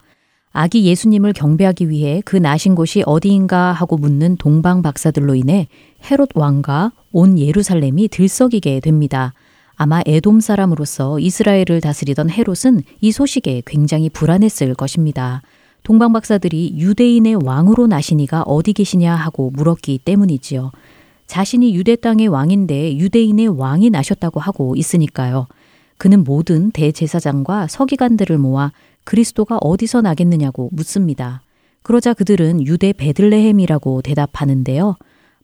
아기 0.53 0.85
예수님을 0.85 1.31
경배하기 1.33 1.89
위해 1.89 2.21
그 2.25 2.35
나신 2.35 2.75
곳이 2.75 3.03
어디인가 3.05 3.71
하고 3.71 3.97
묻는 3.97 4.35
동방 4.35 4.81
박사들로 4.81 5.35
인해 5.35 5.67
헤롯 6.09 6.29
왕과 6.35 6.91
온 7.11 7.39
예루살렘이 7.39 8.09
들썩이게 8.09 8.81
됩니다. 8.81 9.33
아마 9.75 10.01
에돔 10.05 10.41
사람으로서 10.41 11.19
이스라엘을 11.19 11.79
다스리던 11.81 12.29
헤롯은 12.29 12.83
이 12.99 13.11
소식에 13.11 13.63
굉장히 13.65 14.09
불안했을 14.09 14.75
것입니다. 14.75 15.41
동방 15.83 16.13
박사들이 16.13 16.75
유대인의 16.77 17.39
왕으로 17.43 17.87
나신 17.87 18.19
이가 18.19 18.43
어디 18.43 18.73
계시냐 18.73 19.15
하고 19.15 19.51
물었기 19.51 19.99
때문이지요. 19.99 20.71
자신이 21.27 21.73
유대 21.73 21.95
땅의 21.95 22.27
왕인데 22.27 22.97
유대인의 22.97 23.57
왕이 23.57 23.89
나셨다고 23.89 24.41
하고 24.41 24.75
있으니까요. 24.75 25.47
그는 25.97 26.23
모든 26.23 26.71
대제사장과 26.71 27.67
서기관들을 27.67 28.37
모아 28.37 28.71
그리스도가 29.03 29.57
어디서 29.61 30.01
나겠느냐고 30.01 30.69
묻습니다. 30.71 31.41
그러자 31.83 32.13
그들은 32.13 32.65
유대 32.65 32.93
베들레헴이라고 32.93 34.01
대답하는데요. 34.01 34.95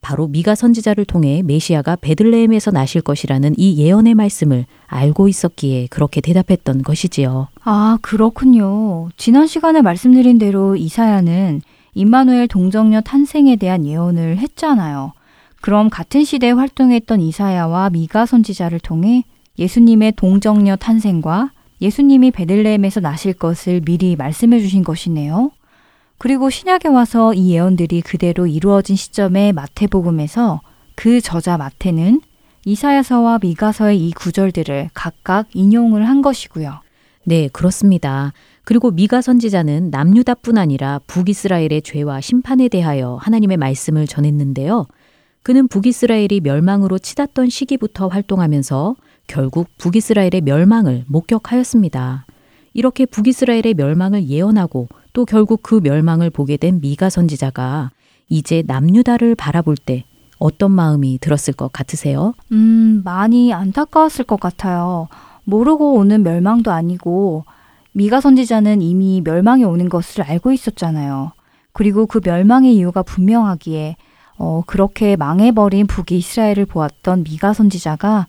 바로 0.01 0.27
미가 0.27 0.55
선지자를 0.55 1.05
통해 1.05 1.41
메시아가 1.43 1.95
베들레헴에서 1.97 2.71
나실 2.71 3.01
것이라는 3.01 3.55
이 3.57 3.77
예언의 3.77 4.13
말씀을 4.13 4.65
알고 4.85 5.27
있었기에 5.27 5.87
그렇게 5.87 6.21
대답했던 6.21 6.83
것이지요. 6.83 7.47
아, 7.63 7.97
그렇군요. 8.01 9.09
지난 9.17 9.47
시간에 9.47 9.81
말씀드린 9.81 10.37
대로 10.37 10.75
이사야는 10.75 11.61
임마누엘 11.95 12.47
동정녀 12.47 13.01
탄생에 13.01 13.55
대한 13.55 13.85
예언을 13.85 14.37
했잖아요. 14.37 15.13
그럼 15.61 15.89
같은 15.89 16.23
시대에 16.23 16.51
활동했던 16.51 17.19
이사야와 17.19 17.89
미가 17.89 18.27
선지자를 18.27 18.79
통해 18.79 19.23
예수님의 19.57 20.13
동정녀 20.15 20.75
탄생과 20.75 21.51
예수님이 21.81 22.31
베들레헴에서 22.31 22.99
나실 22.99 23.33
것을 23.33 23.81
미리 23.81 24.15
말씀해 24.15 24.59
주신 24.59 24.83
것이네요. 24.83 25.51
그리고 26.17 26.49
신약에 26.49 26.87
와서 26.87 27.33
이 27.33 27.51
예언들이 27.51 28.01
그대로 28.01 28.47
이루어진 28.47 28.95
시점에 28.95 29.51
마태복음에서 29.51 30.61
그 30.95 31.21
저자 31.21 31.57
마태는 31.57 32.21
이사야서와 32.65 33.39
미가서의 33.43 34.07
이 34.07 34.11
구절들을 34.11 34.89
각각 34.93 35.47
인용을 35.53 36.07
한 36.07 36.21
것이고요. 36.21 36.81
네, 37.23 37.49
그렇습니다. 37.49 38.33
그리고 38.63 38.89
미가 38.91 39.21
선지자는 39.21 39.91
남유다뿐 39.91 40.57
아니라 40.57 40.99
북이스라엘의 41.07 41.81
죄와 41.83 42.19
심판에 42.19 42.67
대하여 42.67 43.17
하나님의 43.21 43.57
말씀을 43.57 44.07
전했는데요. 44.07 44.87
그는 45.43 45.67
북이스라엘이 45.67 46.41
멸망으로 46.41 46.99
치닫던 46.99 47.49
시기부터 47.49 48.07
활동하면서 48.07 48.95
결국 49.27 49.67
북이스라엘의 49.77 50.41
멸망을 50.43 51.03
목격하였습니다. 51.07 52.25
이렇게 52.73 53.05
북이스라엘의 53.05 53.73
멸망을 53.75 54.27
예언하고 54.27 54.87
또 55.13 55.25
결국 55.25 55.61
그 55.63 55.79
멸망을 55.83 56.29
보게 56.29 56.57
된 56.57 56.79
미가 56.79 57.09
선지자가 57.09 57.91
이제 58.29 58.63
남유다를 58.65 59.35
바라볼 59.35 59.75
때 59.77 60.05
어떤 60.39 60.71
마음이 60.71 61.17
들었을 61.19 61.53
것 61.53 61.71
같으세요? 61.71 62.33
음, 62.51 63.01
많이 63.03 63.53
안타까웠을 63.53 64.25
것 64.25 64.39
같아요. 64.39 65.07
모르고 65.43 65.93
오는 65.93 66.23
멸망도 66.23 66.71
아니고 66.71 67.45
미가 67.93 68.21
선지자는 68.21 68.81
이미 68.81 69.21
멸망이 69.23 69.63
오는 69.63 69.89
것을 69.89 70.23
알고 70.23 70.51
있었잖아요. 70.51 71.31
그리고 71.73 72.05
그 72.05 72.21
멸망의 72.23 72.75
이유가 72.75 73.01
분명하기에 73.01 73.95
어, 74.37 74.61
그렇게 74.67 75.15
망해버린 75.15 75.87
북이스라엘을 75.87 76.65
보았던 76.65 77.23
미가 77.23 77.53
선지자가 77.53 78.27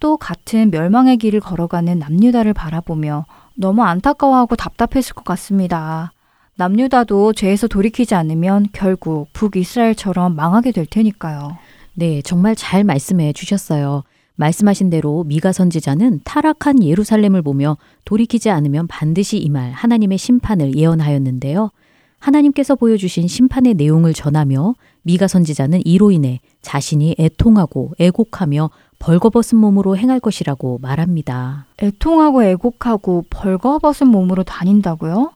또 0.00 0.16
같은 0.16 0.70
멸망의 0.70 1.18
길을 1.18 1.40
걸어가는 1.40 1.98
남유다를 1.98 2.54
바라보며 2.54 3.26
너무 3.54 3.82
안타까워하고 3.82 4.56
답답했을 4.56 5.14
것 5.14 5.24
같습니다. 5.24 6.12
남유다도 6.56 7.34
죄에서 7.34 7.68
돌이키지 7.68 8.14
않으면 8.14 8.66
결국 8.72 9.28
북이스라엘처럼 9.32 10.34
망하게 10.34 10.72
될 10.72 10.86
테니까요. 10.86 11.56
네, 11.94 12.22
정말 12.22 12.56
잘 12.56 12.84
말씀해 12.84 13.32
주셨어요. 13.32 14.02
말씀하신 14.36 14.88
대로 14.88 15.24
미가 15.24 15.52
선지자는 15.52 16.20
타락한 16.24 16.82
예루살렘을 16.82 17.42
보며 17.42 17.76
돌이키지 18.06 18.48
않으면 18.48 18.86
반드시 18.86 19.36
임할 19.36 19.72
하나님의 19.72 20.16
심판을 20.16 20.76
예언하였는데요. 20.76 21.70
하나님께서 22.18 22.74
보여주신 22.74 23.28
심판의 23.28 23.74
내용을 23.74 24.14
전하며 24.14 24.74
미가 25.02 25.28
선지자는 25.28 25.82
이로 25.84 26.10
인해 26.10 26.40
자신이 26.62 27.16
애통하고 27.18 27.92
애곡하며 27.98 28.70
벌거벗은 29.00 29.58
몸으로 29.58 29.96
행할 29.96 30.20
것이라고 30.20 30.78
말합니다. 30.80 31.66
애통하고 31.82 32.44
애곡하고 32.44 33.24
벌거벗은 33.30 34.06
몸으로 34.06 34.44
다닌다고요? 34.44 35.32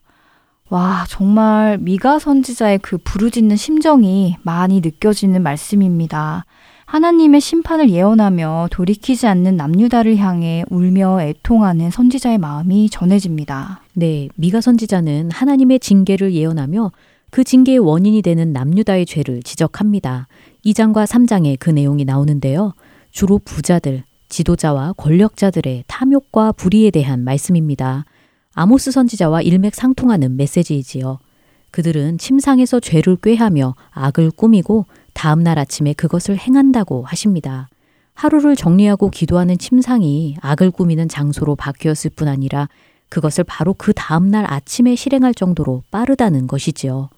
와, 0.69 1.05
정말 1.09 1.79
미가 1.79 2.19
선지자의 2.19 2.79
그 2.79 2.99
부르짖는 2.99 3.57
심정이 3.57 4.37
많이 4.43 4.81
느껴지는 4.81 5.43
말씀입니다. 5.43 6.45
하나님의 6.85 7.41
심판을 7.41 7.91
예언하며 7.91 8.69
돌이키지 8.71 9.27
않는 9.27 9.57
남유다를 9.57 10.19
향해 10.19 10.65
울며 10.69 11.23
애통하는 11.23 11.91
선지자의 11.91 12.39
마음이 12.39 12.91
전해집니다. 12.91 13.81
네, 13.95 14.29
미가 14.37 14.61
선지자는 14.61 15.31
하나님의 15.33 15.81
징계를 15.81 16.35
예언하며 16.35 16.93
그 17.31 17.43
징계의 17.43 17.79
원인이 17.79 18.21
되는 18.21 18.53
남유다의 18.53 19.07
죄를 19.07 19.43
지적합니다. 19.43 20.29
2장과 20.67 21.07
3장에 21.07 21.57
그 21.59 21.71
내용이 21.71 22.05
나오는데요. 22.05 22.75
주로 23.15 23.39
부자들, 23.39 24.03
지도자와 24.29 24.95
권력자들의 24.95 25.85
탐욕과 25.87 26.51
불의에 26.51 26.91
대한 26.91 27.21
말씀입니다. 27.21 28.05
아모스 28.55 28.91
선지자와 28.91 29.43
일맥상통하는 29.43 30.37
메시지이지요. 30.37 31.21
그들은 31.71 32.19
침상에서 32.19 32.81
죄를 32.81 33.17
꾀하며 33.23 33.77
악을 33.93 34.33
꾸미고 34.33 34.87
다음 35.13 35.45
날 35.45 35.61
아침에 35.61 35.93
그것을 35.93 36.37
행한다고 36.37 37.05
하십니다. 37.05 37.69
하루를 38.15 38.57
정리하고 38.57 39.11
기도하는 39.11 39.59
침상이 39.59 40.37
악을 40.41 40.73
꾸미는 40.73 41.09
장소로 41.09 41.55
바뀌었을 41.55 42.11
뿐 42.17 42.27
아니라 42.27 42.69
그것을 43.11 43.45
바로 43.45 43.75
그 43.75 43.93
다음 43.93 44.29
날 44.29 44.45
아침에 44.53 44.97
실행할 44.97 45.35
정도로 45.35 45.85
빠르다는 45.93 46.49
것이지요. 46.49 47.11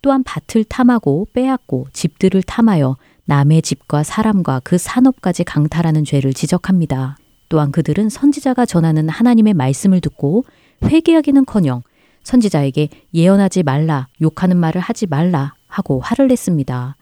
또한 0.00 0.24
밭을 0.24 0.64
탐하고 0.64 1.28
빼앗고 1.34 1.88
집들을 1.92 2.42
탐하여 2.42 2.96
남의 3.30 3.62
집과 3.62 4.02
사람과 4.02 4.60
그 4.64 4.76
산업까지 4.76 5.44
강탈하는 5.44 6.04
죄를 6.04 6.34
지적합니다. 6.34 7.16
또한 7.48 7.70
그들은 7.70 8.08
선지자가 8.08 8.66
전하는 8.66 9.08
하나님의 9.08 9.54
말씀을 9.54 10.00
듣고 10.00 10.44
회개하기는커녕 10.82 11.82
선지자에게 12.24 12.88
예언하지 13.14 13.62
말라, 13.62 14.08
욕하는 14.20 14.56
말을 14.56 14.80
하지 14.80 15.06
말라 15.06 15.54
하고 15.68 16.00
화를 16.00 16.26
냈습니다. 16.26 16.96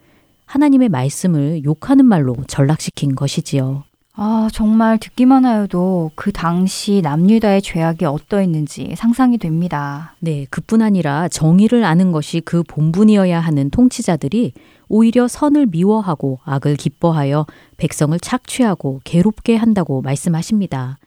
하나님의 0.45 0.89
말씀을 0.89 1.63
욕하는 1.63 2.05
말로 2.05 2.35
전락시킨 2.47 3.15
것이지요. 3.15 3.85
아, 4.13 4.49
정말 4.51 4.99
듣기만 4.99 5.45
하여도 5.45 6.11
그 6.13 6.31
당시 6.31 7.01
남유다의 7.01 7.63
죄악이 7.63 8.05
어떠했는지 8.05 8.93
상상이 8.95 9.39
됩니다. 9.39 10.13
네, 10.19 10.45
그뿐 10.51 10.83
아니라 10.83 11.27
정의를 11.27 11.85
아는 11.85 12.11
것이 12.11 12.41
그 12.41 12.61
본분이어야 12.61 13.39
하는 13.39 13.71
통치자들이 13.71 14.53
오히려 14.89 15.27
선을 15.27 15.67
미워하고 15.67 16.39
악을 16.43 16.75
기뻐하여 16.75 17.45
백성을 17.77 18.19
착취하고 18.19 19.01
괴롭게 19.03 19.55
한다고 19.55 20.01
말씀하십니다. 20.01 20.97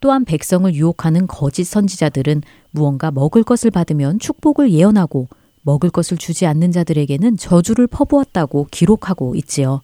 또한 0.00 0.24
백성을 0.24 0.72
유혹하는 0.74 1.26
거짓 1.26 1.64
선지자들은 1.64 2.42
무언가 2.70 3.10
먹을 3.10 3.42
것을 3.44 3.70
받으면 3.70 4.18
축복을 4.18 4.72
예언하고 4.72 5.28
먹을 5.62 5.90
것을 5.90 6.16
주지 6.16 6.46
않는 6.46 6.72
자들에게는 6.72 7.36
저주를 7.36 7.86
퍼부었다고 7.86 8.68
기록하고 8.70 9.34
있지요. 9.36 9.82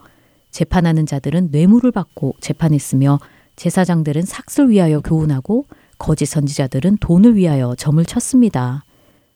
재판하는 0.50 1.06
자들은 1.06 1.48
뇌물을 1.50 1.90
받고 1.90 2.34
재판했으며 2.40 3.18
제사장들은 3.56 4.22
삭슬 4.22 4.70
위하여 4.70 5.00
교훈하고 5.00 5.66
거짓 5.98 6.26
선지자들은 6.26 6.98
돈을 6.98 7.36
위하여 7.36 7.74
점을 7.76 8.02
쳤습니다. 8.04 8.84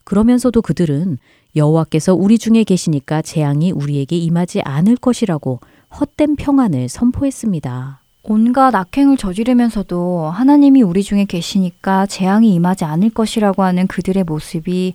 그러면서도 0.04 0.62
그들은 0.62 1.18
여호와께서 1.56 2.14
우리 2.14 2.38
중에 2.38 2.62
계시니까 2.64 3.22
재앙이 3.22 3.72
우리에게 3.72 4.16
임하지 4.16 4.60
않을 4.62 4.96
것이라고 4.96 5.60
헛된 5.98 6.36
평안을 6.36 6.88
선포했습니다. 6.88 8.00
온갖 8.22 8.74
악행을 8.74 9.16
저지르면서도 9.16 10.30
하나님이 10.30 10.82
우리 10.82 11.02
중에 11.02 11.24
계시니까 11.24 12.06
재앙이 12.06 12.52
임하지 12.54 12.84
않을 12.84 13.10
것이라고 13.10 13.62
하는 13.62 13.86
그들의 13.86 14.24
모습이 14.24 14.94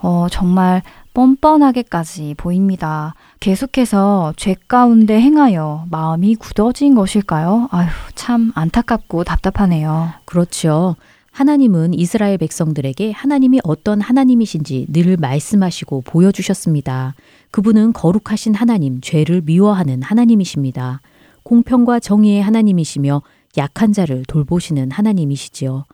어, 0.00 0.28
정말 0.30 0.82
뻔뻔하게까지 1.12 2.36
보입니다. 2.36 3.14
계속해서 3.40 4.32
죄 4.36 4.54
가운데 4.68 5.20
행하여 5.20 5.86
마음이 5.90 6.36
굳어진 6.36 6.94
것일까요? 6.94 7.68
아휴, 7.72 7.88
참 8.14 8.52
안타깝고 8.54 9.24
답답하네요. 9.24 10.10
그렇죠. 10.24 10.94
하나님은 11.38 11.94
이스라엘 11.94 12.36
백성들에게 12.36 13.12
하나님이 13.12 13.60
어떤 13.62 14.00
하나님이신지 14.00 14.88
늘 14.88 15.16
말씀하시고 15.16 16.00
보여주셨습니다. 16.00 17.14
그분은 17.52 17.92
거룩하신 17.92 18.56
하나님, 18.56 19.00
죄를 19.00 19.42
미워하는 19.42 20.02
하나님이십니다. 20.02 21.00
공평과 21.44 22.00
정의의 22.00 22.42
하나님이시며 22.42 23.22
약한 23.56 23.92
자를 23.92 24.24
돌보시는 24.26 24.90
하나님이시지요. 24.90 25.84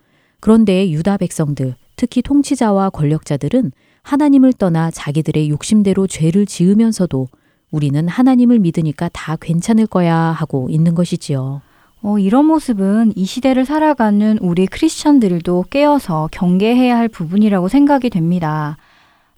그런데 0.40 0.90
유다 0.90 1.18
백성들, 1.18 1.74
특히 1.96 2.22
통치자와 2.22 2.88
권력자들은 2.88 3.72
하나님을 4.00 4.54
떠나 4.54 4.90
자기들의 4.90 5.50
욕심대로 5.50 6.06
죄를 6.06 6.46
지으면서도 6.46 7.28
우리는 7.70 8.08
하나님을 8.08 8.60
믿으니까 8.60 9.10
다 9.12 9.36
괜찮을 9.38 9.88
거야 9.88 10.16
하고 10.16 10.70
있는 10.70 10.94
것이지요. 10.94 11.60
어, 12.06 12.18
이런 12.18 12.44
모습은 12.44 13.14
이 13.16 13.24
시대를 13.24 13.64
살아가는 13.64 14.36
우리 14.42 14.66
크리스천들도 14.66 15.64
깨어서 15.70 16.28
경계해야 16.32 16.98
할 16.98 17.08
부분이라고 17.08 17.68
생각이 17.68 18.10
됩니다. 18.10 18.76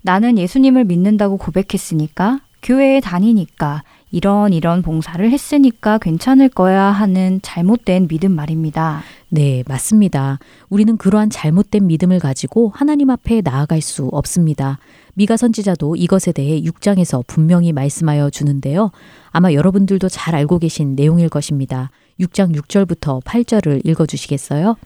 나는 0.02 0.36
예수님을 0.36 0.82
믿는다고 0.82 1.36
고백했으니까, 1.36 2.40
교회에 2.64 2.98
다니니까, 2.98 3.84
이런 4.10 4.52
이런 4.52 4.82
봉사를 4.82 5.30
했으니까 5.30 5.98
괜찮을 5.98 6.48
거야 6.48 6.82
하는 6.82 7.38
잘못된 7.40 8.08
믿음 8.08 8.32
말입니다. 8.32 9.02
네, 9.28 9.62
맞습니다. 9.68 10.40
우리는 10.68 10.96
그러한 10.96 11.30
잘못된 11.30 11.86
믿음을 11.86 12.18
가지고 12.18 12.72
하나님 12.74 13.10
앞에 13.10 13.42
나아갈 13.42 13.80
수 13.80 14.06
없습니다. 14.06 14.78
미가 15.14 15.36
선지자도 15.36 15.94
이것에 15.94 16.32
대해 16.32 16.60
6장에서 16.62 17.24
분명히 17.28 17.72
말씀하여 17.72 18.30
주는데요. 18.30 18.90
아마 19.30 19.52
여러분들도 19.52 20.08
잘 20.08 20.34
알고 20.34 20.58
계신 20.58 20.96
내용일 20.96 21.28
것입니다. 21.28 21.90
6장 22.20 22.54
6절부터 22.54 23.22
8절을 23.22 23.86
읽어 23.86 24.06
주시겠어요? 24.06 24.76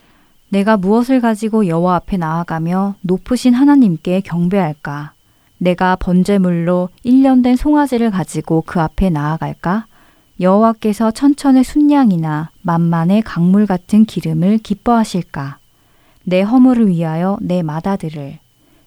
내가 0.49 0.77
무엇을 0.77 1.21
가지고 1.21 1.67
여호와 1.67 1.97
앞에 1.97 2.17
나아가며 2.17 2.97
높으신 3.03 3.55
하나님께 3.55 4.21
경배할까? 4.23 5.13
내가 5.59 5.95
번제물로 5.97 6.89
1년 7.05 7.43
된 7.45 7.55
송아지를 7.55 8.11
가지고 8.11 8.63
그 8.67 8.81
앞에 8.81 9.11
나아갈까? 9.11 9.87
여호와께서 10.41 11.11
천천의 11.11 11.65
순양이나 11.65 12.51
만만의 12.63 13.23
강물 13.23 13.67
같은 13.67 14.07
기름을 14.07 14.59
기뻐하실까? 14.59 15.59
내 16.25 16.41
허물을 16.41 16.89
위하여 16.89 17.39
내 17.41 17.63
마다들을 17.63 18.39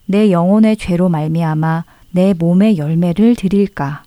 내 0.06 0.32
영혼의 0.32 0.78
죄로 0.78 1.10
말미암아 1.10 1.86
내 2.12 2.34
몸의 2.34 2.78
열매를 2.78 3.36
드릴까? 3.36 4.04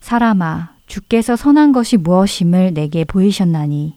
사람아, 0.00 0.70
주께서 0.90 1.36
선한 1.36 1.70
것이 1.70 1.96
무엇임을 1.96 2.74
내게 2.74 3.04
보이셨나니 3.04 3.94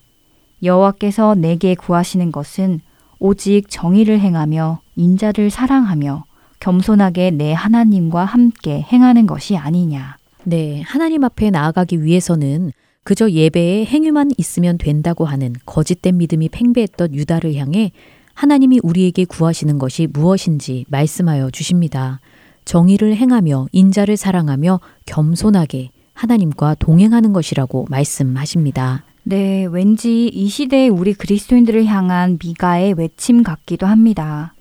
여호와께서 0.61 1.33
내게 1.33 1.73
구하시는 1.73 2.31
것은 2.31 2.81
오직 3.17 3.63
정의를 3.67 4.19
행하며 4.19 4.79
인자를 4.95 5.49
사랑하며 5.49 6.25
겸손하게 6.59 7.31
내 7.31 7.51
하나님과 7.51 8.25
함께 8.25 8.85
행하는 8.91 9.25
것이 9.25 9.57
아니냐. 9.57 10.17
네, 10.43 10.83
하나님 10.85 11.23
앞에 11.23 11.49
나아가기 11.49 12.03
위해서는 12.03 12.71
그저 13.03 13.31
예배에 13.31 13.85
행위만 13.85 14.29
있으면 14.37 14.77
된다고 14.77 15.25
하는 15.25 15.55
거짓된 15.65 16.17
믿음이 16.17 16.49
팽배했던 16.49 17.15
유다를 17.15 17.55
향해 17.55 17.91
하나님이 18.35 18.81
우리에게 18.83 19.25
구하시는 19.25 19.79
것이 19.79 20.07
무엇인지 20.13 20.85
말씀하여 20.89 21.49
주십니다. 21.49 22.19
정의를 22.65 23.15
행하며 23.15 23.65
인자를 23.71 24.15
사랑하며 24.15 24.79
겸손하게 25.07 25.89
하나님과 26.13 26.75
동행하는 26.75 27.33
것이라고 27.33 27.87
말씀하십니다. 27.89 29.03
네, 29.23 29.65
왠지 29.65 30.27
이 30.27 30.47
시대의 30.47 30.89
우리 30.89 31.13
그리스도인들을 31.13 31.85
향한 31.85 32.37
미가의 32.43 32.93
외침 32.97 33.43
같기도 33.43 33.87
합니다. 33.87 34.53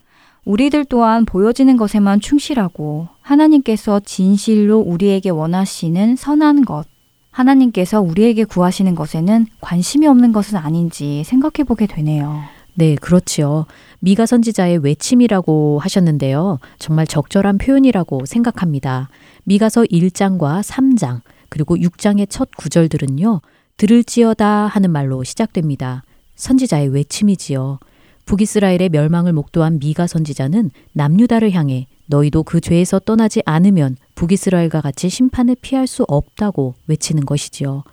우리들 0.45 0.85
또한 0.85 1.25
보여지는 1.25 1.77
것에만 1.77 2.21
충실하고 2.21 3.09
하나님께서 3.21 4.01
진실로 4.01 4.79
우리에게 4.79 5.31
원하시는 5.31 6.17
선한 6.17 6.65
것, 6.65 6.87
하나님께서 7.31 8.01
우리에게 8.01 8.45
구하시는 8.45 8.95
것에는 8.95 9.47
관심이 9.61 10.07
없는 10.07 10.33
것은 10.33 10.59
아닌지 10.59 11.23
생각해 11.25 11.65
보게 11.67 11.87
되네요. 11.87 12.41
네, 12.75 12.95
그렇지요. 12.97 13.67
미가 14.01 14.27
선지자의 14.27 14.79
외침이라고 14.79 15.79
하셨는데요. 15.81 16.59
정말 16.79 17.07
적절한 17.07 17.59
표현이라고 17.59 18.27
생각합니다. 18.27 19.09
미가서 19.45 19.83
1장과 19.85 20.63
3장, 20.63 21.21
그리고 21.53 21.77
6장의 21.77 22.29
첫 22.31 22.49
구절들은요. 22.57 23.43
들을지어다 23.77 24.47
하는 24.69 24.91
말로 24.91 25.23
시작됩니다. 25.23 26.03
선지자의 26.35 26.89
외침이지요. 26.89 27.79
북이스라엘의 28.25 28.89
멸망을 28.89 29.35
목도한 29.35 29.79
미가 29.79 30.07
선지자는 30.07 30.71
남유다를 30.95 31.53
향해 31.53 31.89
너희도 32.07 32.45
그 32.45 32.63
죄에서 32.63 33.01
떠나지 33.01 33.43
않으면 33.45 33.97
북이스라엘과 34.15 34.81
같이 34.81 35.11
심판을 35.11 35.57
피할 35.61 35.87
수 35.87 36.07
없다고 36.09 36.75
외치는 36.87 37.27
것이지요. 37.27 37.85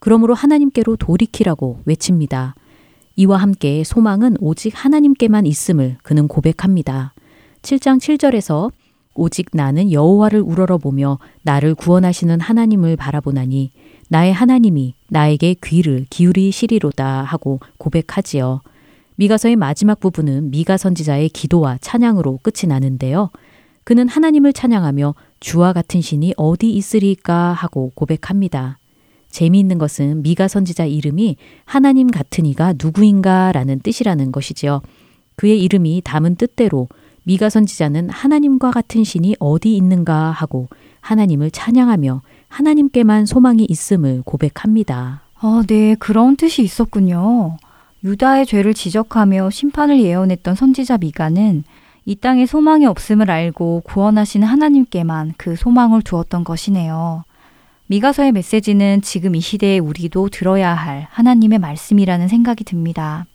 그러므로 0.00 0.34
하나님께로 0.34 0.96
돌이키라고 0.96 1.82
외칩니다. 1.84 2.56
이와 3.14 3.36
함께 3.36 3.84
소망은 3.84 4.38
오직 4.40 4.72
하나님께만 4.74 5.46
있음을 5.46 5.98
그는 6.02 6.26
고백합니다. 6.26 7.14
7장 7.62 8.00
7절에서 8.00 8.72
오직 9.18 9.48
나는 9.52 9.90
여호와를 9.92 10.40
우러러보며 10.40 11.18
나를 11.42 11.74
구원하시는 11.74 12.40
하나님을 12.40 12.96
바라보나니 12.96 13.72
나의 14.08 14.32
하나님이 14.32 14.94
나에게 15.08 15.56
귀를 15.62 16.06
기울이시리로다 16.08 17.22
하고 17.24 17.60
고백하지요. 17.78 18.62
미가서의 19.16 19.56
마지막 19.56 19.98
부분은 19.98 20.52
미가 20.52 20.76
선지자의 20.76 21.30
기도와 21.30 21.78
찬양으로 21.80 22.38
끝이 22.42 22.68
나는데요. 22.68 23.30
그는 23.82 24.08
하나님을 24.08 24.52
찬양하며 24.52 25.14
주와 25.40 25.72
같은 25.72 26.00
신이 26.00 26.34
어디 26.36 26.70
있으리까 26.70 27.52
하고 27.52 27.90
고백합니다. 27.94 28.78
재미있는 29.30 29.78
것은 29.78 30.22
미가 30.22 30.46
선지자 30.46 30.86
이름이 30.86 31.36
하나님 31.64 32.06
같은 32.06 32.46
이가 32.46 32.74
누구인가 32.80 33.52
라는 33.52 33.80
뜻이라는 33.80 34.30
것이지요. 34.30 34.82
그의 35.36 35.62
이름이 35.62 36.02
담은 36.04 36.36
뜻대로 36.36 36.88
미가 37.28 37.50
선지자는 37.50 38.08
하나님과 38.08 38.70
같은 38.70 39.04
신이 39.04 39.36
어디 39.38 39.76
있는가 39.76 40.30
하고 40.30 40.66
하나님을 41.02 41.50
찬양하며 41.50 42.22
하나님께만 42.48 43.26
소망이 43.26 43.66
있음을 43.68 44.22
고백합니다. 44.24 45.20
아, 45.38 45.62
네, 45.66 45.94
그런 45.96 46.36
뜻이 46.36 46.62
있었군요. 46.62 47.58
유다의 48.02 48.46
죄를 48.46 48.72
지적하며 48.72 49.50
심판을 49.50 50.00
예언했던 50.00 50.54
선지자 50.54 50.96
미가는 50.98 51.64
이 52.06 52.16
땅에 52.16 52.46
소망이 52.46 52.86
없음을 52.86 53.30
알고 53.30 53.82
구원하시는 53.84 54.48
하나님께만 54.48 55.34
그 55.36 55.54
소망을 55.54 56.00
두었던 56.00 56.44
것이네요. 56.44 57.24
미가서의 57.88 58.32
메시지는 58.32 59.02
지금 59.02 59.34
이 59.34 59.40
시대에 59.40 59.78
우리도 59.78 60.30
들어야 60.30 60.72
할 60.72 61.06
하나님의 61.10 61.58
말씀이라는 61.58 62.26
생각이 62.26 62.64
듭니다. 62.64 63.26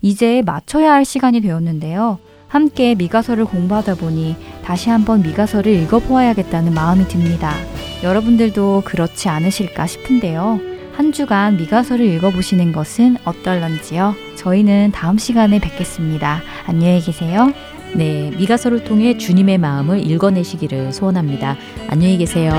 이제 0.00 0.42
맞춰야 0.44 0.92
할 0.92 1.04
시간이 1.04 1.40
되었는데요. 1.40 2.18
함께 2.52 2.94
미가서를 2.94 3.46
공부하다 3.46 3.94
보니 3.94 4.36
다시 4.62 4.90
한번 4.90 5.22
미가서를 5.22 5.72
읽어보아야겠다는 5.72 6.74
마음이 6.74 7.08
듭니다. 7.08 7.54
여러분들도 8.02 8.82
그렇지 8.84 9.30
않으실까 9.30 9.86
싶은데요. 9.86 10.60
한 10.92 11.12
주간 11.12 11.56
미가서를 11.56 12.04
읽어보시는 12.04 12.72
것은 12.72 13.16
어떨런지요? 13.24 14.14
저희는 14.36 14.92
다음 14.92 15.16
시간에 15.16 15.60
뵙겠습니다. 15.60 16.42
안녕히 16.66 17.00
계세요. 17.00 17.54
네, 17.94 18.30
미가서를 18.36 18.84
통해 18.84 19.16
주님의 19.16 19.56
마음을 19.56 20.06
읽어내시기를 20.06 20.92
소원합니다. 20.92 21.56
안녕히 21.88 22.18
계세요. 22.18 22.52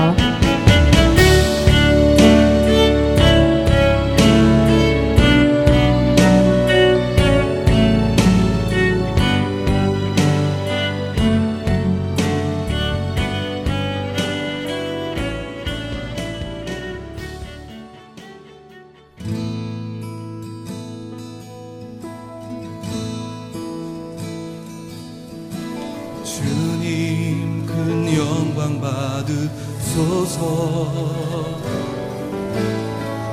받으소서 29.34 30.38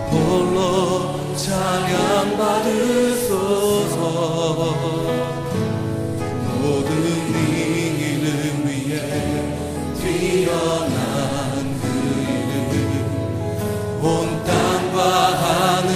홀로 0.09 1.35
찬양 1.35 2.37
받으소서. 2.37 4.01
모든 6.59 6.89
이름 7.33 8.25
위에 8.65 8.93
뛰어난 10.01 10.99
그 11.81 11.83
이름. 12.71 12.83
온 14.03 14.05
땅과 14.43 14.99
하늘 15.41 15.89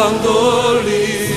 영광 0.00 0.22
돌리세. 0.22 1.34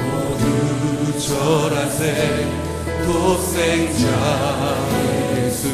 모두 0.00 1.20
절하세. 1.20 2.46
독생자 3.04 4.06
예수. 5.36 5.68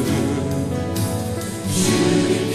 주님 1.73 2.51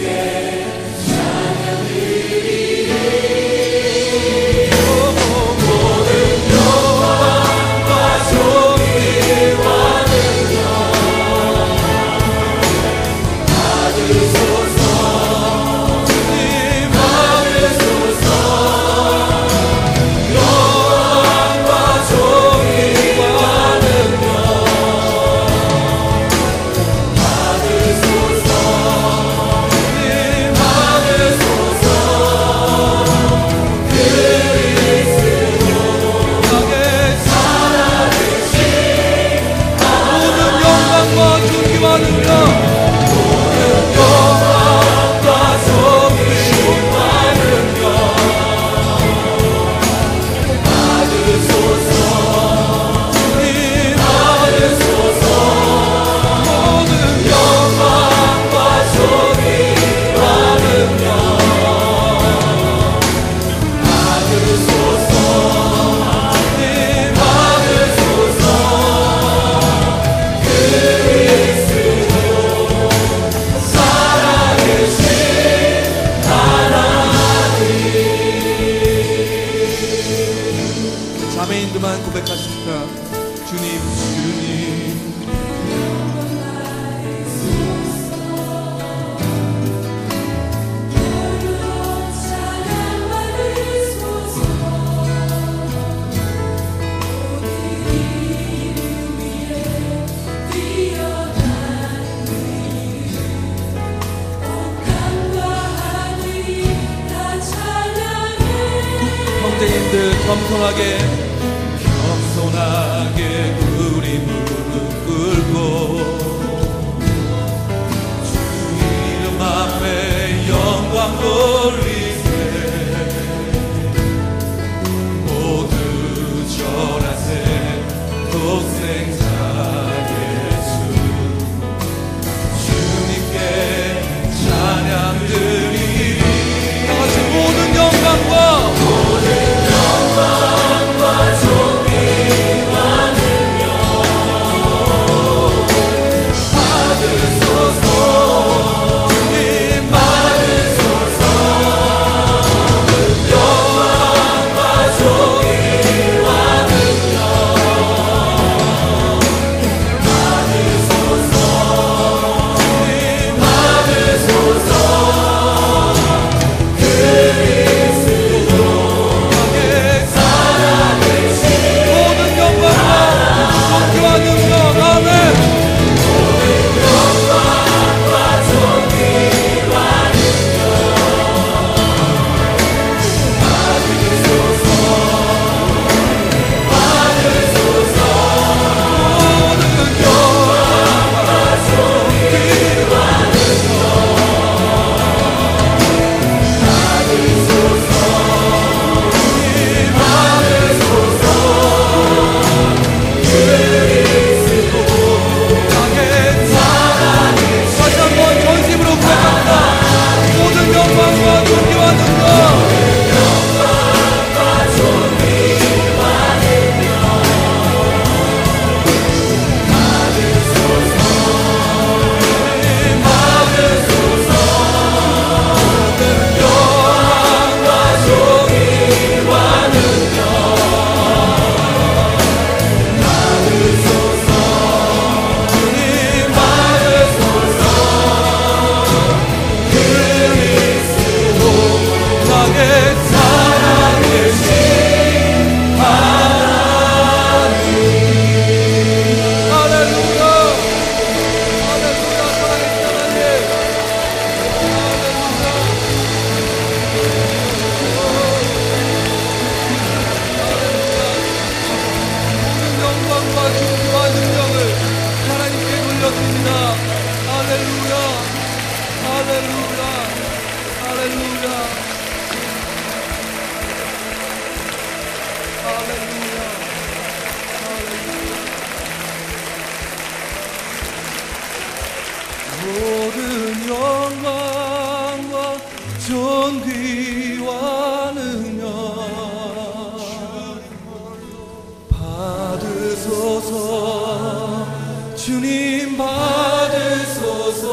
받으소서 296.05 297.65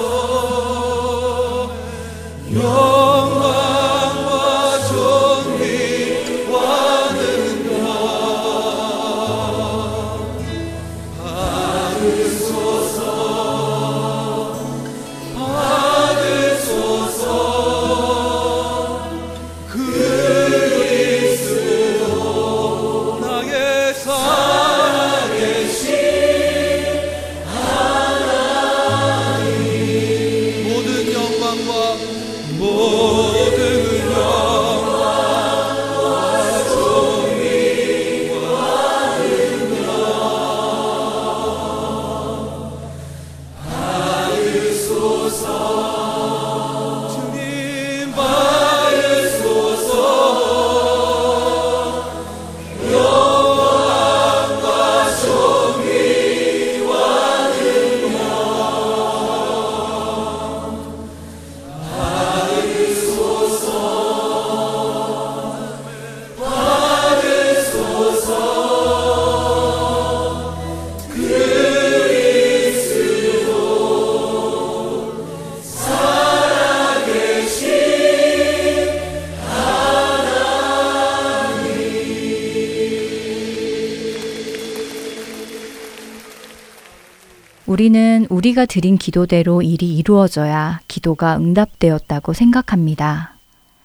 우리가 88.62 88.66
드린 88.66 88.96
기도대로 88.96 89.62
일이 89.62 89.96
이루어져야 89.96 90.80
기도가 90.86 91.36
응답되었다고 91.36 92.32
생각합니다. 92.32 93.34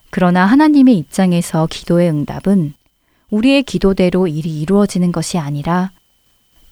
그러나 0.09 0.45
하나님의 0.45 0.97
입장에서 0.97 1.67
기도의 1.67 2.09
응답은 2.09 2.73
우리의 3.29 3.63
기도대로 3.63 4.27
일이 4.27 4.61
이루어지는 4.61 5.11
것이 5.11 5.37
아니라 5.37 5.91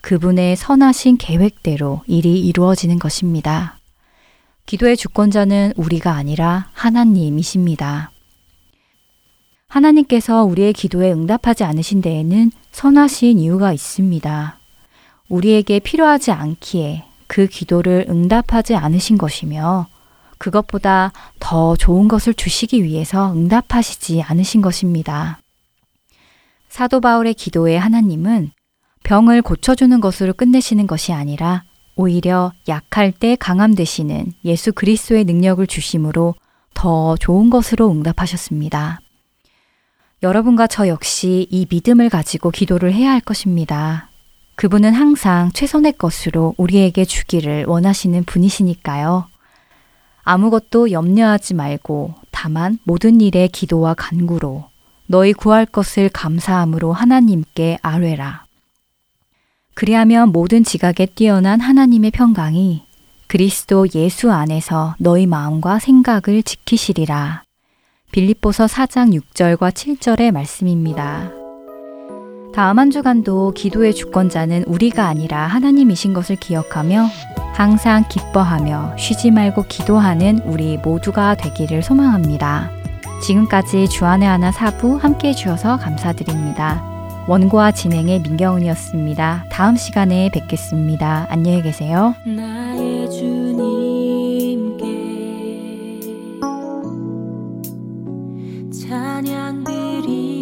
그분의 0.02 0.56
선하신 0.56 1.18
계획대로 1.18 2.02
일이 2.08 2.40
이루어지는 2.42 3.00
것입니다. 3.00 3.80
기도의 4.66 4.98
주권자는 4.98 5.74
우리가 5.76 6.12
아니라 6.14 6.70
하나님이십니다. 6.74 8.12
하나님께서 9.68 10.44
우리의 10.44 10.74
기도에 10.74 11.12
응답하지 11.12 11.64
않으신 11.64 12.02
데에는 12.02 12.52
선하신 12.72 13.40
이유가 13.40 13.74
있습니다. 13.74 14.60
우리에게 15.30 15.80
필요하지 15.80 16.32
않기에 16.32 17.06
그 17.28 17.48
기도를 17.48 18.06
응답하지 18.10 18.76
않으신 18.76 19.18
것이며 19.18 19.88
그것보다 20.38 21.12
더 21.40 21.76
좋은 21.76 22.08
것을 22.08 22.34
주시기 22.34 22.84
위해서 22.84 23.32
응답하시지 23.34 24.22
않으신 24.22 24.62
것입니다. 24.62 25.40
사도 26.70 27.00
바울의 27.00 27.36
기도에 27.36 27.78
하나님은 27.78 28.52
병을 29.04 29.42
고쳐주는 29.42 30.02
것으로 30.02 30.34
끝내시는 30.34 30.88
것이 30.88 31.14
아니라 31.14 31.64
오히려 31.96 32.52
약할 32.68 33.12
때 33.12 33.36
강함 33.36 33.76
되시는 33.76 34.34
예수 34.44 34.74
그리스도의 34.74 35.24
능력을 35.24 35.66
주심으로 35.66 36.36
더 36.74 37.16
좋은 37.18 37.50
것으로 37.50 37.90
응답하셨습니다. 37.92 39.00
여러분과 40.24 40.68
저 40.68 40.88
역시 40.88 41.48
이 41.50 41.66
믿음을 41.70 42.10
가지고 42.10 42.52
기도를 42.52 42.94
해야 42.94 43.12
할 43.12 43.22
것입니다. 43.22 44.10
그분은 44.56 44.94
항상 44.94 45.52
최선의 45.54 45.94
것으로 45.94 46.54
우리에게 46.58 47.06
주기를 47.06 47.66
원하시는 47.68 48.24
분이시니까요. 48.24 49.28
아무것도 50.24 50.92
염려하지 50.92 51.54
말고 51.54 52.16
다만 52.32 52.80
모든 52.84 53.22
일에 53.22 53.48
기도와 53.48 53.94
간구로 53.94 54.66
너희 55.08 55.34
구할 55.34 55.66
것을 55.66 56.10
감사함으로 56.10 56.94
하나님께 56.94 57.78
아뢰라. 57.82 58.46
그리하면 59.76 60.32
모든 60.32 60.64
지각에 60.64 61.06
뛰어난 61.06 61.60
하나님의 61.60 62.12
평강이 62.12 62.84
그리스도 63.28 63.88
예수 63.94 64.32
안에서 64.32 64.96
너희 65.00 65.28
마음과 65.28 65.80
생각을 65.80 66.44
지키시리라. 66.44 67.44
빌립보서 68.12 68.66
4장 68.66 69.20
6절과 69.20 69.72
7절의 69.72 70.32
말씀입니다. 70.32 71.45
다음 72.56 72.80
한 72.80 72.90
주간도 72.90 73.52
기도의 73.52 73.94
주권자는 73.94 74.64
우리가 74.66 75.08
아니라 75.08 75.46
하나님이신 75.46 76.14
것을 76.14 76.38
기억하며 76.38 77.06
항상 77.54 78.06
기뻐하며 78.08 78.96
쉬지 78.98 79.30
말고 79.30 79.66
기도하는 79.68 80.40
우리 80.46 80.78
모두가 80.78 81.36
되기를 81.36 81.84
소망합니다. 81.84 82.72
지금까지 83.22 83.90
주안의 83.90 84.26
하나 84.26 84.54
사부 84.54 84.96
함께 84.96 85.30
해주셔서 85.30 85.76
감사드립니다. 85.78 86.82
원고와 87.28 87.72
진행의 87.74 88.22
민경훈이었습니다. 88.22 89.48
다음 89.52 89.76
시간에 89.76 90.30
뵙겠습니다. 90.32 91.28
안녕히 91.30 91.62
계세요. 91.62 92.16
찬양 98.72 99.64
드리 99.66 100.35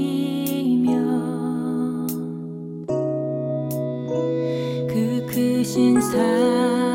그 5.63 5.65
크신 5.65 6.01
사랑 6.01 6.92